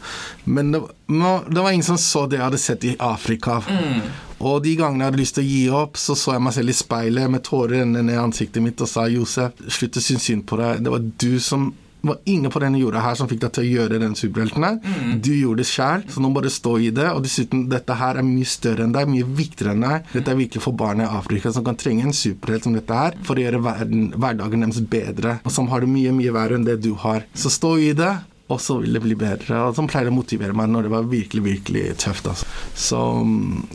Men 0.51 0.73
det, 0.75 0.83
det 1.07 1.63
var 1.63 1.71
ingen 1.71 1.87
som 1.87 2.01
så 2.03 2.27
det 2.27 2.41
jeg 2.41 2.49
hadde 2.49 2.63
sett 2.63 2.89
i 2.89 2.97
Afrika. 2.99 3.61
Mm. 3.69 4.09
Og 4.39 4.63
de 4.63 4.75
gangene 4.79 5.05
jeg 5.05 5.13
hadde 5.13 5.23
lyst 5.23 5.39
til 5.39 5.47
å 5.47 5.51
gi 5.53 5.63
opp, 5.75 5.99
så 5.99 6.15
så 6.19 6.35
jeg 6.35 6.43
meg 6.47 6.55
selv 6.55 6.71
i 6.73 6.79
speilet 6.79 7.31
med 7.31 7.45
tårer 7.47 7.79
rennende 7.79 8.05
ned 8.07 8.19
i 8.19 8.23
ansiktet 8.23 8.63
mitt 8.63 8.83
og 8.83 8.91
sa 8.91 9.07
Josef, 9.11 9.59
slutt 9.67 9.99
å 9.99 10.03
synes 10.03 10.27
synd 10.27 10.47
på 10.51 10.59
deg. 10.61 10.83
Det 10.83 10.95
var 10.95 11.07
du 11.23 11.33
som 11.43 11.71
var 12.01 12.19
ingen 12.25 12.51
på 12.51 12.61
denne 12.63 12.79
jorda 12.81 13.03
her 13.03 13.17
som 13.19 13.29
fikk 13.31 13.43
deg 13.43 13.55
til 13.57 13.65
å 13.65 13.71
gjøre 13.73 14.01
den 14.03 14.15
superhelten 14.19 14.67
her. 14.67 14.79
Mm. 14.83 15.19
Du 15.25 15.33
gjorde 15.35 15.65
det 15.65 15.69
sjæl, 15.71 16.05
så 16.13 16.23
nå 16.23 16.31
bare 16.35 16.53
stå 16.53 16.77
i 16.85 16.91
det. 16.95 17.09
Og 17.15 17.23
dessuten, 17.27 17.67
dette 17.73 17.99
her 17.99 18.21
er 18.21 18.27
mye 18.27 18.49
større 18.49 18.87
enn 18.87 18.95
deg, 18.95 19.11
mye 19.11 19.27
viktigere 19.41 19.75
enn 19.75 19.87
deg. 19.87 20.09
Dette 20.15 20.35
er 20.35 20.41
virkelig 20.41 20.65
for 20.65 20.79
barn 20.79 21.03
i 21.05 21.09
Afrika 21.09 21.53
som 21.55 21.67
kan 21.67 21.79
trenge 21.79 22.07
en 22.07 22.17
superhelt 22.17 22.69
som 22.69 22.77
dette 22.77 23.03
her 23.03 23.19
for 23.27 23.39
å 23.39 23.45
gjøre 23.45 23.63
verden, 23.65 24.09
hverdagen 24.17 24.67
deres 24.67 24.83
bedre, 24.91 25.39
og 25.45 25.55
som 25.55 25.71
har 25.73 25.85
det 25.85 25.93
mye, 25.93 26.15
mye 26.15 26.35
verre 26.35 26.59
enn 26.59 26.67
det 26.69 26.81
du 26.85 26.93
har. 27.03 27.27
Så 27.35 27.53
stå 27.53 27.77
i 27.83 27.95
det. 27.99 28.15
Og 28.49 28.61
så 28.65 28.79
vil 28.81 28.97
det 28.97 29.03
bli 29.05 29.17
bedre. 29.19 29.59
Og 29.69 29.77
som 29.77 29.89
pleier 29.91 30.09
å 30.09 30.15
motivere 30.15 30.57
meg 30.57 30.71
når 30.73 30.87
det 30.87 30.93
var 30.95 31.09
virkelig, 31.11 31.43
virkelig 31.45 31.83
tøft. 32.01 32.31
Altså. 32.31 32.49
Så, 32.73 33.01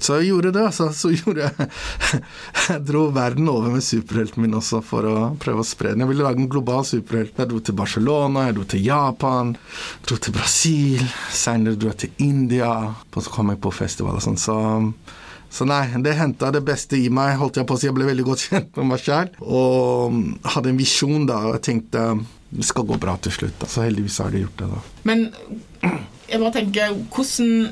så 0.02 0.18
jeg 0.18 0.32
gjorde 0.32 0.54
det. 0.56 0.64
Altså. 0.72 0.88
Så 0.98 1.12
gjorde 1.14 1.46
jeg 1.46 1.68
Jeg 2.74 2.86
dro 2.88 3.04
verden 3.14 3.52
over 3.52 3.74
med 3.74 3.86
superhelten 3.86 4.42
min 4.42 4.58
også 4.58 4.82
for 4.86 5.06
å 5.06 5.16
prøve 5.42 5.62
å 5.62 5.68
spre 5.68 5.94
den. 5.94 6.06
Jeg 6.06 6.14
ville 6.14 6.26
lage 6.26 6.42
en 6.42 6.50
global 6.50 6.86
superhelt. 6.90 7.38
Jeg 7.38 7.52
dro 7.52 7.62
til 7.62 7.78
Barcelona, 7.78 8.48
jeg 8.48 8.58
dro 8.58 8.68
til 8.74 8.86
Japan, 8.88 9.54
jeg 9.54 10.08
dro 10.10 10.22
til 10.26 10.38
Brasil. 10.40 11.04
Senere 11.34 11.78
dro 11.78 11.92
jeg 11.94 12.02
til 12.06 12.26
India. 12.32 12.74
Og 13.14 13.20
så 13.22 13.34
kom 13.34 13.54
jeg 13.54 13.62
på 13.62 13.74
festival 13.84 14.18
og 14.18 14.26
sånn. 14.26 14.42
Så 14.42 14.58
så 15.54 15.68
nei, 15.70 15.84
det 16.02 16.16
henta 16.18 16.50
det 16.50 16.64
beste 16.66 16.98
i 16.98 17.12
meg. 17.14 17.36
holdt 17.38 17.60
Jeg 17.60 17.68
på 17.70 17.76
å 17.76 17.78
si 17.78 17.86
Jeg 17.86 17.94
ble 17.94 18.08
veldig 18.10 18.24
godt 18.26 18.46
kjent 18.48 18.80
med 18.80 18.90
meg 18.90 19.04
sjæl. 19.04 19.36
og 19.46 20.16
hadde 20.56 20.72
en 20.74 20.80
visjon 20.80 21.28
da. 21.30 21.44
Og 21.50 21.60
jeg 21.60 21.66
tenkte 21.70 22.08
det 22.54 22.66
skal 22.68 22.86
gå 22.90 22.98
bra 23.02 23.16
til 23.24 23.34
slutt. 23.34 23.56
Da. 23.62 23.68
Så 23.70 23.86
heldigvis 23.88 24.20
har 24.22 24.34
de 24.34 24.44
gjort 24.44 24.60
det, 24.62 24.68
da. 24.74 24.82
Men 25.10 25.24
jeg 26.30 26.40
bare 26.42 26.54
tenker 26.56 26.94
hvordan, 27.14 27.70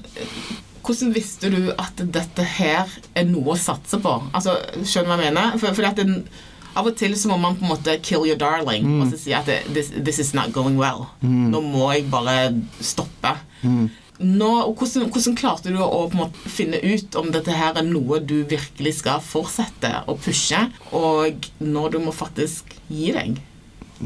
hvordan 0.81 1.11
visste 1.15 1.51
du 1.53 1.59
at 1.77 2.01
dette 2.15 2.45
her 2.57 2.89
er 3.17 3.27
noe 3.29 3.53
å 3.53 3.59
satse 3.59 3.99
på? 4.01 4.15
Altså, 4.33 4.57
Skjønner 4.81 5.11
du 5.11 5.13
hva 5.13 5.27
jeg 5.27 5.35
mener? 5.35 5.59
For, 5.61 5.77
for 5.77 6.01
den, 6.01 6.23
Av 6.71 6.87
og 6.87 6.95
til 6.95 7.11
så 7.19 7.27
må 7.27 7.35
man 7.35 7.57
på 7.59 7.65
en 7.65 7.73
måte 7.73 7.97
kill 7.99 8.23
your 8.29 8.37
darling 8.39 8.85
Mm. 8.87 9.01
og 9.03 9.09
så 9.11 9.17
si 9.19 9.33
at 9.35 9.45
det, 9.49 9.57
this, 9.75 9.89
this 10.07 10.19
is 10.23 10.33
not 10.33 10.53
going 10.55 10.77
well. 10.79 11.09
Nå 11.21 11.59
må 11.65 11.89
jeg 11.91 12.05
bare 12.09 12.53
stoppe. 12.79 13.33
Mm. 13.61 13.89
Nå, 14.21 14.49
hvordan, 14.77 15.09
hvordan 15.11 15.35
klarte 15.35 15.73
du 15.73 15.79
å 15.81 16.05
på 16.07 16.15
en 16.15 16.21
måte 16.21 16.49
finne 16.53 16.79
ut 16.79 17.15
om 17.19 17.31
dette 17.33 17.51
her 17.57 17.75
er 17.75 17.83
noe 17.87 18.21
du 18.23 18.43
virkelig 18.47 18.93
skal 19.01 19.19
fortsette 19.25 19.91
å 20.07 20.15
pushe, 20.21 20.61
og 20.95 21.49
når 21.59 21.95
du 21.95 21.99
må 22.05 22.13
faktisk 22.15 22.71
gi 22.87 23.11
deg 23.17 23.41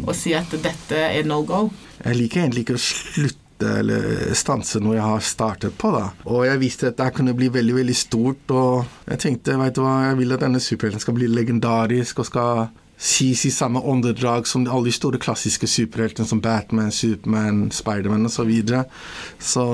og 0.04 0.14
si 0.18 0.36
at 0.36 0.52
dette 0.52 1.00
er 1.08 1.28
no 1.28 1.42
go? 1.48 1.68
Jeg 2.02 2.20
liker 2.20 2.44
egentlig 2.44 2.66
ikke 2.66 2.78
å 2.80 2.86
slutte 2.86 3.42
eller 3.80 4.34
stanse 4.36 4.82
noe 4.84 4.98
jeg 4.98 5.06
har 5.06 5.22
startet 5.24 5.78
på, 5.80 5.94
da. 5.96 6.10
Og 6.28 6.44
jeg 6.44 6.60
visste 6.60 6.90
at 6.90 6.98
dette 7.00 7.16
kunne 7.16 7.36
bli 7.38 7.48
veldig, 7.54 7.78
veldig 7.78 7.96
stort, 7.96 8.52
og 8.52 9.08
jeg 9.08 9.22
tenkte, 9.24 9.56
veit 9.62 9.78
du 9.78 9.84
hva, 9.86 9.94
jeg 10.10 10.20
vil 10.20 10.36
at 10.36 10.44
denne 10.44 10.60
superhelten 10.64 11.04
skal 11.04 11.16
bli 11.16 11.30
legendarisk 11.32 12.20
og 12.20 12.28
skal 12.28 12.66
sies 12.98 13.46
i 13.46 13.52
samme 13.52 13.80
åndedrag 13.80 14.48
som 14.48 14.64
alle 14.68 14.88
de 14.88 14.94
store 14.96 15.20
klassiske 15.20 15.68
superheltene 15.68 16.28
som 16.28 16.40
Batman, 16.42 16.92
Superman, 16.92 17.70
Spiderman 17.72 18.26
osv. 18.26 18.36
Så, 18.36 18.44
videre. 18.44 18.84
så 19.40 19.66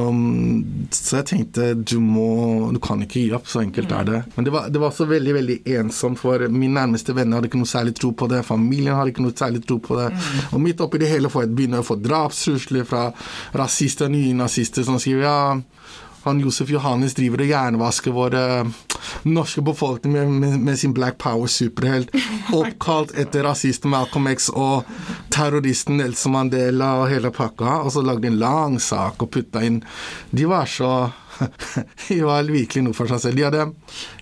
Så 0.91 1.17
jeg 1.17 1.25
tenkte 1.25 1.73
du 1.75 1.99
må 1.99 2.71
Du 2.73 2.79
kan 2.79 3.01
ikke 3.03 3.19
gi 3.19 3.31
opp, 3.36 3.47
så 3.47 3.62
enkelt 3.62 3.91
er 3.91 4.05
det. 4.07 4.21
Men 4.36 4.45
det 4.45 4.53
var, 4.53 4.69
det 4.69 4.79
var 4.79 4.89
også 4.89 5.05
veldig 5.10 5.34
veldig 5.34 5.57
ensomt, 5.77 6.19
for 6.19 6.47
mine 6.47 6.73
nærmeste 6.79 7.15
venner 7.15 7.38
hadde 7.38 7.51
ikke 7.51 7.62
noe 7.62 7.69
særlig 7.69 7.95
tro 7.99 8.12
på 8.15 8.29
det. 8.31 8.43
Familien 8.47 8.95
hadde 8.95 9.13
ikke 9.13 9.25
noe 9.25 9.38
særlig 9.38 9.63
tro 9.67 9.77
på 9.84 9.99
det. 9.99 10.10
Og 10.51 10.62
midt 10.62 10.81
oppi 10.81 11.01
det 11.01 11.12
hele 11.12 11.29
får 11.29 11.45
jeg 11.45 11.55
begynne 11.55 11.81
å 11.81 11.88
få 11.88 11.99
drapstrusler 12.01 12.88
fra 12.88 13.10
rasister 13.57 14.07
og 14.07 14.15
nynazister 14.15 14.88
som 14.88 14.99
skriver 15.01 15.27
ja 15.27 15.41
han 16.23 16.39
Josef 16.39 16.69
Johannes 16.69 17.15
driver 17.17 17.41
og 17.43 17.51
jernvasker 17.51 18.13
vår 18.15 18.36
eh, 18.38 18.73
norske 19.23 19.63
befolkning 19.65 20.13
med, 20.13 20.34
med, 20.43 20.60
med 20.67 20.79
sin 20.79 20.93
Black 20.93 21.17
Power-superhelt. 21.21 22.13
Oppkalt 22.62 23.15
etter 23.17 23.45
rasisten 23.47 23.93
Malcolm 23.93 24.29
X 24.31 24.49
og 24.53 24.88
terroristen 25.34 25.97
Nelson 26.01 26.36
Mandela 26.36 26.93
og 27.01 27.10
hele 27.12 27.34
pakka. 27.34 27.81
Og 27.86 27.95
så 27.95 28.05
lagde 28.05 28.27
de 28.27 28.34
en 28.34 28.41
lang 28.41 28.77
sak 28.81 29.21
og 29.23 29.31
putta 29.34 29.63
inn 29.65 29.81
De 30.29 30.45
var 30.49 30.69
så 30.69 31.10
De 32.07 32.21
var 32.21 32.43
virkelig 32.43 32.84
noe 32.86 32.93
for 32.93 33.10
seg 33.10 33.21
selv. 33.23 33.39
De 33.39 33.45
hadde, 33.47 33.65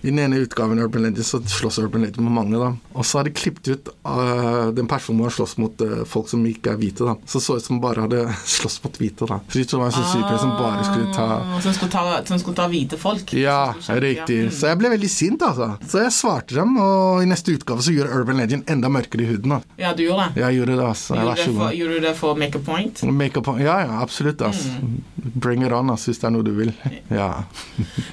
I 0.00 0.08
den 0.08 0.22
ene 0.22 0.40
utgaven 0.44 0.80
av 0.80 0.88
Urban 0.88 1.04
Legends 1.04 1.34
så 1.34 1.42
slåss 1.44 1.80
Urban 1.82 2.06
Legends 2.06 2.24
med 2.24 2.32
mange. 2.32 2.56
da 2.60 2.72
Og 3.00 3.06
så 3.08 3.18
hadde 3.20 3.30
de 3.30 3.38
klippet 3.40 3.68
ut 3.72 3.88
uh, 4.04 4.68
den 4.76 4.88
personen 4.90 5.22
hvor 5.22 5.30
han 5.30 5.36
slåss 5.38 5.54
mot 5.62 5.80
uh, 5.86 6.02
folk 6.08 6.28
som 6.28 6.42
ikke 6.44 6.74
er 6.74 6.80
hvite. 6.82 7.06
da 7.08 7.14
Så 7.24 7.40
så 7.40 7.56
ut 7.56 7.64
som 7.64 7.78
bare 7.80 8.04
hadde 8.04 8.26
slåss 8.56 8.76
mot 8.84 8.98
hvite. 9.00 9.24
da 9.30 9.38
Så 9.48 9.62
det 9.64 9.78
var 9.80 9.86
en 9.88 9.94
sånn 9.96 10.08
superhelt 10.12 10.42
som 10.44 10.52
bare 10.60 10.84
skulle 10.90 11.08
ta 11.16 11.26
Ah, 11.30 11.60
Som 11.64 11.72
skulle 11.78 11.92
ta, 11.94 12.02
som 12.28 12.40
skulle 12.42 12.58
ta 12.60 12.66
hvite 12.68 12.98
folk? 13.00 13.32
ja, 13.38 13.72
Som 13.80 14.00
riktig. 14.04 14.36
ja. 14.44 14.50
Så 14.52 14.68
jeg 14.68 14.80
ble 14.82 14.90
veldig 14.92 15.10
sint, 15.12 15.42
altså. 15.46 15.70
Så 15.88 16.02
jeg 16.04 16.12
svarte 16.12 16.58
dem, 16.58 16.76
og 16.82 17.22
i 17.24 17.28
neste 17.30 17.54
utgave 17.56 17.84
så 17.86 17.94
gjør 17.96 18.12
Urban 18.20 18.40
Legend 18.42 18.68
enda 18.70 18.90
mørkere 18.92 19.24
i 19.24 19.30
huden. 19.30 19.54
da 19.56 19.60
Ja, 19.80 19.94
du 19.96 20.02
gjorde 20.04 20.28
det. 20.34 20.42
Jeg 20.44 20.58
gjorde 20.60 20.76
det, 20.76 20.86
altså. 20.90 21.16
Gjorde, 21.16 21.36
det 21.40 21.54
for, 21.56 21.72
gjorde 21.80 21.94
du 22.00 22.06
det 22.08 22.14
for 22.20 22.34
make 22.44 22.58
a 22.60 22.64
point? 22.66 23.02
Makeup 23.22 23.48
Ja, 23.60 23.78
ja, 23.86 24.00
absolutt, 24.04 24.42
altså. 24.44 24.68
Mm. 24.82 25.00
Bring 25.40 25.64
it 25.66 25.72
on, 25.72 25.90
altså, 25.90 26.10
hvis 26.12 26.20
det 26.20 26.28
er 26.28 26.34
noe 26.36 26.46
du 26.46 26.52
vil. 26.58 26.74
Ja. 27.10 27.30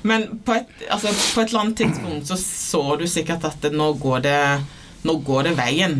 Men 0.07 0.27
på 0.45 0.53
et, 0.57 0.71
altså, 0.93 1.11
på 1.33 1.41
et 1.43 1.49
eller 1.51 1.65
annet 1.65 1.77
tidspunkt 1.83 2.27
så 2.31 2.37
så 2.37 2.83
du 2.99 3.05
sikkert 3.09 3.43
at 3.49 3.57
det, 3.63 3.73
nå 3.75 3.91
går 4.01 4.23
det 4.25 4.39
Nå 5.07 5.17
går 5.25 5.49
det 5.49 5.57
veien. 5.57 5.99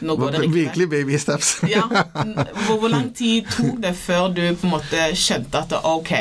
Nå 0.00 0.14
går 0.16 0.34
det 0.34 0.40
riktig. 0.44 0.54
Virkelig 0.54 0.88
baby 0.90 1.18
steps. 1.18 1.56
Ja, 1.66 1.84
hvor, 2.66 2.78
hvor 2.78 2.90
lang 2.92 3.08
tid 3.14 3.48
tok 3.50 3.80
det 3.82 3.94
før 3.98 4.28
du 4.34 4.42
på 4.58 4.68
en 4.68 4.74
måte 4.76 5.08
skjønte 5.18 5.64
at 5.64 5.74
ok, 5.78 6.12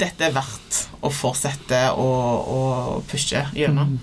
dette 0.00 0.26
er 0.26 0.34
verdt 0.34 0.80
å 1.06 1.12
fortsette 1.14 1.82
å, 1.94 2.08
å 2.56 2.62
pushe 3.10 3.44
gjennom? 3.56 3.98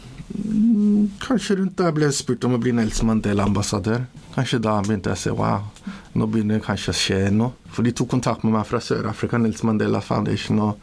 Kanskje 1.24 1.60
rundt 1.62 1.78
da 1.80 1.90
jeg 1.90 1.98
ble 1.98 2.12
spurt 2.16 2.46
om 2.48 2.56
å 2.56 2.62
bli 2.62 2.76
Nelson 2.76 3.10
Mandela-ambassadør. 3.12 4.06
Kanskje 4.38 4.60
da 4.62 4.76
begynte 4.86 5.10
jeg 5.10 5.18
å 5.18 5.20
se 5.20 5.32
wow, 5.34 5.64
nå 6.14 6.26
begynner 6.30 6.60
det 6.60 6.66
kanskje 6.68 6.92
å 6.94 6.98
skje 6.98 7.16
noe. 7.34 7.56
For 7.74 7.82
de 7.82 7.90
tok 7.98 8.12
kontakt 8.12 8.44
med 8.46 8.54
meg 8.54 8.68
fra 8.70 8.78
Sør-Afrika, 8.86 9.40
Nils 9.42 9.64
Mandela 9.66 9.98
Foundation. 10.06 10.60
Og 10.62 10.76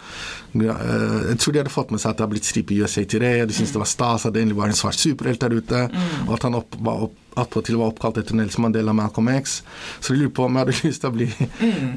eh, 0.59 1.29
jeg 1.29 1.38
tror 1.38 1.55
de 1.55 1.61
hadde 1.62 1.71
fått 1.71 1.93
med 1.95 2.03
seg 2.03 2.11
at 2.11 2.19
det 2.19 2.25
hadde 2.25 2.33
blitt 2.33 2.49
stripe 2.49 2.75
i 2.75 2.81
USA 2.83 3.05
Today, 3.07 3.45
og 3.45 3.53
de 3.53 3.55
syntes 3.55 3.77
det 3.77 3.83
var 3.85 3.90
stas 3.93 4.27
at 4.27 4.35
det 4.35 4.43
egentlig 4.43 4.59
var 4.59 4.73
en 4.75 4.81
svart 4.81 4.99
superhelt 4.99 5.45
der 5.45 5.55
ute, 5.55 5.85
og 6.25 6.33
at 6.35 6.49
han 6.49 6.59
opp, 6.59 6.75
var 6.83 7.07
opp, 7.07 7.14
attpåtil 7.45 7.79
var 7.79 7.95
oppkalt 7.95 8.19
etter 8.25 8.40
Nelson 8.40 8.67
Mandela 8.67 8.97
Malcolm 8.97 9.31
X. 9.37 9.61
Så 10.01 10.17
de 10.17 10.25
lurte 10.25 10.35
på 10.40 10.49
om 10.49 10.59
jeg 10.59 10.67
hadde 10.67 10.77
lyst 10.88 11.05
til 11.05 11.12
å 11.12 11.14
bli 11.14 11.31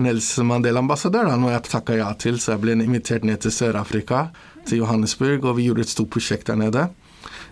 Nelson 0.05 0.51
Mandela-ambassadør, 0.53 1.31
da, 1.31 1.41
noe 1.41 1.55
jeg 1.55 1.65
takka 1.71 1.97
ja 1.97 2.11
til. 2.21 2.37
Så 2.37 2.53
jeg 2.53 2.65
ble 2.67 2.77
invitert 2.77 3.25
ned 3.25 3.41
til 3.41 3.57
Sør-Afrika, 3.57 4.27
til 4.69 4.83
Johannesburg, 4.83 5.41
og 5.49 5.57
vi 5.57 5.71
gjorde 5.71 5.89
et 5.89 5.95
stort 5.97 6.13
prosjekt 6.13 6.53
der 6.53 6.61
nede. 6.67 6.85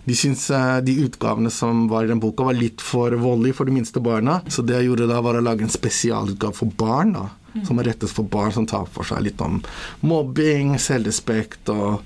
De 0.05 0.15
syntes 0.17 0.49
eh, 0.53 0.77
de 0.85 0.97
utgavene 1.05 1.49
som 1.53 1.87
var 1.89 2.05
i 2.05 2.11
den 2.11 2.21
boka, 2.21 2.45
var 2.45 2.57
litt 2.57 2.83
for 2.83 3.15
voldelige 3.17 3.57
for 3.57 3.69
de 3.69 3.75
minste 3.75 4.01
barna. 4.03 4.39
Så 4.47 4.65
det 4.65 4.77
jeg 4.77 4.91
gjorde 4.91 5.09
da, 5.09 5.21
var 5.25 5.39
å 5.39 5.43
lage 5.45 5.65
en 5.65 5.73
spesialutgave 5.73 6.55
for 6.57 6.71
barn. 6.77 7.15
da, 7.17 7.25
Som 7.65 7.79
er 7.79 7.89
rettet 7.91 8.13
for 8.13 8.27
barn 8.29 8.53
som 8.53 8.67
tar 8.69 8.85
for 8.91 9.07
seg 9.07 9.25
litt 9.25 9.41
om 9.41 9.61
mobbing, 10.05 10.75
selvrespekt 10.81 11.71
og 11.73 12.03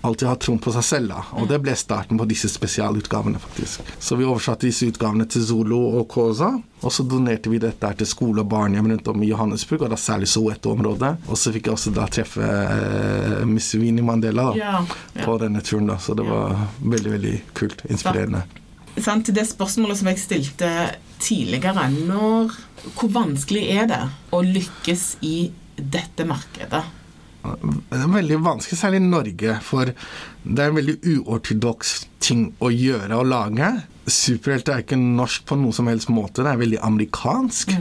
alltid 0.00 0.28
har 0.28 0.36
troen 0.36 0.58
på 0.62 0.72
seg 0.72 0.84
selv. 0.84 1.08
da, 1.08 1.22
Og 1.40 1.48
det 1.50 1.58
ble 1.62 1.74
starten 1.76 2.18
på 2.18 2.26
disse 2.28 2.48
spesialutgavene, 2.52 3.38
faktisk. 3.42 3.80
Så 3.98 4.16
vi 4.16 4.26
oversatte 4.28 4.68
disse 4.68 4.86
utgavene 4.88 5.26
til 5.30 5.42
Zolo 5.46 5.80
og 5.98 6.08
Kosa, 6.12 6.52
og 6.80 6.92
så 6.94 7.02
donerte 7.02 7.50
vi 7.50 7.58
dette 7.62 7.90
til 7.98 8.06
skole 8.06 8.44
og 8.44 8.50
barnehjem 8.52 8.92
rundt 8.92 9.08
om 9.10 9.22
i 9.22 9.30
Johannesburg, 9.32 9.82
og 9.82 9.90
da 9.90 9.98
særlig 9.98 10.28
Soweto-området. 10.30 11.16
Og 11.28 11.38
så 11.38 11.52
fikk 11.54 11.66
jeg 11.70 11.74
også 11.78 11.94
da 11.96 12.06
treffe 12.06 12.46
eh, 12.46 13.44
Miss 13.48 13.72
Winnie 13.74 14.04
Mandela 14.06 14.52
da, 14.52 14.56
Ja, 14.58 14.84
ja. 15.14 15.24
på 15.24 15.38
denne 15.42 15.62
turen, 15.66 15.90
da, 15.90 15.98
så 15.98 16.14
det 16.14 16.26
var 16.28 16.54
veldig, 16.78 17.10
veldig 17.16 17.34
kult. 17.58 17.82
Inspirerende. 17.90 18.44
Sant, 18.98 19.26
til 19.28 19.34
det 19.36 19.46
spørsmålet 19.46 19.98
som 20.00 20.08
jeg 20.10 20.18
stilte 20.18 20.70
tidligere, 21.22 21.88
når, 22.06 22.54
hvor 22.98 23.10
vanskelig 23.14 23.66
er 23.74 23.90
det 23.90 24.00
å 24.34 24.40
lykkes 24.42 25.16
i 25.26 25.50
dette 25.78 26.26
markedet? 26.26 26.82
Det 27.58 27.98
er 27.98 28.12
veldig 28.12 28.38
vanskelig, 28.44 28.78
særlig 28.80 29.00
i 29.00 29.08
Norge, 29.08 29.56
for 29.64 29.90
det 29.90 30.64
er 30.64 30.70
en 30.70 30.78
veldig 30.78 30.96
uortodoks 31.14 31.94
ting 32.24 32.48
å 32.64 32.70
gjøre 32.72 33.18
og 33.18 33.28
lage. 33.30 33.70
Superhelter 34.08 34.76
er 34.76 34.84
ikke 34.84 34.98
norsk 35.00 35.46
på 35.48 35.58
noen 35.60 35.76
som 35.76 35.90
helst 35.90 36.12
måte, 36.12 36.44
det 36.44 36.52
er 36.52 36.62
veldig 36.62 36.82
amerikansk. 36.88 37.74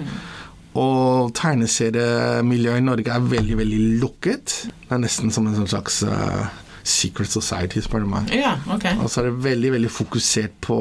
Og 0.77 1.33
tegneseriemiljøet 1.37 2.81
i 2.81 2.85
Norge 2.85 3.13
er 3.13 3.29
veldig, 3.31 3.57
veldig 3.63 3.81
lukket. 4.03 4.55
Det 4.83 4.93
er 4.93 5.01
nesten 5.01 5.33
som 5.33 5.47
en 5.49 5.57
sånn 5.57 5.71
slags 5.71 6.03
uh, 6.05 6.49
secret 6.87 7.31
society, 7.31 7.81
spør 7.81 8.05
du 8.05 8.11
meg. 8.11 8.33
Ja, 8.35 8.57
ok. 8.69 8.91
Og 9.01 9.09
så 9.09 9.23
er 9.23 9.31
det 9.31 9.45
veldig, 9.47 9.73
veldig 9.79 9.93
fokusert 9.93 10.59
på 10.63 10.79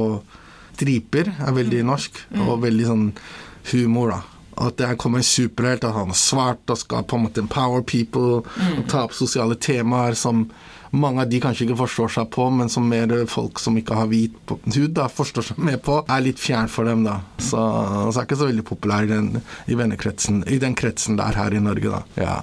striper, 0.76 1.32
er 1.40 1.56
veldig 1.56 1.82
norsk, 1.88 2.18
og 2.44 2.60
veldig 2.66 2.88
sånn 2.90 3.06
humor, 3.72 4.12
da. 4.12 4.35
At 4.56 4.78
det 4.80 4.94
kommer 5.00 5.20
en 5.20 5.26
superhelt, 5.26 5.84
at 5.84 5.96
han 5.96 6.12
er 6.12 6.16
svart 6.16 6.72
og 6.72 6.80
skal 6.80 7.04
på 7.04 7.18
en 7.18 7.26
måte 7.26 7.42
empower 7.44 7.84
people 7.84 8.40
og 8.40 8.86
ta 8.88 9.04
opp 9.04 9.16
sosiale 9.16 9.58
temaer 9.60 10.16
som 10.16 10.46
mange 10.96 11.22
av 11.22 11.30
de 11.30 11.40
kanskje 11.42 11.66
ikke 11.66 11.78
forstår 11.82 12.12
seg 12.14 12.28
på, 12.34 12.46
men 12.54 12.70
som 12.72 12.86
mer 12.88 13.12
folk 13.30 13.60
som 13.60 13.76
ikke 13.78 13.96
har 13.98 14.08
hvit 14.10 14.36
hud, 14.48 14.92
da, 14.96 15.08
forstår 15.12 15.50
seg 15.50 15.58
med 15.62 15.80
på, 15.84 15.98
er 16.08 16.24
litt 16.24 16.40
fjern 16.40 16.70
for 16.72 16.88
dem, 16.88 17.04
da. 17.06 17.18
Så, 17.36 17.58
så 17.58 18.20
er 18.20 18.28
ikke 18.28 18.38
så 18.40 18.48
veldig 18.48 18.66
populær 18.66 19.06
i 19.06 19.10
den, 19.10 19.42
i 19.66 19.78
vennekretsen, 19.78 20.44
i 20.48 20.60
den 20.62 20.76
kretsen 20.78 21.18
der 21.20 21.36
her 21.36 21.56
i 21.56 21.62
Norge, 21.62 21.98
da. 21.98 22.02
Ja. 22.16 22.38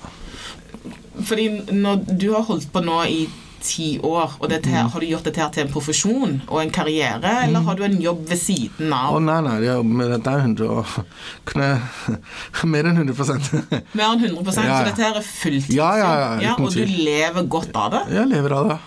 Fordi 1.24 1.48
når 1.72 2.06
du 2.10 2.30
har 2.34 2.46
holdt 2.48 2.70
på 2.74 2.84
nå 2.84 3.00
i 3.10 3.24
ti 3.64 3.88
år, 4.04 4.34
og 4.40 4.50
dette 4.52 4.70
her, 4.72 4.90
har 4.92 5.00
du 5.00 5.06
gjort 5.08 5.24
dette 5.28 5.40
her 5.42 5.50
til 5.56 5.64
en 5.64 5.72
profesjon 5.72 6.34
og 6.48 6.58
en 6.62 6.72
karriere, 6.76 7.32
eller 7.46 7.64
har 7.66 7.78
du 7.80 7.84
en 7.88 7.96
jobb 8.04 8.26
ved 8.30 8.40
siden 8.42 8.92
av? 8.94 9.14
Å 9.14 9.18
oh, 9.18 9.24
nei, 9.24 9.38
nei, 9.46 9.56
ja, 9.66 9.78
dette 10.14 10.34
er 10.34 10.44
100 10.44 10.68
og 10.68 10.96
kunne, 11.50 11.70
Mer 12.74 12.90
enn 12.92 13.00
100 13.04 13.16
Mer 13.98 14.08
enn 14.12 14.26
100 14.28 14.56
så 14.58 14.66
Ja, 14.68 14.80
Så 14.82 14.90
dette 14.92 15.06
her 15.08 15.20
er 15.22 15.28
fullt 15.28 15.72
Ja, 15.74 15.92
ja, 16.02 16.10
ja, 16.44 16.56
og 16.60 16.74
du 16.76 16.84
lever 16.84 17.48
godt 17.48 17.72
av 17.80 17.94
det? 17.96 18.04
Jeg 18.18 18.30
lever 18.32 18.58
av 18.60 18.74
det. 18.74 18.80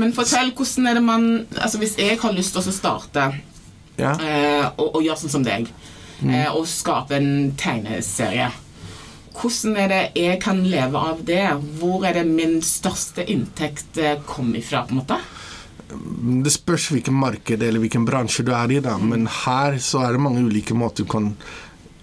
Men 0.00 0.12
fortell, 0.14 0.52
hvordan 0.58 0.86
er 0.90 0.98
det 1.00 1.04
man 1.06 1.24
Altså, 1.58 1.78
hvis 1.82 1.96
jeg 1.98 2.18
har 2.22 2.34
lyst 2.36 2.54
til 2.54 2.62
å 2.66 2.74
starte 2.74 3.28
Ja. 3.98 4.12
eh, 4.18 4.66
og, 4.76 4.96
og 4.96 5.02
gjøre 5.06 5.18
sånn 5.24 5.38
som 5.38 5.46
deg, 5.46 5.70
Mm. 6.20 6.34
eh, 6.36 6.50
og 6.52 6.66
skape 6.68 7.14
en 7.16 7.54
tegneserie 7.56 8.50
hvordan 9.36 9.76
er 9.78 9.92
det 9.92 10.00
jeg 10.18 10.40
kan 10.42 10.62
leve 10.66 10.98
av 10.98 11.22
det? 11.26 11.44
Hvor 11.78 12.04
er 12.08 12.18
det 12.20 12.26
min 12.28 12.58
største 12.64 13.24
inntekt 13.30 14.00
eh, 14.00 14.18
kom 14.26 14.54
ifra, 14.58 14.84
på 14.86 14.96
en 14.96 15.02
måte? 15.02 15.20
Det 16.44 16.52
spørs 16.54 16.90
hvilken 16.94 17.16
marked 17.18 17.62
eller 17.62 17.82
hvilken 17.82 18.04
bransje 18.06 18.44
du 18.46 18.52
er 18.54 18.76
i, 18.76 18.78
da. 18.84 18.96
Men 18.98 19.26
her 19.44 19.78
så 19.82 20.04
er 20.06 20.14
det 20.14 20.22
mange 20.22 20.44
ulike 20.46 20.76
måter 20.76 21.04
du 21.04 21.10
kan 21.10 21.32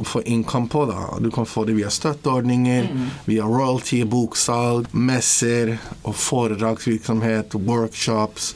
få 0.05 0.21
income 0.21 0.67
på. 0.67 0.85
da. 0.85 1.19
Du 1.19 1.31
kan 1.31 1.45
få 1.45 1.65
det 1.65 1.73
via 1.77 1.89
støtteordninger, 1.89 2.89
via 3.25 3.45
royalty, 3.45 4.03
boksalg, 4.03 4.91
messer 4.91 5.77
og 6.03 6.15
foredragsvirksomhet, 6.15 7.55
workshops. 7.55 8.53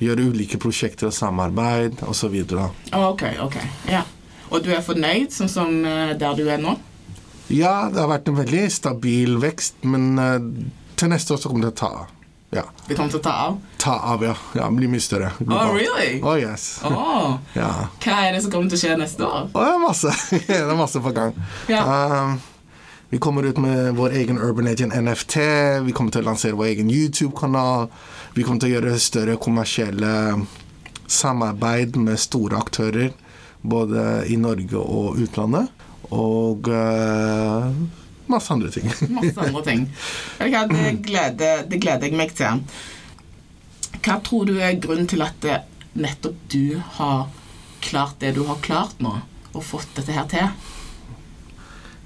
Gjøre 0.00 0.30
ulike 0.32 0.60
prosjekter 0.62 1.10
og 1.10 1.16
samarbeid 1.16 2.02
osv. 2.08 2.38
Ok, 2.92 3.26
ok, 3.44 3.58
ja. 3.90 4.04
Og 4.48 4.64
du 4.64 4.70
er 4.72 4.80
fornøyd 4.84 5.34
sånn 5.34 5.50
som 5.52 5.74
eh, 5.84 6.14
der 6.16 6.38
du 6.38 6.46
er 6.48 6.60
nå? 6.62 6.78
Ja, 7.48 7.88
det 7.92 8.02
har 8.02 8.10
vært 8.10 8.28
en 8.28 8.36
veldig 8.38 8.66
stabil 8.72 9.38
vekst, 9.40 9.80
men 9.88 10.20
eh, 10.20 10.38
til 11.00 11.12
neste 11.12 11.34
år 11.34 11.42
så 11.42 11.50
kommer 11.50 11.68
det 11.68 11.74
til 11.74 11.78
å 11.78 11.88
ta 11.88 12.04
av. 12.04 12.14
Ja. 12.50 12.64
Vi 12.88 12.96
kommer 12.96 13.12
til 13.12 13.20
å 13.20 13.24
ta 13.24 13.32
av? 13.44 13.56
Ta 13.80 13.94
av, 14.14 14.22
ja. 14.24 14.34
ja 14.56 14.68
bli 14.72 14.88
mye 14.88 15.04
større. 15.04 15.30
Oh, 15.44 15.72
really? 15.76 16.20
Oh, 16.22 16.36
yes. 16.40 16.78
Oh. 16.84 17.36
Ja. 17.56 17.88
Hva 18.00 18.20
er 18.24 18.36
det 18.36 18.44
som 18.44 18.52
kommer 18.52 18.72
til 18.72 18.78
å 18.78 18.82
skje 18.82 18.94
neste 19.00 19.26
år? 19.26 19.50
Oh, 19.52 19.64
det 19.64 19.74
er 19.74 19.82
masse. 19.82 20.14
det 20.48 20.60
er 20.60 20.78
masse 20.78 21.02
på 21.04 21.12
gang. 21.16 21.36
Ja. 21.68 21.82
Um, 21.84 22.38
vi 23.12 23.20
kommer 23.24 23.44
ut 23.48 23.60
med 23.60 23.96
vår 23.96 24.16
egen 24.20 24.40
Urban 24.40 24.68
Agent 24.68 24.96
NFT. 24.96 25.36
Vi 25.84 25.96
kommer 25.96 26.12
til 26.12 26.24
å 26.24 26.28
lansere 26.30 26.56
vår 26.56 26.72
egen 26.72 26.92
YouTube-kanal. 26.92 27.88
Vi 28.36 28.44
kommer 28.44 28.64
til 28.64 28.72
å 28.72 28.74
gjøre 28.76 28.98
større 29.00 29.36
kommersielle 29.40 30.12
samarbeid 31.08 31.96
med 32.00 32.20
store 32.20 32.60
aktører. 32.60 33.12
Både 33.60 34.24
i 34.28 34.36
Norge 34.40 34.80
og 34.80 35.20
utlandet. 35.20 35.72
Og 36.14 36.68
uh, 36.72 37.72
masse 38.28 38.52
andre 38.52 38.70
ting. 38.72 38.88
Masse 39.18 39.40
andre 39.40 39.64
ting. 39.64 39.88
Det 40.38 40.92
gleder, 41.04 41.64
det 41.68 41.80
gleder 41.82 42.08
jeg 42.08 42.16
meg 42.16 42.32
til. 42.36 42.62
Hva 43.98 44.20
tror 44.24 44.46
du 44.48 44.56
er 44.56 44.78
grunnen 44.80 45.08
til 45.10 45.24
at 45.24 45.36
det, 45.42 45.58
nettopp 45.98 46.38
du 46.52 46.78
har 46.98 47.28
klart 47.84 48.20
det 48.22 48.34
du 48.36 48.44
har 48.48 48.60
klart 48.64 49.00
nå, 49.04 49.18
og 49.52 49.64
fått 49.64 49.90
dette 49.98 50.14
her 50.16 50.28
til? 50.30 50.48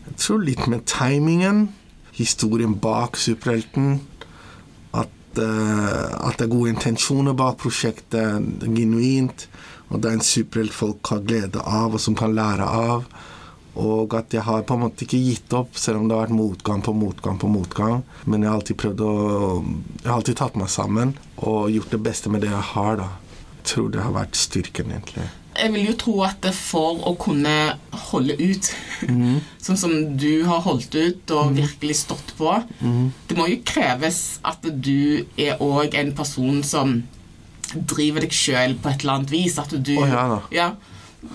Jeg 0.06 0.18
tror 0.18 0.42
litt 0.42 0.66
med 0.70 0.86
timingen, 0.90 1.68
historien 2.12 2.74
bak 2.82 3.16
superhelten, 3.20 4.00
at, 4.92 5.14
uh, 5.38 6.26
at 6.26 6.38
det 6.38 6.48
er 6.48 6.54
gode 6.54 6.74
intensjoner 6.74 7.36
bak 7.38 7.60
prosjektet, 7.62 8.66
genuint, 8.66 9.46
og 9.92 10.00
det 10.00 10.10
er 10.10 10.18
en 10.18 10.24
superhelt 10.24 10.74
folk 10.74 11.12
har 11.12 11.22
glede 11.28 11.60
av, 11.62 11.94
og 11.94 12.00
som 12.00 12.16
kan 12.18 12.34
lære 12.34 12.66
av. 12.66 13.06
Og 13.80 14.12
at 14.18 14.34
jeg 14.34 14.44
har 14.44 14.64
på 14.68 14.76
en 14.76 14.84
måte 14.84 15.06
ikke 15.06 15.20
gitt 15.22 15.54
opp, 15.56 15.76
selv 15.80 16.02
om 16.02 16.08
det 16.08 16.16
har 16.16 16.26
vært 16.26 16.36
motgang 16.36 16.82
på 16.84 16.92
motgang 16.96 17.38
på 17.40 17.48
motgang. 17.48 18.02
Men 18.26 18.44
jeg 18.44 18.50
har 18.50 18.58
alltid 18.60 18.80
prøvd 18.82 19.04
å 19.06 19.12
Jeg 20.02 20.08
har 20.10 20.16
alltid 20.18 20.40
tatt 20.42 20.58
meg 20.60 20.72
sammen 20.72 21.14
og 21.38 21.70
gjort 21.72 21.94
det 21.94 22.02
beste 22.04 22.32
med 22.32 22.44
det 22.44 22.52
jeg 22.52 22.66
har, 22.74 22.98
da. 23.00 23.08
Jeg 23.62 23.70
tror 23.72 23.94
det 23.94 24.02
har 24.02 24.12
vært 24.12 24.36
styrken, 24.36 24.92
egentlig. 24.92 25.28
Jeg 25.52 25.72
vil 25.74 25.86
jo 25.90 25.94
tro 26.00 26.14
at 26.24 26.46
for 26.56 27.02
å 27.08 27.12
kunne 27.20 27.54
holde 28.10 28.36
ut, 28.40 28.70
sånn 29.64 29.80
som 29.80 29.96
du 30.20 30.44
har 30.48 30.62
holdt 30.64 30.94
ut 30.96 31.34
og 31.36 31.52
virkelig 31.56 31.98
stått 32.00 32.32
på 32.38 32.54
Det 32.80 33.36
må 33.36 33.48
jo 33.50 33.58
kreves 33.68 34.38
at 34.48 34.64
du 34.64 35.24
er 35.36 35.60
òg 35.60 35.96
en 36.00 36.14
person 36.16 36.62
som 36.64 37.02
driver 37.72 38.24
deg 38.24 38.34
sjøl 38.36 38.76
på 38.80 38.90
et 38.90 39.04
eller 39.04 39.20
annet 39.20 39.32
vis. 39.32 39.58
At 39.60 39.72
du 39.72 39.94
oh, 39.96 40.08
ja 40.08 40.24
ja. 40.52 40.70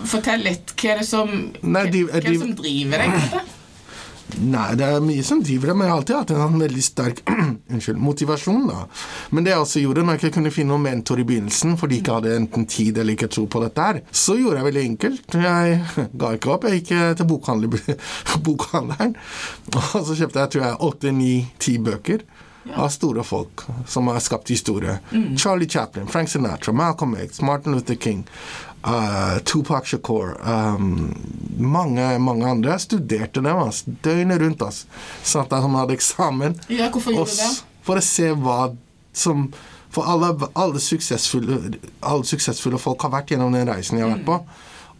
Fortell 0.08 0.44
litt. 0.44 0.74
Hva 0.76 0.96
er 0.96 1.00
det 1.04 1.08
som, 1.08 1.30
Nei, 1.64 1.86
de- 1.90 2.04
hva 2.10 2.20
det 2.22 2.34
de- 2.34 2.40
som 2.42 2.56
driver 2.58 2.98
deg? 3.06 3.38
Nei, 4.44 4.76
det 4.76 4.84
er 4.84 5.00
mye 5.00 5.24
som 5.24 5.40
driver 5.42 5.70
deg, 5.72 5.76
men 5.80 5.88
jeg 5.88 5.92
har 5.94 6.00
alltid 6.02 6.16
hatt 6.18 6.32
en 6.36 6.42
sånn 6.42 6.60
veldig 6.60 6.82
sterk 6.84 7.22
unnskyld, 7.72 7.98
motivasjon. 8.04 8.66
da. 8.68 8.82
Men 9.32 9.46
det 9.46 9.54
jeg 9.54 9.62
også 9.64 9.80
gjorde 9.86 10.04
når 10.04 10.18
jeg 10.18 10.24
ikke 10.26 10.34
kunne 10.36 10.52
finne 10.52 10.74
noen 10.74 10.84
mentor 10.84 11.22
i 11.24 11.24
begynnelsen, 11.30 11.78
fordi 11.80 11.96
jeg 11.96 12.04
ikke 12.04 12.18
hadde 12.18 12.34
enten 12.36 12.66
tid 12.68 12.98
eller 13.00 13.16
ikke 13.16 13.30
tro 13.32 13.46
på 13.48 13.62
dette 13.64 13.86
her, 13.88 14.02
så 14.12 14.36
gjorde 14.36 14.60
jeg 14.60 14.68
veldig 14.68 14.84
enkelt. 14.90 15.38
Jeg 15.48 15.80
ga 16.20 16.34
ikke 16.36 16.52
opp. 16.58 16.68
Jeg 16.68 16.82
gikk 16.84 16.92
eh, 16.98 17.14
til 17.22 17.30
bokhandler, 17.32 17.80
bokhandleren, 18.50 19.16
og 19.72 19.96
så 20.04 20.20
kjøpte 20.20 20.44
jeg 20.44 20.54
tror 20.58 20.68
jeg 20.68 20.82
åtte, 20.92 21.16
ni, 21.16 21.32
ti 21.64 21.78
bøker. 21.80 22.28
Av 22.76 22.90
store 22.92 23.24
folk 23.24 23.62
som 23.88 24.10
har 24.12 24.20
skapt 24.20 24.50
historie. 24.52 24.98
Charlie 25.40 25.70
Chaplin, 25.72 26.04
Frank 26.12 26.28
Sinatra, 26.28 26.74
Malcolm 26.76 27.14
X, 27.16 27.40
Martin 27.48 27.72
Luther 27.78 27.96
King, 27.96 28.26
uh, 28.88 29.38
Tupac 29.44 29.86
Shakur 29.86 30.34
um, 30.42 31.14
mange, 31.60 32.06
mange 32.20 32.48
andre. 32.48 32.76
Jeg 32.76 32.86
studerte 32.88 33.44
dem 33.44 33.62
altså, 33.62 33.96
døgnet 34.04 34.42
rundt. 34.42 34.62
Altså. 34.62 34.88
Satt 35.24 35.52
der 35.52 35.64
som 35.66 35.76
hadde 35.80 35.98
eksamen. 35.98 36.60
Ja, 36.72 36.92
hvorfor 36.94 37.16
gjorde 37.16 37.34
du 37.34 37.42
det? 37.42 37.50
For 37.88 38.00
å 38.00 38.06
se 38.06 38.32
hva 38.36 38.62
som 39.18 39.50
For 39.98 40.04
alle, 40.12 40.28
alle, 40.60 40.82
suksessfulle, 40.84 41.78
alle 42.06 42.28
suksessfulle 42.28 42.78
folk 42.78 43.02
har 43.06 43.14
vært 43.14 43.32
gjennom 43.32 43.56
den 43.56 43.70
reisen 43.70 43.98
jeg 43.98 44.04
har 44.04 44.18
vært 44.18 44.26
på. 44.28 44.36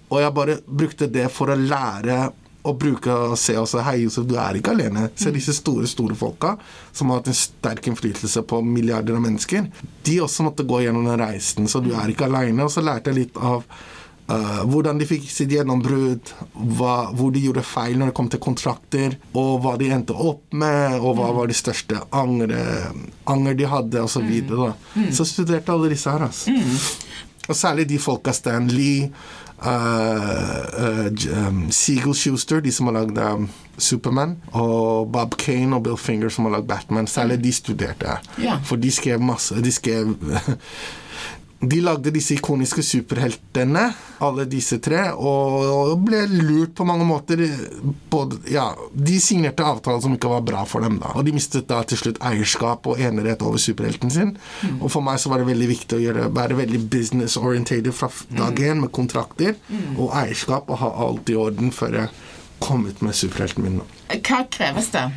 Og 0.08 0.22
jeg 0.24 0.34
bare 0.34 0.56
brukte 0.66 1.10
det 1.12 1.26
for 1.36 1.52
å 1.52 1.58
lære 1.60 2.30
å 2.68 2.76
bruke 2.78 3.14
og 3.14 3.38
se 3.40 3.56
også 3.60 3.84
Hei, 3.88 4.02
Josef, 4.04 4.28
du 4.28 4.36
er 4.40 4.60
ikke 4.60 4.74
alene. 4.76 5.08
Se 5.16 5.32
disse 5.34 5.56
store, 5.56 5.88
store 5.90 6.18
folka 6.18 6.56
som 6.92 7.12
har 7.12 7.22
hatt 7.22 7.32
en 7.32 7.38
sterk 7.38 7.88
innflytelse 7.92 8.44
på 8.48 8.62
milliarder 8.66 9.18
av 9.18 9.24
mennesker. 9.24 9.70
De 10.08 10.18
også 10.24 10.48
måtte 10.48 10.68
gå 10.68 10.84
gjennom 10.86 11.08
den 11.08 11.22
reisen, 11.22 11.70
så 11.72 11.84
du 11.84 11.94
er 11.96 12.12
ikke 12.12 12.28
alene. 12.28 12.66
Og 12.66 12.74
så 12.74 12.84
lærte 12.86 13.14
jeg 13.14 13.24
litt 13.26 13.40
av 13.40 13.64
Uh, 14.28 14.66
hvordan 14.68 14.98
de 15.00 15.06
fikk 15.08 15.30
sitt 15.32 15.54
gjennombrudd, 15.56 16.34
hvor 16.76 17.30
de 17.32 17.46
gjorde 17.46 17.62
feil 17.64 17.94
når 17.96 18.10
det 18.10 18.16
kom 18.18 18.28
til 18.28 18.42
kontrakter, 18.44 19.14
og 19.40 19.62
hva 19.64 19.78
de 19.80 19.88
endte 19.96 20.12
opp 20.12 20.52
med, 20.52 20.98
og 21.00 21.16
hva 21.16 21.30
var 21.38 21.48
de 21.48 21.56
største 21.56 22.02
angre, 22.12 22.60
anger 23.32 23.56
de 23.56 23.70
hadde, 23.72 24.02
osv. 24.04 24.18
Så, 24.18 24.26
videre, 24.28 24.74
mm. 24.98 25.08
så 25.16 25.28
studerte 25.30 25.72
alle 25.72 25.94
disse 25.94 26.12
her. 26.12 26.28
Altså. 26.28 26.52
Mm. 26.52 27.24
Og 27.48 27.56
særlig 27.56 27.88
de 27.88 28.02
folka 28.04 28.36
Stan 28.36 28.68
Lee, 28.68 29.08
uh, 29.66 30.66
uh, 30.80 31.48
um, 31.48 31.72
Seagull 31.72 32.16
Schuster, 32.16 32.62
de 32.62 32.72
som 32.72 32.90
har 32.90 33.00
lagd 33.00 33.18
um, 33.18 33.50
Superman, 33.78 34.38
og 34.52 35.12
Bob 35.12 35.38
Kane 35.38 35.76
og 35.76 35.84
Bill 35.84 35.98
Finger, 35.98 36.30
som 36.30 36.46
har 36.46 36.58
lagd 36.58 36.68
Batman. 36.68 37.08
Særlig 37.08 37.44
de 37.44 37.54
studerte 37.54 38.06
jeg. 38.06 38.18
Yeah. 38.40 38.64
For 38.66 38.76
de 38.76 38.92
skrev 38.92 39.22
masse 39.22 39.56
De 39.64 39.72
skrev 39.72 40.16
de 41.60 41.80
lagde 41.82 42.12
disse 42.14 42.36
ikoniske 42.38 42.84
superheltene, 42.86 43.88
alle 44.22 44.46
disse 44.50 44.78
tre, 44.84 45.08
og 45.18 45.96
ble 46.06 46.20
lurt 46.30 46.76
på 46.78 46.86
mange 46.86 47.06
måter. 47.08 47.42
Både, 48.12 48.38
ja, 48.54 48.68
de 48.94 49.18
signerte 49.22 49.66
avtaler 49.66 50.04
som 50.04 50.14
ikke 50.14 50.30
var 50.32 50.46
bra 50.46 50.62
for 50.70 50.86
dem, 50.86 51.00
da. 51.02 51.16
Og 51.18 51.26
de 51.26 51.34
mistet 51.34 51.66
da 51.70 51.82
til 51.88 51.98
slutt 52.02 52.22
eierskap 52.22 52.86
og 52.90 53.02
enerett 53.02 53.42
over 53.46 53.62
superhelten 53.62 54.14
sin. 54.14 54.36
Mm. 54.62 54.80
Og 54.84 54.94
for 54.94 55.06
meg 55.06 55.18
så 55.22 55.34
var 55.34 55.42
det 55.42 55.50
veldig 55.50 55.70
viktig 55.74 55.98
å 55.98 56.04
gjøre, 56.04 56.30
være 56.38 56.62
veldig 56.62 56.84
business-orientated 56.94 57.94
fra 57.96 58.12
dag 58.38 58.62
én, 58.62 58.84
med 58.84 58.94
kontrakter 58.94 59.58
mm. 59.58 59.96
og 59.98 60.14
eierskap, 60.14 60.70
og 60.70 60.82
ha 60.84 60.94
alt 61.08 61.32
i 61.34 61.40
orden 61.42 61.74
før 61.74 62.04
jeg 62.04 62.14
kom 62.62 62.86
ut 62.86 63.02
med 63.06 63.18
superhelten 63.18 63.66
min. 63.66 63.82
Hva 64.14 64.44
kreves 64.54 64.92
det 64.94 65.08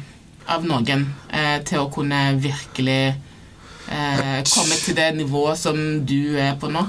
av 0.50 0.64
noen 0.66 1.11
eh, 1.29 1.59
til 1.68 1.85
å 1.85 1.90
kunne 1.92 2.31
virkelig 2.40 3.03
eh, 3.90 4.40
komme 4.46 4.79
til 4.81 4.96
det 4.96 5.11
nivået 5.18 5.59
som 5.59 5.79
du 6.07 6.37
er 6.38 6.57
på 6.61 6.70
nå? 6.72 6.85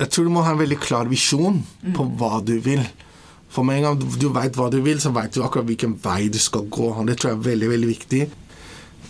Jeg 0.00 0.08
tror 0.08 0.26
du 0.26 0.32
må 0.32 0.44
ha 0.46 0.54
en 0.54 0.62
veldig 0.62 0.78
klar 0.80 1.10
visjon 1.10 1.60
mm. 1.60 1.94
på 1.96 2.06
hva 2.18 2.40
du 2.40 2.56
vil. 2.64 2.84
For 3.50 3.66
med 3.66 3.80
en 3.80 3.88
gang 3.88 3.98
du 4.00 4.28
veit 4.32 4.56
hva 4.56 4.70
du 4.72 4.78
vil, 4.84 5.00
så 5.02 5.12
veit 5.12 5.34
du 5.34 5.42
akkurat 5.44 5.66
hvilken 5.68 5.98
vei 6.00 6.30
du 6.32 6.38
skal 6.40 6.68
gå. 6.70 6.92
Det 7.08 7.18
tror 7.18 7.32
jeg 7.32 7.38
er 7.38 7.48
veldig, 7.50 7.70
veldig 7.74 7.90
viktig. 7.90 8.22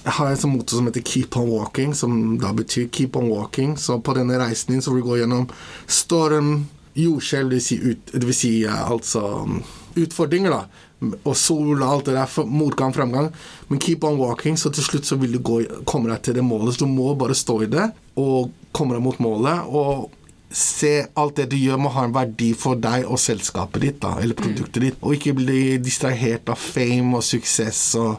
Jeg 0.01 0.15
har 0.17 0.33
en 0.33 0.53
motor 0.55 0.79
som 0.79 0.87
heter 0.89 1.05
'Keep 1.05 1.37
on 1.37 1.49
walking', 1.51 1.95
som 1.95 2.39
da 2.39 2.53
betyr 2.53 2.89
'keep 2.89 3.17
on 3.17 3.29
walking'. 3.29 3.77
Så 3.77 3.99
på 3.99 4.15
denne 4.15 4.39
reisen 4.39 4.73
din 4.73 4.83
så 4.83 4.91
vil 4.91 5.03
du 5.03 5.09
gå 5.09 5.17
gjennom 5.17 5.49
storm, 5.87 6.69
jordskjelv, 6.97 7.51
det 7.51 7.57
vil 7.57 7.63
si, 7.63 7.77
ut, 7.77 8.13
det 8.13 8.27
vil 8.27 8.35
si 8.35 8.65
altså 8.65 9.47
utfordringer, 9.97 10.55
da 10.55 10.87
og 11.01 11.37
sol 11.39 11.81
og 11.81 11.87
alt 11.87 12.09
det 12.11 12.17
der, 12.17 12.47
motgang, 12.47 12.93
framgang. 12.95 13.31
Men 13.69 13.81
keep 13.81 14.05
on 14.05 14.19
walking, 14.21 14.59
så 14.61 14.73
til 14.73 14.85
slutt 14.85 15.09
så 15.09 15.17
vil 15.21 15.37
du 15.37 15.41
gå, 15.45 15.61
komme 15.89 16.11
deg 16.13 16.23
til 16.25 16.37
det 16.37 16.45
målet. 16.45 16.77
Så 16.77 16.85
du 16.85 16.93
må 16.93 17.15
bare 17.19 17.37
stå 17.37 17.63
i 17.65 17.71
det 17.73 17.91
og 18.21 18.51
komme 18.77 18.97
deg 18.97 19.05
mot 19.05 19.23
målet. 19.23 19.65
Og 19.69 20.11
se 20.53 21.07
alt 21.21 21.39
det 21.41 21.51
du 21.53 21.57
gjør, 21.57 21.81
må 21.81 21.93
ha 21.95 22.05
en 22.07 22.15
verdi 22.15 22.53
for 22.59 22.81
deg 22.81 23.07
og 23.09 23.21
selskapet 23.23 23.87
ditt, 23.87 24.01
da, 24.03 24.17
eller 24.21 24.37
produktet 24.37 24.83
ditt. 24.85 24.99
Og 25.01 25.17
ikke 25.17 25.37
bli 25.41 25.63
distrahert 25.83 26.51
av 26.53 26.61
fame 26.61 27.17
og 27.17 27.25
suksess 27.25 27.85
og 28.01 28.19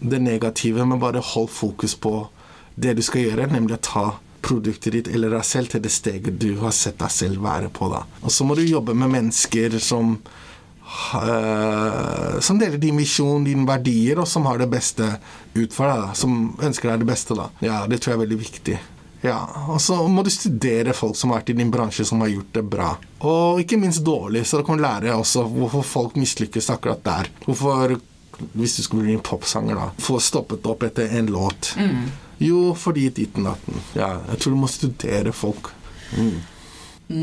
det 0.00 0.20
negative, 0.24 0.84
men 0.88 1.00
bare 1.00 1.22
hold 1.24 1.48
fokus 1.52 1.96
på 1.96 2.14
det 2.80 2.96
du 2.96 3.02
skal 3.04 3.26
gjøre, 3.28 3.48
nemlig 3.52 3.76
å 3.76 3.84
ta 3.84 4.04
produktet 4.40 4.94
ditt 4.94 5.08
eller 5.12 5.34
deg 5.34 5.44
selv 5.44 5.68
til 5.68 5.82
det 5.84 5.90
steget 5.92 6.38
du 6.40 6.54
har 6.62 6.72
sett 6.72 6.96
deg 7.00 7.12
selv 7.12 7.42
være 7.44 7.68
på. 7.76 7.90
da. 7.92 8.06
Og 8.24 8.32
så 8.32 8.44
må 8.48 8.56
du 8.56 8.64
jobbe 8.64 8.96
med 8.96 9.12
mennesker 9.12 9.76
som 9.84 10.16
som 12.40 12.58
deler 12.58 12.78
din 12.78 12.96
visjon, 12.98 13.44
dine 13.44 13.66
verdier, 13.68 14.18
og 14.22 14.28
som 14.28 14.46
har 14.50 14.58
det 14.58 14.70
beste 14.72 15.06
ut 15.54 15.74
for 15.74 15.86
deg. 15.86 16.06
Da. 16.06 16.14
Som 16.18 16.56
ønsker 16.62 16.90
deg 16.92 17.04
det 17.04 17.10
beste. 17.12 17.36
da. 17.38 17.48
Ja, 17.64 17.86
Det 17.86 18.00
tror 18.00 18.14
jeg 18.14 18.18
er 18.20 18.24
veldig 18.26 18.40
viktig. 18.40 18.78
Ja, 19.22 19.38
Og 19.68 19.80
så 19.80 19.98
må 20.08 20.22
du 20.24 20.30
studere 20.32 20.94
folk 20.96 21.16
som 21.16 21.30
har 21.30 21.40
vært 21.42 21.50
i 21.52 21.58
din 21.58 21.70
bransje, 21.70 22.04
som 22.08 22.20
har 22.24 22.28
gjort 22.32 22.52
det 22.56 22.62
bra. 22.64 22.96
Og 23.20 23.60
ikke 23.60 23.78
minst 23.78 24.02
dårlig, 24.04 24.46
så 24.48 24.58
du 24.58 24.64
kan 24.64 24.80
lære 24.80 25.12
også 25.12 25.44
hvorfor 25.44 25.84
folk 25.84 26.16
mislykkes 26.16 26.70
akkurat 26.72 27.02
der. 27.04 27.28
Hvorfor, 27.44 27.98
hvis 28.54 28.76
du 28.78 28.82
skulle 28.82 29.04
bli 29.04 29.18
en 29.18 29.20
popsanger, 29.24 29.76
da, 29.76 29.90
få 30.00 30.16
stoppet 30.20 30.64
opp 30.66 30.82
etter 30.88 31.12
en 31.18 31.26
låt. 31.26 31.74
Mm. 31.76 32.08
Jo, 32.40 32.72
fordi 32.74 33.10
ditten 33.12 33.44
datten. 33.44 33.82
Ja, 33.94 34.14
jeg 34.30 34.40
tror 34.40 34.54
du 34.56 34.60
må 34.62 34.70
studere 34.72 35.32
folk. 35.36 35.68
Mm. 36.16 36.40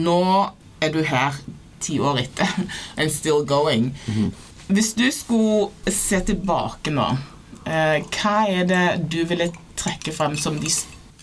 Nå 0.06 0.22
er 0.84 0.94
du 0.94 1.02
her 1.02 1.34
ti 1.80 2.00
år 2.00 2.22
etter. 2.24 2.52
And 2.98 3.12
still 3.12 3.46
going. 3.46 3.92
Mm. 4.08 4.32
Hvis 4.68 4.94
du 4.98 5.06
skulle 5.16 5.94
se 5.94 6.20
tilbake 6.28 6.92
nå, 6.92 7.08
eh, 7.66 8.04
hva 8.04 8.38
er 8.52 8.68
det 8.68 8.86
du 9.08 9.22
ville 9.30 9.52
trekke 9.78 10.12
frem 10.16 10.36
som 10.40 10.60
de 10.60 10.72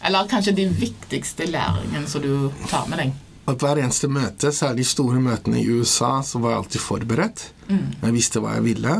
Eller 0.04 0.28
kanskje 0.28 0.52
de 0.52 0.66
viktigste 0.68 1.46
læringene 1.48 2.08
som 2.08 2.22
du 2.22 2.50
tar 2.68 2.88
med 2.88 3.00
deg? 3.00 3.12
At 3.48 3.60
hver 3.60 3.80
eneste 3.80 4.08
møte, 4.08 4.52
særlig 4.52 4.84
de 4.84 4.88
store 4.88 5.20
møtene 5.20 5.60
i 5.60 5.68
USA, 5.68 6.22
så 6.24 6.40
var 6.40 6.54
jeg 6.54 6.62
alltid 6.62 6.80
forberedt. 6.80 7.44
Mm. 7.68 7.86
Jeg 8.02 8.16
visste 8.16 8.40
hva 8.40 8.54
jeg 8.56 8.64
ville. 8.64 8.96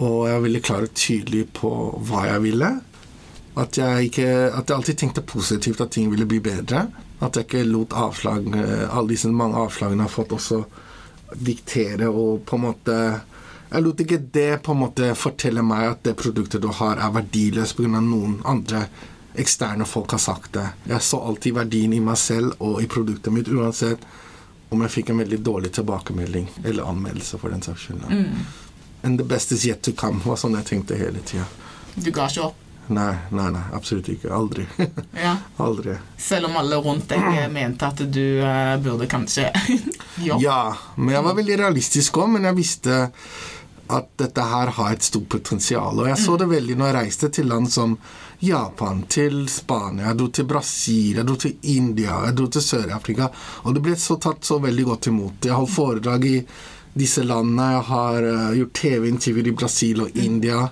Og 0.00 0.16
jeg 0.26 0.34
var 0.34 0.44
veldig 0.46 0.62
klar 0.64 0.86
og 0.86 0.94
tydelig 0.96 1.44
på 1.54 1.70
hva 2.08 2.24
jeg 2.30 2.44
ville. 2.48 2.70
At 3.60 3.78
jeg, 3.78 4.08
ikke, 4.08 4.28
at 4.50 4.68
jeg 4.68 4.76
alltid 4.76 4.98
tenkte 4.98 5.22
positivt 5.22 5.82
at 5.84 5.92
ting 5.94 6.08
ville 6.10 6.26
bli 6.26 6.40
bedre. 6.42 6.86
At 7.22 7.36
jeg 7.36 7.46
ikke 7.46 7.64
lot 7.68 7.94
avslag, 7.94 8.48
eh, 8.56 8.88
alle 8.88 9.14
disse 9.14 9.30
mange 9.30 9.60
avslagene 9.60 10.02
jeg 10.02 10.10
har 10.10 10.16
fått, 10.16 10.34
også 10.34 10.64
diktere 11.34 12.08
og 12.08 12.44
på 12.46 12.56
en 12.56 12.62
måte 12.68 12.96
Jeg 13.74 13.82
lot 13.82 14.00
ikke 14.00 14.18
det 14.30 14.62
på 14.62 14.70
en 14.70 14.78
måte 14.84 15.06
fortelle 15.18 15.62
meg 15.66 15.88
at 15.88 16.02
det 16.06 16.12
produktet 16.14 16.62
du 16.62 16.68
har, 16.68 17.00
er 17.00 17.10
verdiløst 17.10 17.74
pga. 17.74 18.00
noen 18.00 18.36
andre 18.44 18.84
eksterne 19.34 19.84
folk 19.84 20.12
har 20.14 20.18
sagt 20.18 20.52
det. 20.52 20.68
Jeg 20.86 21.02
så 21.02 21.18
alltid 21.18 21.54
verdien 21.54 21.92
i 21.92 21.98
meg 22.00 22.16
selv 22.20 22.54
og 22.62 22.82
i 22.82 22.86
produktet 22.86 23.32
mitt, 23.32 23.48
uansett 23.48 24.04
om 24.70 24.82
jeg 24.82 24.90
fikk 24.90 25.10
en 25.10 25.18
veldig 25.18 25.40
dårlig 25.42 25.72
tilbakemelding 25.74 26.48
eller 26.64 26.86
anmeldelse, 26.86 27.38
for 27.38 27.50
den 27.50 27.62
saks 27.62 27.88
skyld. 27.88 28.04
Mm. 28.10 28.46
And 29.02 29.18
the 29.18 29.24
best 29.24 29.52
is 29.52 29.66
yet 29.66 29.82
to 29.82 29.92
come, 29.92 30.22
var 30.24 30.38
sånn 30.40 30.54
jeg 30.60 30.70
tenkte 30.70 30.98
hele 30.98 31.22
tida. 31.26 31.46
Du 31.96 32.10
ga 32.10 32.28
ikke 32.30 32.48
opp? 32.48 32.63
Nei, 32.86 33.14
nei, 33.30 33.50
nei, 33.50 33.62
absolutt 33.72 34.08
ikke. 34.08 34.32
Aldri. 34.34 34.66
Ja. 35.24 35.36
Aldri. 35.56 35.94
Selv 36.18 36.50
om 36.50 36.56
alle 36.60 36.76
rundt 36.82 37.08
deg 37.08 37.46
mente 37.52 37.86
at 37.86 38.00
du 38.12 38.42
uh, 38.42 38.74
burde 38.82 39.06
kanskje 39.08 39.48
jobbe? 40.28 40.42
Ja, 40.42 40.74
men 40.96 41.14
jeg 41.14 41.24
var 41.24 41.36
veldig 41.38 41.58
realistisk 41.62 42.18
òg, 42.20 42.34
men 42.34 42.48
jeg 42.48 42.58
visste 42.58 42.98
at 43.94 44.10
dette 44.20 44.44
her 44.48 44.72
har 44.76 44.92
et 44.92 45.04
stort 45.06 45.28
potensial. 45.32 46.00
Og 46.00 46.08
jeg 46.08 46.20
så 46.20 46.36
det 46.40 46.48
veldig 46.50 46.76
når 46.80 46.90
jeg 46.90 46.96
reiste 46.98 47.30
til 47.36 47.48
land 47.52 47.70
som 47.72 47.96
Japan, 48.44 49.04
til 49.08 49.44
Spania, 49.48 50.10
jeg 50.10 50.18
dro 50.20 50.28
til 50.34 50.48
Brasil, 50.48 51.20
jeg 51.20 51.28
dro 51.28 51.36
til 51.40 51.70
India, 51.72 52.18
jeg 52.26 52.36
dro 52.36 52.48
til 52.52 52.64
Sør-Afrika. 52.64 53.30
Og 53.64 53.76
det 53.76 53.84
ble 53.84 53.96
så 54.00 54.18
tatt 54.20 54.44
så 54.44 54.58
veldig 54.60 54.88
godt 54.90 55.08
imot. 55.12 55.38
Jeg 55.44 55.56
holdt 55.56 55.72
foredrag 55.72 56.26
i 56.28 56.36
disse 56.94 57.24
landene. 57.24 57.70
Jeg 57.78 57.86
har 57.92 58.28
uh, 58.28 58.50
gjort 58.58 58.76
TV-intervjuer 58.82 59.48
i 59.52 59.56
Brasil 59.62 60.04
og 60.04 60.20
India 60.20 60.66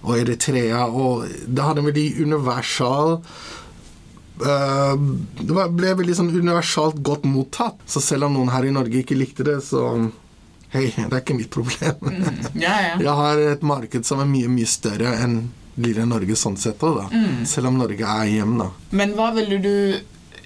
og 0.00 0.16
Eritrea, 0.16 0.86
og 0.88 1.28
det 1.28 1.64
hadde 1.64 1.82
en 1.82 1.88
veldig 1.90 2.06
universal 2.24 3.18
uh, 3.20 4.94
Det 4.96 5.66
ble 5.76 5.92
veldig 5.98 6.16
sånn 6.16 6.32
universalt 6.32 7.02
godt 7.04 7.26
mottatt. 7.28 7.82
Så 7.84 8.02
selv 8.04 8.30
om 8.30 8.38
noen 8.38 8.52
her 8.54 8.64
i 8.64 8.72
Norge 8.74 9.02
ikke 9.02 9.18
likte 9.18 9.46
det, 9.46 9.60
så 9.66 9.84
Hei, 10.70 10.86
det 10.94 11.08
er 11.10 11.18
ikke 11.18 11.34
mitt 11.34 11.50
problem. 11.50 11.96
Mm, 11.98 12.36
ja, 12.62 12.74
ja. 12.84 12.92
Jeg 13.06 13.14
har 13.18 13.40
et 13.42 13.64
marked 13.66 14.06
som 14.06 14.20
er 14.22 14.28
mye, 14.30 14.50
mye 14.52 14.68
større 14.70 15.16
enn 15.18 15.40
lille 15.80 16.04
Norge 16.06 16.36
sånn 16.38 16.58
sett 16.60 16.82
òg, 16.86 17.00
da. 17.00 17.06
Mm. 17.10 17.40
Selv 17.48 17.72
om 17.72 17.80
Norge 17.80 18.06
er 18.06 18.28
hjem, 18.30 18.54
da. 18.60 18.68
Men 18.94 19.16
hva 19.18 19.32
ville 19.34 19.58
du 19.64 19.74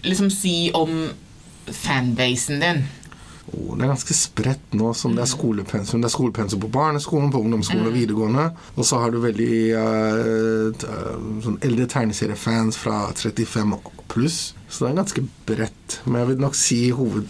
liksom 0.04 0.30
si 0.32 0.70
om 0.76 1.10
fanbasen 1.68 2.64
din? 2.64 2.80
Oh, 3.54 3.74
det 3.76 3.84
er 3.84 3.92
ganske 3.92 4.16
spredt 4.16 4.74
nå. 4.74 4.92
som 4.94 5.14
Det 5.14 5.22
er 5.24 5.30
skolepensum 5.30 6.02
Det 6.02 6.08
er 6.08 6.14
skolepensum 6.14 6.62
på 6.64 6.70
barneskolen, 6.74 7.30
på 7.32 7.42
ungdomsskolen 7.44 7.86
og 7.86 7.92
mm. 7.92 7.98
videregående. 7.98 8.46
Og 8.74 8.88
så 8.88 9.00
har 9.02 9.14
du 9.14 9.20
veldig 9.22 9.58
uh, 9.78 10.86
sånn 11.44 11.60
eldre 11.64 11.88
tegneseriefans 11.90 12.78
fra 12.80 13.06
35 13.14 13.76
pluss. 14.12 14.40
Så 14.68 14.84
det 14.86 14.92
er 14.92 15.02
ganske 15.02 15.26
bredt. 15.46 16.00
Men 16.04 16.22
jeg 16.22 16.32
vil 16.32 16.42
nok 16.44 16.58
si 16.58 16.80
hoved, 16.94 17.28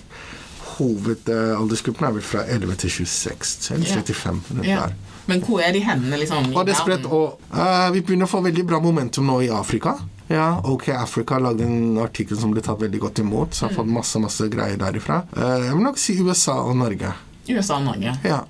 hovedaldersgruppen 0.75 2.09
er 2.09 2.17
vel 2.17 2.25
fra 2.27 2.47
11 2.51 2.81
til 2.85 2.95
26. 3.01 3.75
Eller 3.77 3.93
35. 4.01 4.65
Ja. 4.67 4.89
Men 5.29 5.45
hvor 5.45 5.63
er 5.65 5.73
de 5.73 5.81
hendene 5.81 6.19
liksom, 6.21 6.51
og 6.53 6.67
det 6.67 6.75
er 6.75 6.83
spredt, 6.83 7.07
og 7.09 7.39
uh, 7.55 7.89
Vi 7.95 8.03
begynner 8.05 8.29
å 8.29 8.33
få 8.35 8.43
veldig 8.45 8.67
bra 8.69 8.81
momentum 8.85 9.29
nå 9.29 9.41
i 9.47 9.53
Afrika. 9.53 9.97
Ja, 10.27 10.61
OK 10.65 10.89
Africa 10.89 11.39
lagde 11.39 11.65
en 11.65 11.99
artikkel 12.01 12.39
som 12.41 12.53
ble 12.55 12.63
tatt 12.65 12.81
veldig 12.81 13.01
godt 13.03 13.21
imot. 13.21 13.55
Så 13.55 13.65
jeg 13.65 13.73
har 13.73 13.81
fått 13.83 13.91
mm. 13.91 13.97
masse 13.99 14.23
masse 14.23 14.49
greier 14.53 14.79
derifra. 14.81 15.23
Uh, 15.37 15.67
jeg 15.67 15.75
vil 15.75 15.85
nok 15.85 16.01
si 16.01 16.17
USA 16.23 16.57
og 16.65 16.79
Norge. 16.81 17.13
USA 17.51 17.77
og 17.81 17.91
Norge. 17.91 18.17
Ja. 18.25 18.41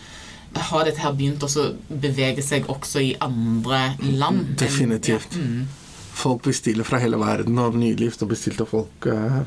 Har 0.71 0.87
dette 0.87 1.03
her 1.03 1.17
begynt 1.19 1.43
å 1.43 1.51
bevege 1.89 2.45
seg 2.47 2.69
også 2.71 3.03
i 3.03 3.11
andre 3.23 3.97
land? 4.07 4.55
Definitivt. 4.61 5.35
Mm. 5.35 5.67
folk 6.15 6.45
bestiller 6.47 6.87
fra 6.87 7.01
hele 7.03 7.19
verden, 7.19 7.59
og 7.59 7.75
nylig 7.75 8.13
så 8.15 8.27
bestilte 8.31 8.63
folk 8.71 9.09
uh, 9.11 9.43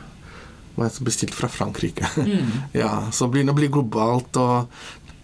bestilt 0.75 1.31
fra 1.33 1.47
Frankrike. 1.47 2.09
Mm. 2.19 2.51
ja, 2.81 3.07
så 3.11 3.29
begynner 3.31 3.53
det 3.53 3.55
å 3.55 3.61
bli 3.61 3.71
globalt. 3.71 4.35
og 4.35 4.67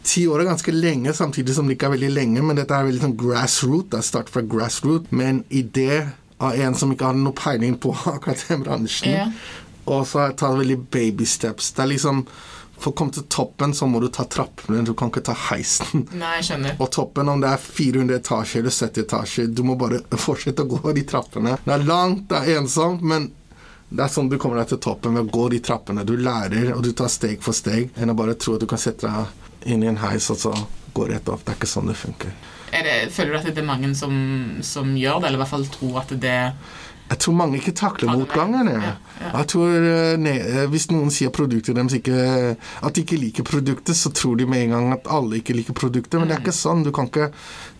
Ti 0.08 0.26
år 0.32 0.44
er 0.44 0.54
ganske 0.54 0.72
lenge, 0.72 1.12
samtidig 1.16 1.56
som 1.56 1.68
det 1.68 1.76
ikke 1.76 1.92
er 1.92 1.98
veldig 1.98 2.13
lenge, 2.16 2.42
men 2.48 2.58
dette 2.60 2.76
er 2.76 2.88
veldig 2.88 3.04
sånn 3.04 3.20
grassroot. 3.20 3.92
Det 3.92 4.00
er 4.00 4.08
start 4.08 4.32
fra 4.32 4.44
grassroot, 4.44 5.12
men 5.12 5.44
i 5.50 5.66
idé 5.66 6.06
av 6.43 6.58
en 6.65 6.75
som 6.77 6.91
ikke 6.93 7.12
hadde 7.12 7.23
noe 7.23 7.38
peiling 7.38 7.77
på 7.82 7.93
akkurat 8.15 8.43
den 8.49 8.65
bransjen. 8.65 9.13
Ja. 9.15 9.27
Og 9.86 10.08
så 10.08 10.19
har 10.19 10.32
jeg 10.32 10.39
tatt 10.39 10.58
veldig 10.60 10.79
baby 10.93 11.25
steps. 11.27 11.73
Det 11.75 11.84
er 11.84 11.95
liksom 11.95 12.25
For 12.84 12.91
å 12.91 12.95
komme 12.99 13.13
til 13.15 13.23
toppen, 13.32 13.71
så 13.77 13.86
må 13.88 13.99
du 14.03 14.10
ta 14.12 14.25
trappene. 14.27 14.82
Du 14.84 14.91
kan 14.97 15.08
ikke 15.08 15.21
ta 15.23 15.36
heisen. 15.47 16.01
Nei, 16.19 16.34
jeg 16.41 16.47
skjønner. 16.49 16.73
Og 16.84 16.89
toppen, 16.91 17.29
om 17.32 17.39
det 17.39 17.51
er 17.53 17.62
400 17.63 18.17
etasjer 18.17 18.60
eller 18.60 18.73
70 18.75 19.06
etasjer, 19.06 19.45
du 19.56 19.62
må 19.63 19.77
bare 19.79 20.01
fortsette 20.25 20.65
å 20.65 20.71
gå 20.73 20.91
de 20.97 21.06
trappene. 21.08 21.53
Det 21.63 21.71
er 21.77 21.86
langt, 21.88 22.25
det 22.34 22.41
er 22.41 22.60
ensomt, 22.60 23.06
men 23.08 23.29
det 23.93 24.03
er 24.03 24.12
sånn 24.12 24.27
du 24.27 24.36
kommer 24.41 24.60
deg 24.60 24.73
til 24.73 24.82
toppen 24.84 25.15
ved 25.15 25.29
å 25.29 25.32
gå 25.38 25.45
de 25.53 25.62
trappene. 25.63 26.03
Du 26.03 26.17
lærer, 26.17 26.73
og 26.73 26.84
du 26.84 26.91
tar 26.97 27.12
steg 27.13 27.45
for 27.45 27.56
steg, 27.56 27.93
enn 27.95 28.12
å 28.12 28.17
bare 28.19 28.36
tro 28.41 28.58
at 28.58 28.65
du 28.65 28.67
kan 28.67 28.82
sette 28.82 29.08
deg 29.08 29.69
inn 29.69 29.86
i 29.86 29.91
en 29.93 30.01
heis 30.03 30.27
og 30.34 30.41
så 30.41 30.51
gå 30.97 31.08
rett 31.13 31.29
opp. 31.29 31.45
Det 31.45 31.53
er 31.53 31.62
ikke 31.62 31.69
sånn 31.69 31.88
det 31.93 31.95
funker. 32.01 32.34
Det, 32.74 32.96
føler 33.14 33.36
du 33.36 33.38
at 33.38 33.52
det 33.52 33.62
er 33.62 33.68
mange 33.68 33.92
som, 33.96 34.16
som, 34.66 34.96
gjør 34.98 35.22
det, 35.22 35.30
eller 35.30 35.40
i 35.40 35.44
hvert 35.44 35.54
fall 35.54 35.70
tror 35.70 36.02
at 36.04 36.16
det 36.22 36.40
jeg 37.12 37.20
tror 37.20 37.36
mange 37.36 37.58
ikke 37.60 37.74
takler 37.78 38.14
motgangen. 38.16 38.70
Ja, 38.72 38.94
ja. 39.20 39.28
Jeg 39.36 39.48
tror 39.52 39.74
eh, 39.76 40.14
ne, 40.18 40.32
eh, 40.40 40.64
Hvis 40.72 40.88
noen 40.90 41.12
sier 41.14 41.34
produktet 41.36 41.76
deres 41.76 41.98
ikke 41.98 42.16
At 42.56 42.96
de 42.96 43.04
ikke 43.04 43.20
liker 43.20 43.46
produktet, 43.46 43.98
så 44.00 44.10
tror 44.16 44.40
de 44.40 44.48
med 44.50 44.64
en 44.64 44.74
gang 44.74 44.94
at 44.96 45.10
alle 45.12 45.42
ikke 45.42 45.54
liker 45.54 45.76
produktet. 45.78 46.16
Men 46.16 46.32
det 46.32 46.38
er 46.38 46.42
mm. 46.42 46.48
ikke 46.48 46.56
sånn. 46.58 46.86
Du 46.88 46.94
kan 46.96 47.12
ikke 47.12 47.28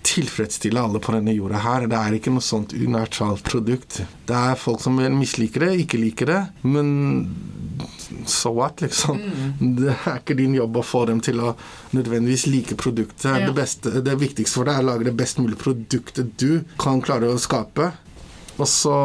tilfredsstille 0.04 0.82
alle 0.82 1.00
på 1.04 1.13
denne 1.16 1.34
jorda 1.36 1.62
her. 1.63 1.88
Det 1.92 2.00
er 2.00 2.18
ikke 2.18 2.34
noe 2.34 2.44
sånt 2.44 2.76
unøytralt 2.76 3.44
produkt. 3.48 4.02
Det 4.28 4.38
er 4.38 4.60
folk 4.60 4.84
som 4.84 5.00
misliker 5.18 5.68
det, 5.68 5.72
ikke 5.84 6.02
liker 6.02 6.30
det. 6.30 6.39
Men 6.68 6.92
so 8.30 8.54
what, 8.58 8.82
liksom. 8.84 9.20
Mm. 9.22 9.74
Det 9.80 9.96
er 9.96 10.22
ikke 10.22 10.38
din 10.39 10.56
jobb 10.58 10.80
å 10.80 10.86
få 10.86 11.06
dem 11.10 11.22
til 11.24 11.42
å 11.44 11.54
nødvendigvis 11.96 12.48
like 12.52 12.78
produktet. 12.80 13.30
Ja. 13.32 13.48
Det, 13.48 13.56
beste, 13.58 13.98
det 14.04 14.16
viktigste 14.22 14.60
for 14.60 14.70
deg 14.70 14.80
er 14.80 14.86
å 14.86 14.92
lage 14.94 15.10
det 15.10 15.18
best 15.18 15.42
mulige 15.42 15.63
produktet 15.63 16.36
du 16.42 16.63
kan 16.82 17.02
klare 17.04 17.32
å 17.32 17.42
skape. 17.42 17.92
Og 18.62 18.68
så 18.70 18.96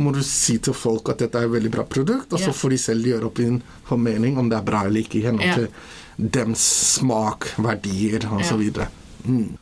må 0.00 0.12
du 0.16 0.22
si 0.24 0.56
til 0.64 0.72
folk 0.76 1.10
at 1.12 1.20
dette 1.20 1.36
er 1.36 1.48
et 1.48 1.52
veldig 1.52 1.72
bra 1.74 1.84
produkt, 1.84 2.32
og 2.32 2.40
så 2.40 2.54
får 2.56 2.72
de 2.72 2.78
selv 2.80 3.10
gjøre 3.10 3.28
opp 3.28 3.40
en 3.44 3.58
formening 3.88 4.38
om 4.40 4.48
det 4.48 4.56
er 4.56 4.64
bra 4.64 4.86
eller 4.88 5.04
ikke 5.04 5.20
i 5.20 5.26
henhold 5.26 5.58
til 5.58 6.30
dems 6.38 6.64
smak, 6.96 7.50
verdier 7.60 8.24
osv. 8.36 8.64
Mm. 9.24 9.59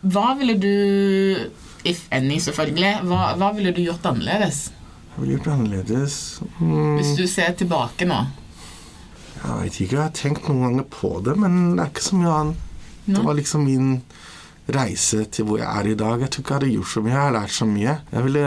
Hva 0.00 0.32
ville 0.38 0.56
du, 0.56 1.50
if 1.84 2.06
any 2.14 2.38
selvfølgelig, 2.40 2.92
hva, 3.08 3.34
hva 3.40 3.50
ville 3.56 3.72
du 3.76 3.82
gjort 3.84 4.06
annerledes? 4.08 4.70
Hva 5.12 5.22
ville 5.22 5.36
gjort 5.36 5.50
annerledes? 5.54 6.14
Mm. 6.60 6.96
Hvis 6.96 7.12
du 7.18 7.26
ser 7.28 7.52
tilbake 7.60 8.08
nå? 8.08 8.22
Jeg 9.40 9.56
vet 9.56 9.78
ikke, 9.80 9.96
jeg 9.96 10.02
har 10.02 10.16
tenkt 10.16 10.48
noen 10.48 10.66
ganger 10.66 10.88
på 10.92 11.12
det, 11.24 11.36
men 11.40 11.60
det 11.74 11.84
er 11.84 11.92
ikke 11.92 12.08
så 12.08 12.18
mye 12.20 12.34
annet. 12.38 12.66
No. 13.06 13.14
Det 13.14 13.22
var 13.26 13.38
liksom 13.38 13.64
min 13.66 13.94
reise 14.70 15.24
til 15.32 15.48
hvor 15.48 15.60
jeg 15.60 15.68
er 15.68 15.88
i 15.90 15.96
dag. 15.98 16.20
Jeg 16.24 16.32
tror 16.32 16.44
ikke 16.44 16.54
jeg 16.54 16.60
hadde 16.60 16.74
gjort 16.76 16.92
så 16.92 17.02
mye. 17.04 17.14
Jeg 17.14 17.22
har 17.24 17.34
lært 17.36 17.56
så 17.56 17.68
mye. 17.68 17.96
Jeg 18.12 18.26
ville 18.26 18.44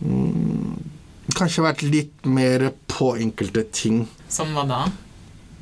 mm, 0.00 0.74
kanskje 1.38 1.66
vært 1.66 1.84
litt 1.86 2.28
mer 2.28 2.66
på 2.90 3.14
enkelte 3.22 3.64
ting. 3.74 4.04
Som 4.30 4.52
hva 4.56 4.66
da? 4.68 4.82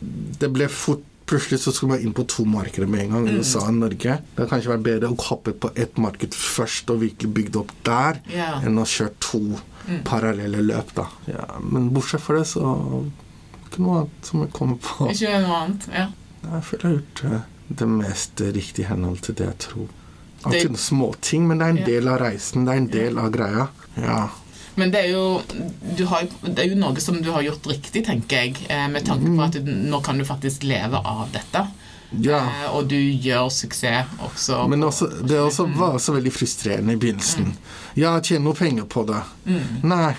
Det 0.03 0.51
ble 0.53 0.69
fort 0.73 1.07
Plutselig 1.33 1.63
så 1.63 1.73
skulle 1.73 1.95
man 1.95 2.05
inn 2.05 2.15
på 2.17 2.27
to 2.29 2.45
markeder 2.49 2.91
med 2.91 3.07
en 3.07 3.15
gang, 3.17 3.29
mm. 3.29 3.41
USA 3.41 3.65
og 3.65 3.79
Norge. 3.79 4.17
Det 4.35 4.43
har 4.43 4.51
kanskje 4.51 4.73
vært 4.75 4.87
bedre 4.89 5.13
å 5.13 5.19
hoppe 5.31 5.55
på 5.57 5.71
ett 5.81 6.01
marked 6.03 6.37
først 6.37 6.93
og 6.93 7.01
virkelig 7.03 7.33
bygd 7.39 7.61
opp 7.63 7.73
der, 7.89 8.21
ja. 8.33 8.51
enn 8.61 8.81
å 8.81 8.85
kjøre 8.89 9.15
to 9.25 9.43
mm. 9.55 10.03
parallelle 10.09 10.61
løp, 10.67 10.93
da. 10.99 11.07
Ja, 11.31 11.47
men 11.65 11.89
bortsett 11.95 12.25
fra 12.25 12.43
det, 12.43 12.45
så 12.53 12.75
ikke 13.63 13.87
noe 13.87 14.03
annet 14.03 14.29
som 14.29 14.45
jeg 14.45 14.53
kommer 14.59 14.83
på. 14.85 15.09
Ikke 15.15 15.41
noe 15.47 15.63
annet, 15.63 15.89
ja. 15.95 16.11
Jeg 16.43 16.69
føler 16.69 16.85
jeg 16.85 16.93
har 16.93 17.01
gjort 17.01 17.25
det 17.25 17.43
det 17.73 17.87
mest 17.87 18.41
riktige 18.41 18.87
i 18.87 18.89
henhold 18.91 19.23
til 19.25 19.37
det 19.39 19.49
jeg 19.49 19.59
tror. 19.67 19.91
Alltid 20.43 20.79
småting, 20.79 21.47
men 21.49 21.61
det 21.61 21.67
er 21.67 21.77
en 21.77 21.85
del 21.87 22.09
av 22.11 22.19
reisen. 22.23 22.67
Det 22.67 22.73
er 22.73 22.81
en 22.81 22.89
del 22.91 23.21
av 23.23 23.31
greia. 23.35 23.67
Ja. 23.95 24.23
Men 24.81 24.93
det 24.93 25.05
er, 25.05 25.13
jo, 25.13 26.07
har, 26.09 26.27
det 26.47 26.65
er 26.65 26.71
jo 26.71 26.79
noe 26.81 27.01
som 27.05 27.19
du 27.21 27.29
har 27.35 27.45
gjort 27.45 27.67
riktig, 27.69 28.05
tenker 28.07 28.47
jeg, 28.47 28.57
eh, 28.73 28.89
med 28.93 29.05
tanke 29.05 29.29
på 29.29 29.45
at 29.45 29.59
at 29.61 29.69
nå 29.69 30.01
kan 30.05 30.19
du 30.19 30.25
faktisk 30.25 30.65
leve 30.65 30.97
av 30.97 31.27
dette. 31.35 31.67
Ja. 32.21 32.41
Eh, 32.41 32.67
og 32.77 32.89
du 32.89 32.97
gjør 32.97 33.49
suksess 33.53 34.17
også. 34.21 34.67
Men 34.69 34.85
også, 34.89 35.09
det 35.29 35.41
også 35.41 35.69
var 35.77 35.97
også 35.99 36.17
veldig 36.17 36.33
frustrerende 36.33 36.97
i 36.97 37.01
begynnelsen. 37.01 37.53
Mm. 37.53 37.79
Ja, 38.01 38.19
tjene 38.21 38.47
noe 38.49 38.57
penger 38.57 38.89
på 38.89 39.07
det. 39.09 39.23
Mm. 39.47 39.65
Nei. 39.93 40.13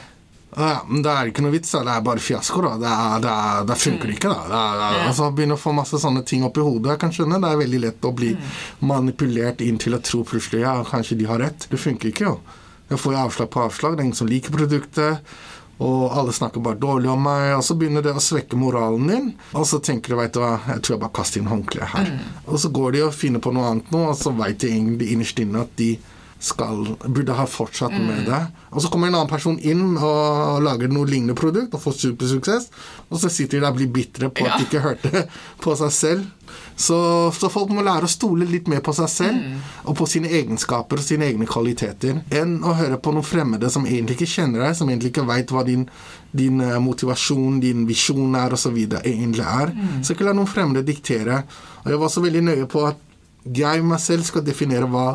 Ja, 0.54 0.84
men 0.86 1.02
det 1.02 1.10
er 1.10 1.30
ikke 1.32 1.42
noe 1.42 1.54
vits, 1.56 1.72
det 1.74 1.90
er 1.90 2.02
bare 2.06 2.22
fiasko. 2.22 2.62
da 2.62 2.74
Det, 2.78 2.90
er, 2.90 3.22
det, 3.24 3.34
er, 3.34 3.68
det 3.70 3.78
funker 3.82 4.10
mm. 4.10 4.16
ikke. 4.18 4.34
da 4.34 4.42
det 4.50 4.60
er, 4.62 4.98
ja. 4.98 5.06
altså, 5.10 5.30
begynner 5.34 5.58
å 5.58 5.64
få 5.64 5.74
masse 5.74 6.00
sånne 6.02 6.22
ting 6.30 6.46
opp 6.46 6.58
i 6.62 6.66
hodet. 6.66 6.92
Jeg 6.94 7.02
kan 7.02 7.16
skjønne 7.16 7.42
Det 7.42 7.50
er 7.50 7.62
veldig 7.64 7.82
lett 7.88 8.10
å 8.10 8.14
bli 8.16 8.34
mm. 8.38 8.52
manipulert 8.90 9.64
inn 9.66 9.80
til 9.82 9.98
å 9.98 10.02
tro 10.06 10.22
plutselig 10.28 10.62
ja, 10.66 10.76
kanskje 10.90 11.18
de 11.22 11.30
har 11.30 11.42
rett. 11.42 11.68
Det 11.72 11.82
funker 11.82 12.14
ikke, 12.14 12.30
jo. 12.30 12.60
Jeg 12.94 13.02
får 13.02 13.20
avslag 13.24 13.50
på 13.54 13.66
avslag. 13.66 13.98
Det 13.98 14.04
er 14.04 14.10
ingen 14.10 14.22
som 14.22 14.30
liker 14.30 14.54
produktet. 14.54 15.36
Og 15.84 16.14
alle 16.14 16.34
snakker 16.36 16.62
bare 16.64 16.78
dårlig 16.80 17.10
om 17.10 17.24
meg, 17.26 17.56
og 17.58 17.64
så 17.66 17.76
begynner 17.76 18.04
det 18.06 18.14
å 18.14 18.22
svekke 18.22 18.58
moralen 18.60 19.10
din. 19.10 19.30
Og 19.58 19.66
så 19.68 19.80
tenker 19.84 20.14
du, 20.14 20.20
veit 20.20 20.36
du 20.36 20.40
hva, 20.44 20.56
jeg 20.70 20.84
tror 20.84 20.96
jeg 20.96 21.02
bare 21.02 21.16
kaster 21.18 21.42
inn 21.42 21.50
håndkleet 21.50 21.96
her. 21.96 22.12
Mm. 22.14 22.36
Og 22.46 22.62
så 22.62 22.70
går 22.78 22.94
de 22.94 23.02
og 23.08 23.16
finner 23.18 23.44
på 23.44 23.52
noe 23.56 23.72
annet 23.72 23.90
nå, 23.94 24.04
og 24.12 24.18
så 24.20 24.32
veit 24.38 24.62
de 24.62 24.70
egentlig 24.70 25.10
innerst 25.16 25.42
inne 25.44 25.66
at 25.66 25.74
de 25.82 25.96
skal, 26.44 26.84
burde 27.08 27.36
ha 27.38 27.46
fortsatt 27.48 27.94
mm. 27.96 28.04
med 28.04 28.26
det. 28.28 28.42
Og 28.76 28.84
så 28.84 28.90
kommer 28.92 29.08
en 29.08 29.16
annen 29.16 29.32
person 29.32 29.56
inn 29.64 29.96
og 29.96 30.60
lager 30.66 30.92
noe 30.92 31.08
lignende 31.08 31.38
produkt 31.40 31.76
og 31.76 31.84
får 31.86 32.00
supersuksess, 32.02 32.70
og 33.08 33.22
så 33.22 33.32
sitter 33.32 33.60
de 33.60 33.64
der 33.64 33.72
og 33.72 33.78
blir 33.80 33.92
bitre 33.94 34.28
på 34.34 34.44
ja. 34.44 34.52
at 34.52 34.60
de 34.60 34.68
ikke 34.68 34.84
hørte 34.84 35.26
på 35.64 35.76
seg 35.80 35.94
selv. 35.96 36.32
Så, 36.76 36.98
så, 37.38 37.48
folk 37.54 37.72
må 37.74 37.84
lære 37.86 38.08
å 38.08 38.12
stole 38.12 38.46
litt 38.50 38.68
mer 38.70 38.82
på 38.84 38.94
seg 38.98 39.10
selv 39.10 39.40
mm. 39.40 39.60
og 39.90 39.96
på 39.98 40.08
sine 40.10 40.30
egenskaper 40.36 41.00
og 41.00 41.06
sine 41.06 41.30
egne 41.30 41.48
kvaliteter, 41.50 42.20
enn 42.34 42.58
å 42.66 42.74
høre 42.78 42.98
på 43.02 43.14
noen 43.14 43.26
fremmede 43.26 43.70
som 43.74 43.88
egentlig 43.88 44.18
ikke 44.20 44.32
kjenner 44.34 44.66
deg, 44.66 44.76
som 44.78 44.90
egentlig 44.92 45.14
ikke 45.14 45.26
veit 45.30 45.54
hva 45.54 45.64
din, 45.68 45.86
din, 46.36 46.60
eh, 46.66 46.80
motivasjon, 46.84 47.62
din 47.64 47.88
visjon 47.90 48.36
er, 48.38 48.58
osv. 48.58 48.76
egentlig 49.00 49.46
er. 49.46 49.72
Mm. 49.72 50.02
Så 50.04 50.18
ikke 50.18 50.28
la 50.28 50.36
noen 50.36 50.50
fremmede 50.50 50.86
diktere. 50.88 51.44
Og 51.86 51.94
jeg 51.94 52.02
var 52.02 52.10
også 52.10 52.26
veldig 52.26 52.44
nøye 52.50 52.68
på 52.70 52.84
at 52.90 53.00
jeg 53.64 53.86
meg 53.86 54.02
selv 54.04 54.28
skal 54.28 54.46
definere 54.46 54.90
hva 54.90 55.08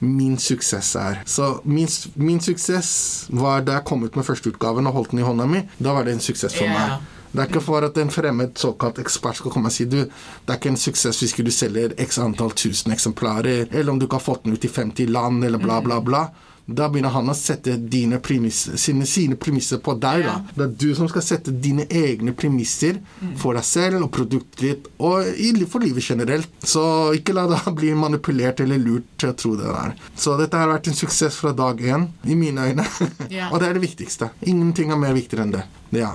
min 0.00 0.38
suksess 0.40 0.94
er. 0.96 1.22
Så 1.28 1.60
min, 1.64 1.88
min 2.14 2.40
suksess 2.40 2.90
var 3.28 3.64
da 3.66 3.78
jeg 3.78 3.86
kom 3.88 4.04
ut 4.04 4.16
med 4.16 4.24
førsteutgaven 4.24 4.88
og 4.88 4.96
holdt 4.96 5.14
den 5.14 5.22
i 5.22 5.26
hånda 5.26 5.46
mi. 5.48 5.64
Da 5.78 5.94
var 5.96 6.08
det 6.08 6.16
en 6.16 6.24
suksess 6.24 6.56
for 6.56 6.68
yeah. 6.68 6.76
meg. 6.76 7.16
Det 7.30 7.42
er 7.44 7.50
ikke 7.52 7.62
for 7.62 7.84
at 7.86 7.98
en 8.00 8.10
fremmed 8.10 8.56
såkalt 8.58 8.98
ekspert 8.98 9.38
skal 9.38 9.52
komme 9.54 9.70
og 9.70 9.74
si 9.74 9.84
du, 9.86 10.00
det 10.02 10.50
er 10.50 10.58
ikke 10.58 10.72
en 10.72 10.80
suksess 10.80 11.20
hvis 11.22 11.36
du 11.38 11.50
selger 11.54 11.94
x 12.02 12.18
antall 12.18 12.50
tusen 12.58 12.90
eksemplarer, 12.90 13.68
eller 13.70 13.92
om 13.92 14.00
du 14.00 14.08
ikke 14.08 14.18
har 14.18 14.24
fått 14.24 14.48
den 14.48 14.56
ut 14.56 14.66
i 14.66 14.72
50 14.72 15.12
land, 15.14 15.44
eller 15.46 15.62
bla, 15.62 15.78
bla, 15.84 16.00
bla. 16.02 16.24
Da 16.66 16.88
begynner 16.88 17.10
han 17.10 17.30
å 17.30 17.34
sette 17.34 17.74
premisser, 18.22 18.76
sine, 18.78 19.06
sine, 19.06 19.36
premisser 19.36 19.80
på 19.82 19.94
deg. 19.98 20.24
da. 20.26 20.36
Det 20.54 20.64
er 20.64 20.74
du 20.82 20.94
som 20.94 21.08
skal 21.10 21.24
sette 21.24 21.50
dine 21.50 21.86
egne 21.88 22.32
premisser 22.32 23.00
for 23.40 23.58
deg 23.58 23.66
selv 23.66 24.04
og 24.04 24.10
produktet 24.14 24.60
ditt, 24.60 24.90
og 24.98 25.26
for 25.70 25.82
livet 25.82 26.04
generelt. 26.04 26.50
Så 26.62 26.82
ikke 27.16 27.34
la 27.34 27.46
deg 27.50 27.70
bli 27.80 27.94
manipulert 27.94 28.60
eller 28.60 28.78
lurt 28.78 29.08
til 29.18 29.32
å 29.32 29.38
tro 29.38 29.54
det 29.58 29.70
der. 29.70 29.96
Så 30.14 30.36
dette 30.38 30.58
har 30.60 30.70
vært 30.70 30.90
en 30.90 30.98
suksess 30.98 31.38
fra 31.40 31.54
dag 31.56 31.80
én, 31.80 32.08
i 32.24 32.36
mine 32.38 32.70
øyne. 32.70 32.86
og 33.50 33.56
det 33.60 33.70
er 33.70 33.78
det 33.78 33.86
viktigste. 33.86 34.30
Ingenting 34.46 34.92
er 34.92 35.00
mer 35.00 35.16
viktigere 35.16 35.48
enn 35.48 35.56
det. 35.56 35.64
Ja. 35.96 36.12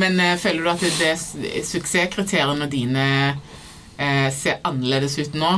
Men 0.00 0.20
uh, 0.22 0.36
føler 0.40 0.64
du 0.64 0.70
at 0.70 0.86
det 1.00 1.66
suksesskriteriene 1.66 2.70
dine 2.70 3.04
uh, 3.34 4.28
ser 4.32 4.62
annerledes 4.64 5.18
ut 5.20 5.36
nå? 5.36 5.52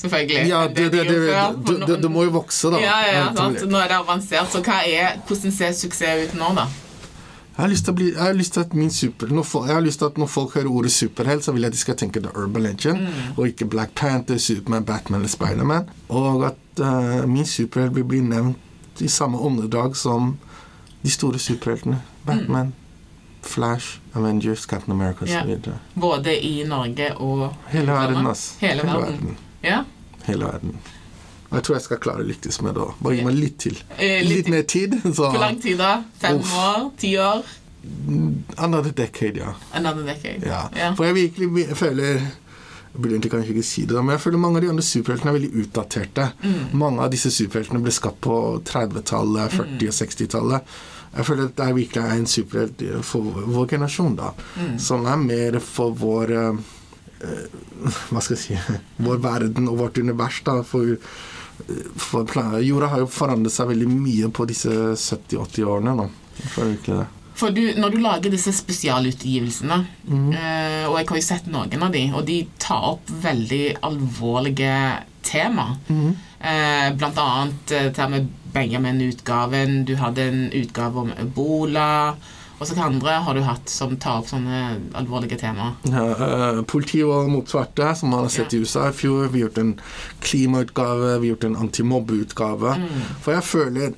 Selvfølgelig. 0.00 0.48
Ja, 0.48 0.66
det, 0.68 0.90
det, 0.92 1.06
det, 1.86 2.02
det, 2.02 2.10
må 2.10 2.24
jo 2.24 2.34
vokse, 2.38 2.70
da. 2.74 2.82
Ja, 2.82 2.98
ja, 3.12 3.24
sant? 3.36 3.64
Nå 3.68 3.78
er 3.78 3.88
det 3.92 3.98
avansert. 3.98 4.52
Så 4.52 4.62
er, 4.62 5.18
hvordan 5.26 5.54
ser 5.54 5.72
suksess 5.76 6.28
ut 6.28 6.38
nå, 6.38 6.52
da? 6.58 6.68
Jeg 7.58 7.64
har 7.64 7.70
lyst 7.72 7.84
til, 7.84 7.94
bli, 7.98 8.12
jeg 8.12 8.22
har 8.22 8.32
lyst 8.38 8.52
til 8.54 8.60
at 8.60 8.74
min 8.74 8.90
super, 8.90 9.26
jeg 9.66 9.74
har 9.74 9.80
lyst 9.82 9.98
til 9.98 10.06
at 10.06 10.18
når 10.18 10.26
folk 10.30 10.54
hører 10.54 10.68
ordet 10.70 10.92
superhelt, 10.92 11.44
så 11.44 11.52
vil 11.52 11.60
jeg 11.60 11.72
at 11.72 11.74
de 11.74 11.78
skal 11.78 11.96
tenke 11.96 12.20
The 12.22 12.30
Urban 12.38 12.62
Legend, 12.62 12.98
mm. 12.98 13.32
og 13.36 13.48
ikke 13.48 13.66
Black 13.66 13.94
Panther, 13.94 14.38
Superman, 14.38 14.84
Batman 14.84 15.18
eller 15.20 15.28
Spiderman. 15.28 15.88
Og 16.08 16.46
at 16.46 16.80
uh, 16.80 17.28
min 17.28 17.46
superhelt 17.46 17.96
vil 17.96 18.04
bli 18.04 18.20
nevnt 18.20 19.02
i 19.02 19.08
samme 19.08 19.38
åndedrag 19.38 19.96
som 19.96 20.36
de 21.02 21.10
store 21.10 21.38
superheltene. 21.38 21.98
Batman, 22.26 22.66
mm. 22.66 22.72
Flash, 23.42 23.98
Avengers, 24.14 24.62
Captain 24.62 24.92
America 24.92 25.24
osv. 25.24 25.50
Ja. 25.50 25.72
Både 25.94 26.38
i 26.38 26.64
Norge 26.64 27.16
og 27.16 27.54
Hele 27.68 27.92
verden, 27.92 28.26
altså. 28.26 28.54
Hele, 28.60 28.72
Hele 28.72 28.86
verden. 28.86 29.12
verden. 29.12 29.36
Ja. 29.64 29.82
Hele 30.26 30.44
verden. 30.48 30.74
Og 31.48 31.54
jeg 31.56 31.64
tror 31.64 31.76
jeg 31.78 31.84
skal 31.86 32.00
klare 32.04 32.24
å 32.24 32.28
lykkes 32.28 32.58
med 32.66 32.76
det. 32.76 32.88
Bare 33.00 33.16
gi 33.16 33.22
meg 33.24 33.38
litt 33.38 33.56
til. 33.64 33.78
Eh, 33.96 34.18
litt, 34.20 34.34
litt 34.34 34.50
mer 34.52 34.66
tid. 34.68 34.98
Så. 35.16 35.30
Hvor 35.32 35.40
lang 35.40 35.56
tid 35.62 35.78
da? 35.80 35.94
Fem 36.20 36.42
Uff. 36.42 36.52
år? 36.60 36.90
Ti 37.00 37.14
år? 37.24 37.54
Another 38.60 38.92
decade, 38.92 39.40
ja. 39.40 39.54
Another 39.72 40.04
decade. 40.04 40.44
Ja. 40.44 40.66
ja. 40.76 40.90
For 40.98 41.08
jeg 41.08 41.16
virkelig 41.16 41.68
føler 41.78 42.18
Jeg 42.18 43.02
burde 43.02 43.14
egentlig 43.14 43.30
kanskje 43.30 43.52
ikke 43.54 43.62
si 43.68 43.82
det, 43.86 43.96
men 44.00 44.14
jeg 44.16 44.20
føler 44.24 44.40
mange 44.42 44.58
av 44.58 44.64
de 44.64 44.70
andre 44.72 44.82
superheltene 44.82 45.30
er 45.30 45.36
veldig 45.36 45.50
utdaterte. 45.62 46.24
Mange 46.80 47.04
av 47.04 47.10
disse 47.12 47.30
superheltene 47.30 47.82
ble 47.84 47.92
skapt 47.94 48.18
på 48.24 48.38
30-tallet, 48.66 49.52
40- 49.54 49.90
og 49.92 49.94
60-tallet. 49.98 50.72
Jeg 51.18 51.26
føler 51.28 51.46
at 51.46 51.54
det 51.60 51.66
er 51.68 51.76
virkelig 51.76 52.16
en 52.16 52.26
superhelt 52.32 52.82
for 53.06 53.44
vår 53.54 53.68
generasjon, 53.74 54.16
da. 54.18 54.32
Som 54.82 55.06
er 55.08 55.20
mer 55.20 55.60
for 55.62 55.94
vår 56.00 56.32
eh, 56.40 56.58
Hva 57.18 58.22
skal 58.22 58.36
jeg 58.36 58.42
si 58.42 58.56
Vår 59.06 59.20
verden 59.22 59.68
og 59.70 59.82
vårt 59.82 59.98
univers, 59.98 60.40
da. 60.46 60.60
For, 60.66 60.94
eh, 60.94 61.84
for 61.98 62.38
jorda 62.62 62.92
har 62.94 63.04
jo 63.04 63.12
forandret 63.12 63.54
seg 63.54 63.70
veldig 63.72 63.90
mye 63.92 64.32
på 64.34 64.48
disse 64.50 64.72
70-80 64.94 65.70
årene, 65.74 65.96
da. 66.02 66.08
Føler 66.54 66.76
ikke 66.78 66.98
det. 67.02 67.06
For 67.38 67.54
du, 67.54 67.62
når 67.78 67.94
du 67.94 68.00
lager 68.02 68.32
disse 68.34 68.50
spesialutgivelsene, 68.56 69.76
eh, 70.10 70.86
og 70.88 70.96
jeg 70.98 71.06
har 71.10 71.20
jo 71.20 71.22
sett 71.22 71.50
noen 71.52 71.84
av 71.86 71.92
de, 71.94 72.08
og 72.10 72.24
de 72.26 72.40
tar 72.58 72.88
opp 72.96 73.12
veldig 73.22 73.78
alvorlige 73.86 74.72
tema. 75.22 75.68
Eh, 75.86 76.88
blant 76.98 77.20
annet 77.22 77.74
eh, 77.76 77.86
det 77.92 78.02
her 78.02 78.10
med 78.10 78.26
Benjamin-utgaven, 78.54 79.84
du 79.86 79.94
hadde 80.00 80.26
en 80.26 80.42
utgave 80.56 81.04
om 81.04 81.14
ebola, 81.14 82.16
og 82.58 82.66
så 82.66 82.74
hva 82.74 82.88
andre 82.90 83.18
har 83.22 83.34
du 83.38 83.42
hatt 83.46 83.70
som 83.70 83.94
tar 83.96 84.18
opp 84.22 84.28
sånne 84.30 84.62
alvorlige 84.98 85.38
temaer? 85.38 85.76
Ja, 85.86 86.06
eh, 86.56 86.62
Politivold 86.68 87.30
mot 87.30 87.48
svarte, 87.48 87.92
som 87.96 88.10
man 88.10 88.24
har 88.26 88.28
sett 88.34 88.54
i 88.54 88.58
USA 88.64 88.88
i 88.88 88.92
fjor. 88.92 89.28
Vi 89.30 89.40
har 89.42 89.48
gjort 89.48 89.58
en 89.62 89.80
klimautgave, 90.20 91.18
vi 91.18 91.28
har 91.28 91.34
gjort 91.36 91.44
en 91.44 91.56
antimobbeutgave. 91.56 92.76
For 93.22 93.32
jeg 93.38 93.44
føler 93.44 93.94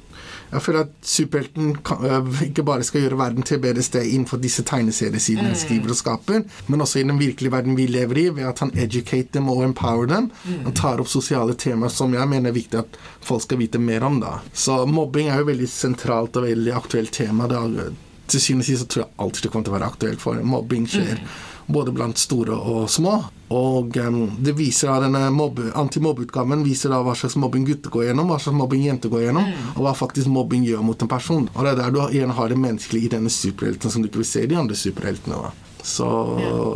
jeg 0.51 0.63
føler 0.65 0.81
at 0.81 0.95
superhelten 1.07 1.77
kan- 1.87 2.01
uh, 2.03 2.41
ikke 2.43 2.65
bare 2.67 2.83
skal 2.83 3.05
gjøre 3.05 3.19
verden 3.21 3.45
til 3.47 3.55
et 3.55 3.63
bedre 3.63 3.83
sted 3.87 4.03
innenfor 4.03 4.41
disse 4.43 4.65
tegneseriesidene 4.67 5.47
han 5.53 5.55
skriver 5.55 5.91
og 5.95 5.99
skaper, 6.01 6.43
men 6.67 6.81
også 6.83 6.99
i 6.99 7.05
den 7.07 7.21
virkelige 7.21 7.53
verden 7.55 7.77
vi 7.79 7.87
lever 7.87 8.19
i, 8.19 8.29
ved 8.35 8.49
at 8.49 8.59
han 8.59 8.73
educate 8.75 9.31
dem 9.39 9.49
og 9.49 9.63
empower 9.63 10.07
dem. 10.11 10.27
Han 10.65 10.75
tar 10.75 10.99
opp 10.99 11.07
sosiale 11.07 11.55
temaer 11.55 11.95
som 11.95 12.13
jeg 12.19 12.27
mener 12.29 12.51
er 12.51 12.59
viktig 12.59 12.81
at 12.83 12.99
folk 13.23 13.43
skal 13.47 13.59
vite 13.63 13.79
mer 13.79 14.03
om. 14.03 14.19
da. 14.21 14.41
Så 14.53 14.83
mobbing 14.91 15.31
er 15.31 15.39
jo 15.39 15.53
veldig 15.53 15.69
sentralt 15.71 16.35
og 16.37 16.49
veldig 16.49 16.75
aktuelt 16.75 17.13
tema. 17.13 17.47
Det 17.47 17.57
er, 17.57 17.93
til 18.33 18.43
syvende 18.43 18.67
og 18.67 18.71
sist 18.71 18.85
så 18.85 18.91
tror 18.91 19.05
jeg 19.05 19.15
alltid 19.25 19.47
det 19.47 19.53
kommer 19.53 19.69
til 19.69 19.75
å 19.75 19.79
være 19.79 19.91
aktuelt, 19.93 20.23
for 20.23 20.43
mobbing 20.57 20.87
skjer 20.91 21.23
både 21.71 21.93
blant 21.95 22.19
store 22.19 22.57
og 22.57 22.89
små. 22.91 23.13
Og 23.55 23.97
um, 24.03 24.19
det 24.43 24.57
viser 24.59 24.91
da 24.91 25.05
denne 25.05 25.21
mobbe- 25.35 25.71
antimobbeutgaven 25.79 26.65
viser 26.67 26.91
da 26.91 26.99
hva 27.07 27.15
slags 27.19 27.37
mobbing 27.39 27.65
gutter 27.69 27.91
går 27.95 28.09
gjennom, 28.09 28.31
hva 28.31 28.39
slags 28.43 28.59
mobbing 28.59 28.85
jenter 28.87 29.11
går 29.13 29.29
gjennom, 29.29 29.49
og 29.77 29.81
hva 29.87 29.95
faktisk 29.99 30.31
mobbing 30.31 30.67
gjør 30.67 30.83
mot 30.87 31.03
en 31.03 31.11
person. 31.11 31.49
Og 31.55 31.67
det 31.67 31.73
er 31.73 31.81
der 31.83 31.95
du 31.95 32.01
igjen 32.09 32.35
har 32.35 32.51
det 32.51 32.59
menneskelige 32.59 33.11
i 33.11 33.15
denne 33.17 33.31
superhelten 33.31 33.91
som 33.91 34.03
du 34.03 34.11
ikke 34.11 34.23
vil 34.23 34.31
se 34.33 34.45
i 34.47 34.51
de 34.51 34.59
andre 34.59 34.79
superheltene. 34.79 35.39
da. 35.47 35.53
Så, 35.81 36.07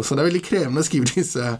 så 0.00 0.14
det 0.14 0.22
er 0.22 0.30
veldig 0.30 0.44
krevende 0.46 0.80
å 0.80 0.86
skrive 0.86 1.11
disse 1.12 1.59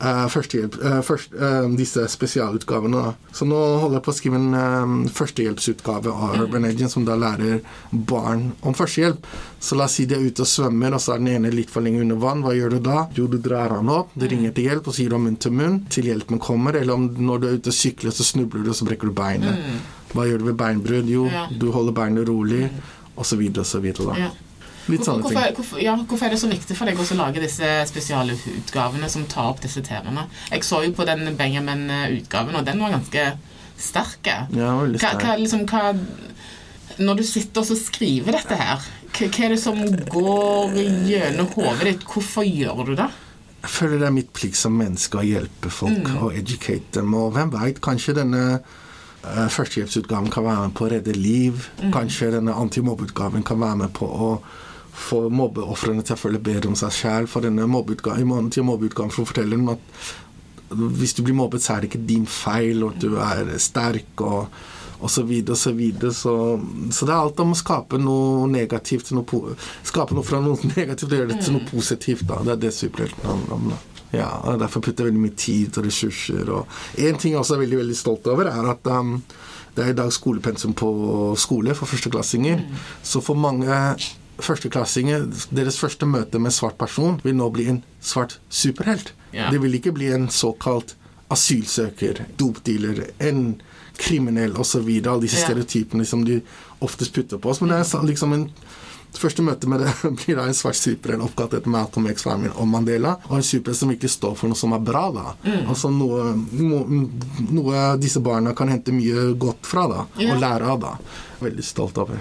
eh, 0.00 0.26
førstehjelp, 0.30 0.76
uh, 0.82 1.00
først, 1.06 1.34
uh, 1.38 1.66
disse 1.78 2.02
spesialutgavene. 2.10 3.02
Så 3.34 3.46
nå 3.48 3.58
holder 3.82 3.98
jeg 3.98 4.04
på 4.06 4.12
å 4.12 4.16
skrive 4.16 4.40
en 4.40 4.56
eh, 4.58 5.10
førstehjelpsutgave 5.14 6.12
av 6.12 6.38
Urban 6.44 6.66
Agent, 6.68 6.92
som 6.92 7.06
da 7.06 7.16
lærer 7.18 7.60
barn 7.90 8.50
om 8.62 8.76
førstehjelp. 8.76 9.26
Så 9.64 9.78
la 9.78 9.88
oss 9.88 9.96
si 9.98 10.06
de 10.08 10.16
er 10.18 10.26
ute 10.26 10.44
og 10.44 10.50
svømmer, 10.50 10.94
og 10.94 11.02
så 11.02 11.14
er 11.14 11.22
den 11.22 11.32
ene 11.34 11.52
litt 11.54 11.72
for 11.72 11.84
lenge 11.84 12.02
under 12.04 12.20
vann. 12.20 12.44
Hva 12.44 12.54
gjør 12.56 12.76
du 12.76 12.80
da? 12.84 13.04
Jo, 13.16 13.26
du 13.30 13.38
drar 13.42 13.74
han 13.76 13.90
opp, 13.92 14.14
du 14.14 14.26
ringer 14.28 14.54
til 14.54 14.68
hjelp 14.70 14.90
og 14.90 14.96
sier 14.98 15.16
om 15.16 15.26
munn 15.26 15.40
til 15.40 15.54
munn 15.56 15.80
til 15.92 16.10
hjelpen 16.10 16.42
kommer. 16.42 16.78
Eller 16.78 16.98
om 16.98 17.08
når 17.14 17.42
du 17.42 17.48
er 17.48 17.58
ute 17.60 17.72
og 17.72 17.78
sykler, 17.78 18.14
så 18.14 18.26
snubler 18.26 18.64
du, 18.64 18.72
og 18.74 18.78
så 18.78 18.88
brekker 18.88 19.10
du 19.10 19.16
beinet. 19.16 19.62
Hva 20.14 20.28
gjør 20.28 20.42
du 20.44 20.50
ved 20.52 20.58
beinbrudd? 20.60 21.10
Jo, 21.10 21.28
du 21.58 21.70
holder 21.74 21.96
beinet 21.96 22.28
rolig, 22.28 22.68
videre. 23.82 24.12
da. 24.12 24.18
Ja. 24.26 24.32
Litt 24.90 25.06
sånne 25.06 25.24
ting. 25.24 25.32
hvorfor, 25.32 25.54
hvorfor, 25.56 25.80
ja, 25.80 25.94
hvorfor 25.96 26.26
er 26.26 26.34
det 26.34 26.40
så 26.42 26.50
viktig 26.50 26.76
for 26.76 26.90
deg 26.90 27.00
å 27.00 27.16
lage 27.16 27.40
disse 27.40 27.68
spesialutgavene 27.88 29.08
som 29.12 29.24
tar 29.30 29.54
opp 29.54 29.62
disse 29.64 29.80
temaene? 29.84 30.26
Jeg 30.50 30.66
så 30.66 30.82
jo 30.84 30.92
på 30.96 31.06
den 31.08 31.24
Benjamin-utgaven, 31.38 32.58
og 32.58 32.66
den 32.68 32.82
var 32.84 32.92
ganske 32.98 33.24
sterk. 33.80 34.28
Ja, 34.28 34.74
veldig 34.82 35.00
Hva, 35.00 35.14
sterk. 35.14 35.24
hva, 35.24 35.36
liksom, 35.40 35.66
hva 35.70 35.94
Når 37.00 37.16
du 37.18 37.24
sitter 37.26 37.64
og 37.64 37.78
skriver 37.80 38.36
dette 38.36 38.54
her, 38.60 38.84
hva, 39.14 39.26
hva 39.26 39.44
er 39.46 39.54
det 39.54 39.60
som 39.62 39.80
går 40.12 40.76
gjennom 41.08 41.48
hodet 41.56 41.88
ditt? 41.88 42.04
Hvorfor 42.06 42.46
gjør 42.46 42.84
du 42.90 42.94
det? 42.98 43.08
Jeg 43.64 43.72
føler 43.72 44.02
det 44.02 44.06
er 44.10 44.12
mitt 44.12 44.32
plikt 44.36 44.60
som 44.60 44.74
menneske 44.76 45.16
å 45.16 45.24
hjelpe 45.24 45.70
folk 45.72 46.10
og 46.18 46.36
educate 46.36 46.98
dem. 46.98 47.14
Og 47.16 47.32
hvem 47.32 47.48
veit, 47.54 47.80
kanskje 47.82 48.18
denne 48.18 48.42
uh, 48.60 49.46
førstehjelpsutgaven 49.48 50.28
kan 50.30 50.44
være 50.44 50.66
med 50.66 50.74
på 50.76 50.84
å 50.84 50.90
redde 50.92 51.16
liv. 51.16 51.70
Kanskje 51.94 52.34
denne 52.36 52.52
antimobbeutgaven 52.60 53.46
kan 53.48 53.62
være 53.64 53.80
med 53.86 53.94
på 53.96 54.04
å 54.04 54.28
få 54.94 55.24
mobbeofrene 55.34 56.04
til 56.06 56.16
å 56.16 56.20
føle 56.20 56.42
bedre 56.42 56.70
om 56.70 56.78
seg 56.78 56.94
sjæl. 56.94 57.28
For 57.30 57.44
denne 57.44 57.66
i 58.22 58.28
for 59.12 59.24
å 59.24 59.28
forteller 59.32 59.58
dem 59.58 59.72
at 59.74 60.14
hvis 60.74 61.14
du 61.14 61.22
blir 61.22 61.36
mobbet, 61.38 61.62
så 61.62 61.74
er 61.74 61.82
det 61.82 61.92
ikke 61.92 62.06
din 62.08 62.24
feil, 62.30 62.82
og 62.82 62.94
at 62.94 63.04
du 63.04 63.18
er 63.20 63.52
sterk 63.62 64.24
og 64.24 64.48
og 65.04 65.10
så 65.10 65.24
videre 65.26 65.52
og 65.52 65.60
så 65.60 65.72
videre. 65.76 66.12
Så, 66.16 66.34
så 66.94 67.06
det 67.06 67.12
er 67.12 67.18
alt 67.18 67.40
om 67.42 67.52
å 67.52 67.58
skape 67.58 67.98
noe 68.00 68.46
negativt 68.48 69.10
til 69.10 69.18
noe 69.18 69.56
Skape 69.84 70.16
noe 70.16 70.24
fra 70.24 70.40
noe 70.40 70.56
negativt 70.78 71.10
og 71.10 71.18
gjøre 71.18 71.32
det 71.34 71.42
til 71.44 71.58
noe 71.58 71.68
positivt. 71.68 72.24
da. 72.30 72.40
Det 72.46 72.54
er 72.54 72.62
det 72.62 72.72
superhelten 72.76 73.28
handler 73.28 73.58
om. 73.58 73.66
da. 73.74 73.80
Ja, 74.14 74.30
og 74.46 74.62
Derfor 74.62 74.80
putter 74.80 75.04
jeg 75.04 75.12
veldig 75.12 75.24
mye 75.26 75.36
tid 75.36 75.76
og 75.80 75.88
ressurser. 75.88 76.50
Og 76.54 77.04
en 77.04 77.20
ting 77.20 77.34
jeg 77.34 77.42
også 77.42 77.58
er 77.58 77.64
veldig 77.66 77.82
veldig 77.82 77.98
stolt 77.98 78.30
over, 78.30 78.48
er 78.48 78.70
at 78.70 78.92
um, 78.94 79.16
det 79.74 79.84
er 79.84 79.92
i 79.92 79.98
dag 79.98 80.12
skolepensum 80.14 80.74
på 80.78 80.90
skole 81.40 81.74
for 81.76 81.90
førsteklassinger. 81.90 82.62
Så 83.02 83.20
for 83.24 83.36
mange 83.36 83.80
førsteklassinger, 84.38 85.26
deres 85.54 85.78
første 85.78 86.06
møte 86.06 86.38
med 86.42 86.52
svart 86.52 86.78
person 86.78 87.20
vil 87.24 87.34
nå 87.38 87.50
bli 87.54 87.68
en 87.70 87.82
svart 88.02 88.38
superhelt. 88.50 89.12
Ja. 89.32 89.50
Det 89.50 89.60
vil 89.62 89.74
ikke 89.74 89.92
bli 89.94 90.10
en 90.14 90.28
såkalt 90.28 90.94
asylsøker, 91.30 92.24
dopdealer, 92.38 93.10
en 93.20 93.60
kriminell 93.98 94.56
osv. 94.58 94.88
Alle 95.06 95.20
disse 95.22 95.38
Ja. 95.40 95.46
stereotypene 95.46 96.04
som 96.06 96.24
de 96.24 96.40
oftest 96.80 97.12
putter 97.14 97.38
på 97.38 97.50
oss. 97.50 97.60
Men 97.60 97.70
det 97.70 97.78
er 97.94 98.06
liksom 98.06 98.32
en 98.34 98.50
første 99.14 99.42
møte 99.42 99.68
med 99.70 99.80
det 99.80 99.92
blir 100.24 100.36
da 100.36 100.46
en 100.46 100.54
svart 100.54 100.74
superhelt 100.74 101.22
oppkalt 101.22 101.54
etter 101.54 101.70
Malcolm 101.70 102.06
X, 102.10 102.22
Farmin 102.26 102.50
og 102.56 102.66
Mandela. 102.68 103.16
Og 103.30 103.36
en 103.38 103.42
superhelt 103.46 103.78
som 103.78 103.88
virkelig 103.88 104.10
står 104.10 104.34
for 104.36 104.48
noe 104.50 104.56
som 104.58 104.72
er 104.74 104.80
bra. 104.82 105.04
da. 105.14 105.34
Mm. 105.46 105.68
Altså 105.70 105.90
noe, 105.94 106.34
noe, 107.50 107.84
disse 108.02 108.20
barna 108.20 108.54
kan 108.54 108.68
hente 108.68 108.92
mye 108.94 109.32
godt 109.38 109.66
fra 109.66 109.86
da, 109.88 110.06
Ja. 110.18 110.34
og 110.34 110.40
lære 110.40 110.62
av. 110.70 110.80
da. 110.80 110.96
Veldig 111.40 111.64
stolt 111.64 111.98
over. 111.98 112.18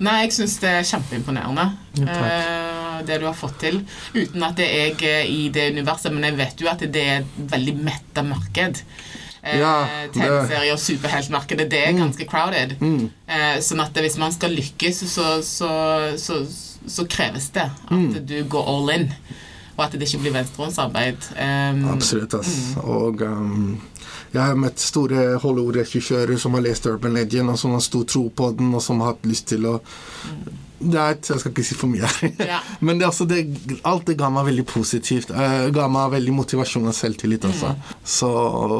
Nei, 0.00 0.16
jeg 0.24 0.32
syns 0.32 0.54
det 0.62 0.70
er 0.78 0.86
kjempeimponerende, 0.88 1.66
Ja, 2.00 2.18
eh, 2.24 3.02
det 3.06 3.18
du 3.20 3.26
har 3.26 3.34
fått 3.36 3.58
til. 3.60 3.82
Uten 4.14 4.42
at 4.46 4.56
det 4.56 4.66
er 4.68 4.94
jeg 5.00 5.28
i 5.28 5.48
det 5.52 5.70
universet, 5.74 6.12
men 6.12 6.24
jeg 6.24 6.36
vet 6.38 6.60
jo 6.64 6.68
at 6.72 6.80
det 6.92 7.02
er 7.04 7.18
et 7.20 7.34
veldig 7.52 7.74
metta 7.84 8.22
marked. 8.24 8.80
Uh, 9.40 9.54
Ja, 9.56 9.74
TV-serier 10.12 10.72
og 10.74 10.80
superheltmarkedet, 10.82 11.68
det 11.72 11.78
er 11.86 11.94
ganske 11.96 12.26
crowded. 12.28 12.74
Eh, 12.80 13.60
sånn 13.64 13.80
at 13.80 13.96
hvis 13.96 14.18
man 14.20 14.32
skal 14.36 14.52
lykkes, 14.52 15.00
så, 15.08 15.38
så, 15.42 15.70
så, 16.20 16.42
så 16.86 17.06
kreves 17.08 17.48
det 17.56 17.64
at 17.70 17.90
Mm. 17.90 18.26
du 18.26 18.42
går 18.44 18.68
all 18.68 18.90
in. 18.98 19.06
Og 19.78 19.84
at 19.86 19.92
det 19.96 20.02
ikke 20.08 20.20
blir 20.26 20.32
venstrehåndsarbeid. 20.34 21.30
Um, 21.40 21.86
Absolutt. 21.94 22.34
ass. 22.36 22.76
Og 22.84 23.22
um, 23.24 23.80
jeg 24.30 24.42
har 24.42 24.58
møtt 24.58 24.78
store 24.78 25.36
Hollywood-regissører 25.42 26.38
som 26.38 26.54
har 26.54 26.62
lest 26.62 26.86
Urban 26.86 27.16
Legend, 27.18 27.50
og 27.50 27.58
som 27.58 27.74
har 27.74 27.82
stor 27.82 28.04
tro 28.06 28.28
på 28.30 28.52
den, 28.58 28.70
og 28.74 28.82
som 28.84 29.02
har 29.02 29.14
hatt 29.14 29.26
lyst 29.26 29.48
til 29.50 29.66
å 29.66 29.80
det 30.80 30.96
er 30.96 31.16
Jeg 31.20 31.42
skal 31.42 31.52
ikke 31.52 31.64
si 31.66 31.76
for 31.76 31.92
mye. 31.92 32.08
Ja. 32.40 32.62
Men 32.86 33.00
det, 33.00 33.04
altså, 33.10 33.26
det, 33.28 33.42
alt 33.84 34.06
det 34.08 34.16
ga 34.16 34.30
meg 34.32 34.46
veldig 34.48 34.64
positivt. 34.70 35.28
Uh, 35.28 35.68
ga 35.74 35.88
meg 35.92 36.14
veldig 36.14 36.32
motivasjon 36.38 36.88
og 36.88 36.96
selvtillit 36.96 37.44
også. 37.44 37.74
Så, 38.00 38.30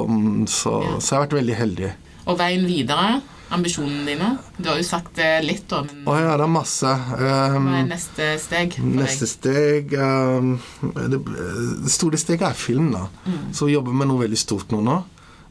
um, 0.08 0.46
så, 0.48 0.78
Ja. 0.86 0.94
så 0.96 1.12
jeg 1.12 1.18
har 1.18 1.26
vært 1.26 1.36
veldig 1.42 1.58
heldig. 1.58 1.92
Og 2.24 2.40
veien 2.40 2.64
videre, 2.64 3.20
ambisjonene 3.52 4.06
dine. 4.08 4.30
Du 4.56 4.70
har 4.70 4.80
jo 4.80 4.86
sagt 4.86 5.12
det 5.18 5.28
litt, 5.44 5.66
da, 5.68 5.82
men 5.84 6.08
Og 6.08 6.16
ja, 6.16 6.32
det 6.40 6.46
er 6.46 6.54
masse. 6.56 6.96
Um, 7.20 7.68
hva 7.68 7.78
er 7.82 7.88
neste 7.92 8.32
steg 8.40 8.80
for 8.80 8.96
Neste 8.96 9.28
steg 9.28 9.96
um, 10.00 10.54
det, 10.80 11.20
det 11.20 11.92
store 11.92 12.20
steget 12.20 12.48
er 12.48 12.56
film, 12.56 12.94
da. 12.96 13.08
Så 13.52 13.68
vi 13.68 13.76
jobber 13.76 13.92
med 13.92 14.08
noe 14.08 14.24
veldig 14.24 14.40
stort 14.40 14.72
nå. 14.72 14.80
Nå 14.88 15.02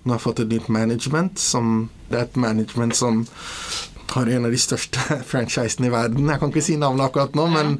Nå 0.04 0.14
har 0.14 0.20
jeg 0.20 0.26
fått 0.26 0.44
et 0.46 0.54
nytt 0.54 0.70
management. 0.72 1.40
Som, 1.40 1.90
det 2.10 2.20
er 2.20 2.28
et 2.28 2.38
management 2.40 2.96
som 2.96 3.26
har 4.10 4.26
en 4.26 4.46
av 4.46 4.52
de 4.52 4.58
største 4.58 5.00
franchisene 5.32 5.90
i 5.90 5.94
verden. 5.94 6.30
Jeg 6.30 6.42
kan 6.42 6.54
ikke 6.54 6.66
si 6.66 6.78
navnet 6.80 7.10
akkurat 7.10 7.36
nå, 7.38 7.46
men 7.54 7.78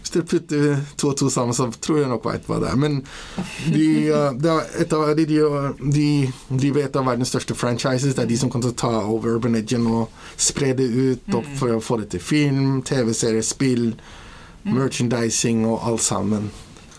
hvis 0.00 0.14
dere 0.14 0.26
putter 0.28 0.80
to 1.00 1.10
og 1.12 1.18
to 1.20 1.28
sammen, 1.32 1.56
så 1.56 1.68
tror 1.72 2.00
jeg 2.00 2.10
nok 2.10 2.24
veit 2.28 2.46
hva 2.48 2.60
det 2.62 2.70
er. 2.70 2.78
Men 2.80 3.00
de, 3.72 3.86
uh, 4.10 4.30
det 4.42 4.52
er 4.52 4.72
et 4.84 4.96
av, 4.96 5.10
de, 5.16 5.26
de, 5.28 5.42
de 5.98 6.08
driver 6.50 6.86
et 6.86 6.96
av 6.96 7.06
verdens 7.08 7.32
største 7.32 7.56
franchises. 7.56 8.16
Det 8.16 8.24
er 8.24 8.30
de 8.30 8.40
som 8.40 8.52
kan 8.52 8.64
ta 8.64 8.94
over 9.02 9.36
Urban 9.36 9.56
Legend 9.58 9.88
og 9.90 10.24
spre 10.40 10.72
det 10.76 10.88
ut 10.90 11.36
og 11.36 11.52
for 11.60 11.76
å 11.76 11.84
få 11.84 12.00
det 12.02 12.10
til 12.14 12.24
film, 12.24 12.80
TV-serier, 12.86 13.44
spill, 13.46 13.92
merchandising 14.68 15.64
og 15.68 15.86
alt 15.88 16.04
sammen. 16.04 16.50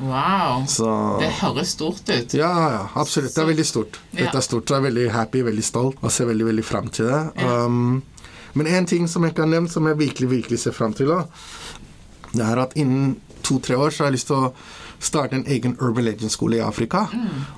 Wow. 0.01 0.63
Så 0.67 0.87
Det 1.21 1.29
høres 1.41 1.73
stort 1.75 2.01
ut. 2.09 2.33
ja, 2.33 2.51
ja, 2.75 2.87
absolutt. 2.95 3.35
Det 3.35 3.41
er 3.43 3.49
veldig 3.51 3.65
stort. 3.65 3.99
Dette 4.11 4.37
er 4.37 4.45
stort. 4.45 4.67
Så 4.67 4.75
jeg 4.75 4.81
er 4.83 4.87
veldig 4.89 5.07
happy, 5.13 5.43
veldig 5.45 5.63
stolt 5.63 5.97
og 6.01 6.11
ser 6.11 6.25
veldig 6.31 6.45
veldig 6.51 6.65
frem 6.65 6.89
til 6.89 7.05
det. 7.11 7.21
Ja. 7.37 7.65
Um, 7.65 8.01
men 8.53 8.67
en 8.67 8.85
ting 8.85 9.07
som 9.07 9.23
jeg 9.23 9.31
ikke 9.35 9.45
har 9.45 9.51
nevnt, 9.53 9.71
som 9.71 9.87
jeg 9.87 9.99
virkelig 9.99 10.29
virkelig 10.29 10.59
ser 10.59 10.75
frem 10.75 10.93
til, 10.93 11.07
da, 11.07 11.23
det 12.33 12.45
er 12.45 12.59
at 12.65 12.73
innen 12.75 13.17
to-tre 13.43 13.77
år 13.77 13.89
så 13.89 14.03
har 14.03 14.11
jeg 14.11 14.17
lyst 14.19 14.27
til 14.31 14.35
å 14.35 14.53
starte 15.01 15.35
en 15.35 15.45
egen 15.49 15.77
Urban 15.81 16.05
Legend-skole 16.05 16.59
i 16.59 16.63
Afrika. 16.65 17.05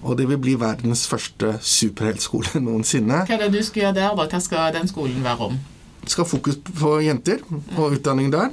Og 0.03 0.17
det 0.17 0.27
vil 0.29 0.39
bli 0.39 0.53
verdens 0.59 1.07
første 1.09 1.57
superheltskole 1.61 2.59
noensinne. 2.67 3.23
Hva 3.27 3.37
er 3.37 3.45
det 3.47 3.53
du 3.57 3.63
skal 3.65 3.87
gjøre 3.87 3.97
der, 3.99 4.15
da? 4.19 4.27
Hva 4.31 4.39
skal 4.43 4.73
den 4.77 4.87
skolen 4.91 5.23
være 5.25 5.49
om? 5.49 5.57
Skal 6.07 6.27
fokus 6.27 6.57
på 6.67 6.97
jenter 7.03 7.43
og 7.77 7.97
utdanning 7.97 8.31
der. 8.33 8.51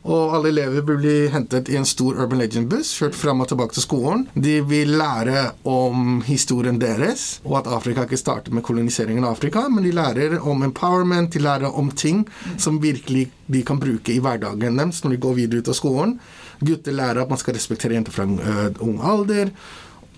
Og 0.00 0.32
alle 0.32 0.48
elever 0.48 0.80
vil 0.80 0.96
bli 1.02 1.16
hentet 1.28 1.68
i 1.68 1.76
en 1.76 1.84
stor 1.84 2.16
Urban 2.22 2.40
Legend-buss, 2.40 2.94
kjørt 2.96 3.16
fram 3.18 3.42
og 3.44 3.50
tilbake 3.50 3.76
til 3.76 3.84
skolen. 3.84 4.22
De 4.32 4.54
vil 4.64 4.94
lære 4.96 5.50
om 5.68 6.22
historien 6.24 6.78
deres, 6.80 7.42
og 7.44 7.58
at 7.60 7.68
Afrika 7.68 8.06
ikke 8.06 8.20
startet 8.20 8.54
med 8.56 8.64
koloniseringen 8.64 9.26
av 9.26 9.36
Afrika, 9.36 9.66
men 9.68 9.84
de 9.84 9.92
lærer 9.92 10.38
om 10.40 10.64
empowerment, 10.64 11.32
de 11.34 11.44
lærer 11.44 11.76
om 11.76 11.92
ting 11.92 12.24
som 12.56 12.80
virkelig 12.80 13.26
de 13.52 13.60
kan 13.66 13.80
bruke 13.82 14.14
i 14.14 14.22
hverdagen 14.22 14.80
deres 14.80 15.02
når 15.04 15.16
de 15.16 15.20
går 15.26 15.36
videre 15.36 15.60
ut 15.60 15.68
av 15.68 15.76
skolen. 15.76 16.16
Gutter 16.64 16.96
lærer 16.96 17.22
at 17.22 17.30
man 17.32 17.40
skal 17.40 17.56
respektere 17.58 17.98
jenter 17.98 18.14
fra 18.14 18.24
en 18.24 18.80
ung 18.80 18.98
alder. 19.04 19.52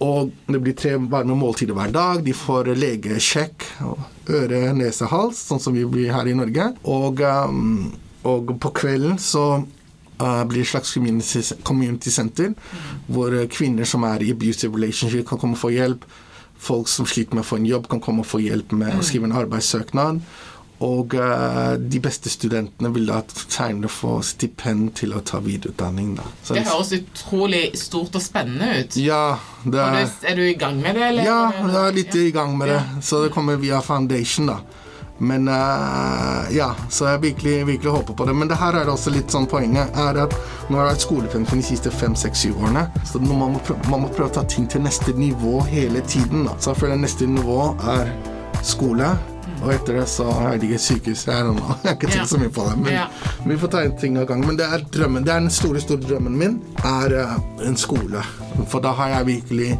Og 0.02 0.30
det 0.50 0.58
blir 0.62 0.74
tre 0.78 0.94
varme 1.10 1.34
måltider 1.38 1.76
hver 1.78 1.92
dag. 1.94 2.22
De 2.26 2.34
får 2.34 2.72
legesjekk. 2.74 3.66
Øre, 4.30 4.62
nese, 4.74 5.06
hals, 5.10 5.42
sånn 5.50 5.62
som 5.62 5.76
vi 5.76 5.84
blir 5.86 6.10
her 6.14 6.30
i 6.30 6.34
Norge. 6.38 6.72
Og, 6.90 7.22
um, 7.22 7.92
og 8.28 8.52
på 8.62 8.72
kvelden 8.82 9.18
så 9.18 9.46
uh, 10.22 10.44
blir 10.44 10.62
det 10.62 10.66
et 10.66 10.72
slags 10.74 10.94
community, 10.94 11.42
community 11.64 12.10
center, 12.10 12.52
hvor 13.06 13.34
uh, 13.34 13.46
kvinner 13.50 13.88
som 13.88 14.06
er 14.08 14.22
i 14.22 14.30
abusive 14.30 14.76
relationship, 14.76 15.26
kan 15.28 15.38
komme 15.38 15.58
og 15.58 15.64
få 15.64 15.72
hjelp. 15.74 16.06
Folk 16.62 16.88
som 16.88 17.08
sliter 17.10 17.34
med 17.34 17.42
å 17.42 17.48
få 17.48 17.58
en 17.58 17.66
jobb, 17.66 17.90
kan 17.90 18.00
komme 18.00 18.22
og 18.22 18.30
få 18.30 18.42
hjelp 18.44 18.74
med 18.78 18.94
å 18.94 19.04
skrive 19.06 19.26
en 19.26 19.38
arbeidssøknad. 19.42 20.22
Og 20.82 21.14
uh, 21.14 21.74
de 21.78 21.98
beste 22.02 22.30
studentene 22.30 22.90
vil 22.94 23.06
da 23.06 23.20
tegne 23.50 23.90
få 23.90 24.16
stipend 24.26 24.90
til 24.98 25.14
å 25.14 25.22
ta 25.26 25.38
videreutdanning. 25.42 26.16
Da. 26.18 26.26
Så 26.42 26.56
Det 26.58 26.64
høres 26.66 26.90
utrolig 26.96 27.62
stort 27.78 28.18
og 28.18 28.22
spennende 28.22 28.80
ut. 28.80 28.98
ja, 28.98 29.38
det 29.62 29.78
er, 29.82 30.08
er 30.30 30.38
du 30.38 30.42
i 30.42 30.56
gang 30.58 30.80
med 30.82 30.98
det, 30.98 31.04
eller? 31.12 31.26
ja, 31.26 31.42
jeg 31.54 31.82
er 31.82 31.98
litt 31.98 32.18
i 32.18 32.30
gang 32.34 32.56
med 32.58 32.74
det. 32.74 32.80
Så 33.02 33.22
det 33.26 33.34
kommer 33.34 33.62
via 33.62 33.82
Foundation, 33.82 34.50
da. 34.50 34.81
Men 35.22 35.46
uh, 35.48 36.48
ja, 36.50 36.72
så 36.90 37.06
jeg 37.12 37.22
virkelig, 37.22 37.56
virkelig 37.68 37.90
håper 37.94 38.16
på 38.18 38.26
det. 38.26 38.34
Men 38.34 38.50
det 38.50 38.58
her 38.58 38.74
er 38.80 38.90
også 38.90 39.12
litt 39.14 39.30
sånn 39.30 39.46
poenget 39.50 39.94
er 39.94 40.18
at 40.24 40.34
nå 40.68 40.78
har 40.78 40.88
det 40.88 40.94
vært 40.96 41.04
skolepensjon 41.06 41.62
de 41.62 41.66
siste 41.66 41.92
fem, 41.94 42.16
seks, 42.18 42.42
syv 42.42 42.58
årene. 42.64 42.88
Så 43.06 43.22
nå 43.22 43.30
må 43.30 43.52
man, 43.52 43.60
prøve, 43.62 43.90
man 43.92 44.02
må 44.06 44.10
prøve 44.10 44.32
å 44.32 44.36
ta 44.40 44.46
ting 44.50 44.66
til 44.70 44.82
neste 44.82 45.14
nivå 45.14 45.60
hele 45.70 46.02
tiden. 46.10 46.48
Da. 46.48 46.56
Så 46.58 46.72
jeg 46.72 46.82
føler 46.82 47.04
neste 47.04 47.28
nivå 47.30 47.60
er 47.94 48.10
skole. 48.66 49.12
Og 49.62 49.70
etter 49.70 50.00
det 50.00 50.08
så 50.10 50.26
er 50.42 50.58
det 50.58 50.66
ikke 50.70 50.82
sykehus. 50.82 51.24
Jeg, 51.28 51.54
jeg 51.54 51.86
har 51.86 51.94
ikke 51.94 52.10
tenkt 52.10 52.32
så 52.32 52.40
mye 52.42 52.52
på 52.54 52.66
det. 52.66 52.76
Men 52.82 52.96
Ja. 52.96 53.06
vi 53.46 53.58
får 53.62 53.72
ta 53.76 53.82
en 53.86 53.96
ting 53.98 54.18
av 54.18 54.26
gangen. 54.30 54.46
Men 54.50 54.58
det 54.58 54.66
er 54.66 54.86
drømmen. 54.96 55.26
Det 55.26 55.34
er 55.34 55.44
den 55.44 55.54
store, 55.54 55.82
store 55.84 56.02
drømmen 56.02 56.38
min. 56.38 56.58
Er 56.82 57.14
uh, 57.14 57.36
en 57.66 57.78
skole. 57.78 58.24
For 58.66 58.82
da 58.82 58.90
har 58.98 59.14
jeg 59.20 59.28
virkelig 59.36 59.70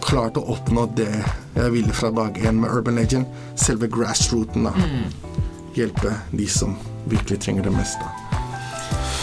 klart 0.00 0.36
å 0.40 0.44
oppnå 0.54 0.86
det 0.96 1.10
jeg 1.56 1.72
ville 1.74 1.92
fra 1.96 2.10
dag 2.14 2.38
én 2.38 2.60
med 2.62 2.70
Urban 2.70 2.98
Legend. 3.00 3.26
Selve 3.54 3.88
grassrooten. 3.88 4.64
da. 4.64 4.72
Hjelpe 5.76 6.14
de 6.30 6.46
som 6.48 6.76
virkelig 7.04 7.40
trenger 7.40 7.62
det 7.62 7.72
mest. 7.72 7.98
da. 8.00 8.38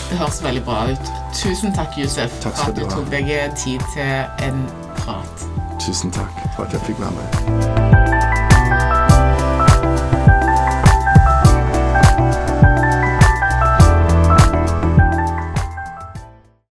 Det 0.09 0.17
høres 0.17 0.43
veldig 0.43 0.63
bra 0.63 0.86
ut. 0.91 1.11
Tusen 1.36 1.73
takk, 1.75 1.97
Josef, 1.99 2.32
Takk 2.43 2.55
for 2.55 2.71
at 2.71 2.75
du 2.80 2.84
du 2.86 2.89
tok 2.89 3.11
deg 3.11 3.28
tid 3.59 3.84
til 3.93 4.47
en 4.47 4.63
prat. 4.95 5.47
Tusen 5.84 6.11
takk 6.11 6.41
for 6.55 6.63
at 6.63 6.73
jeg 6.73 6.82
fikk 6.88 7.03
være 7.03 7.11
med. 7.19 7.86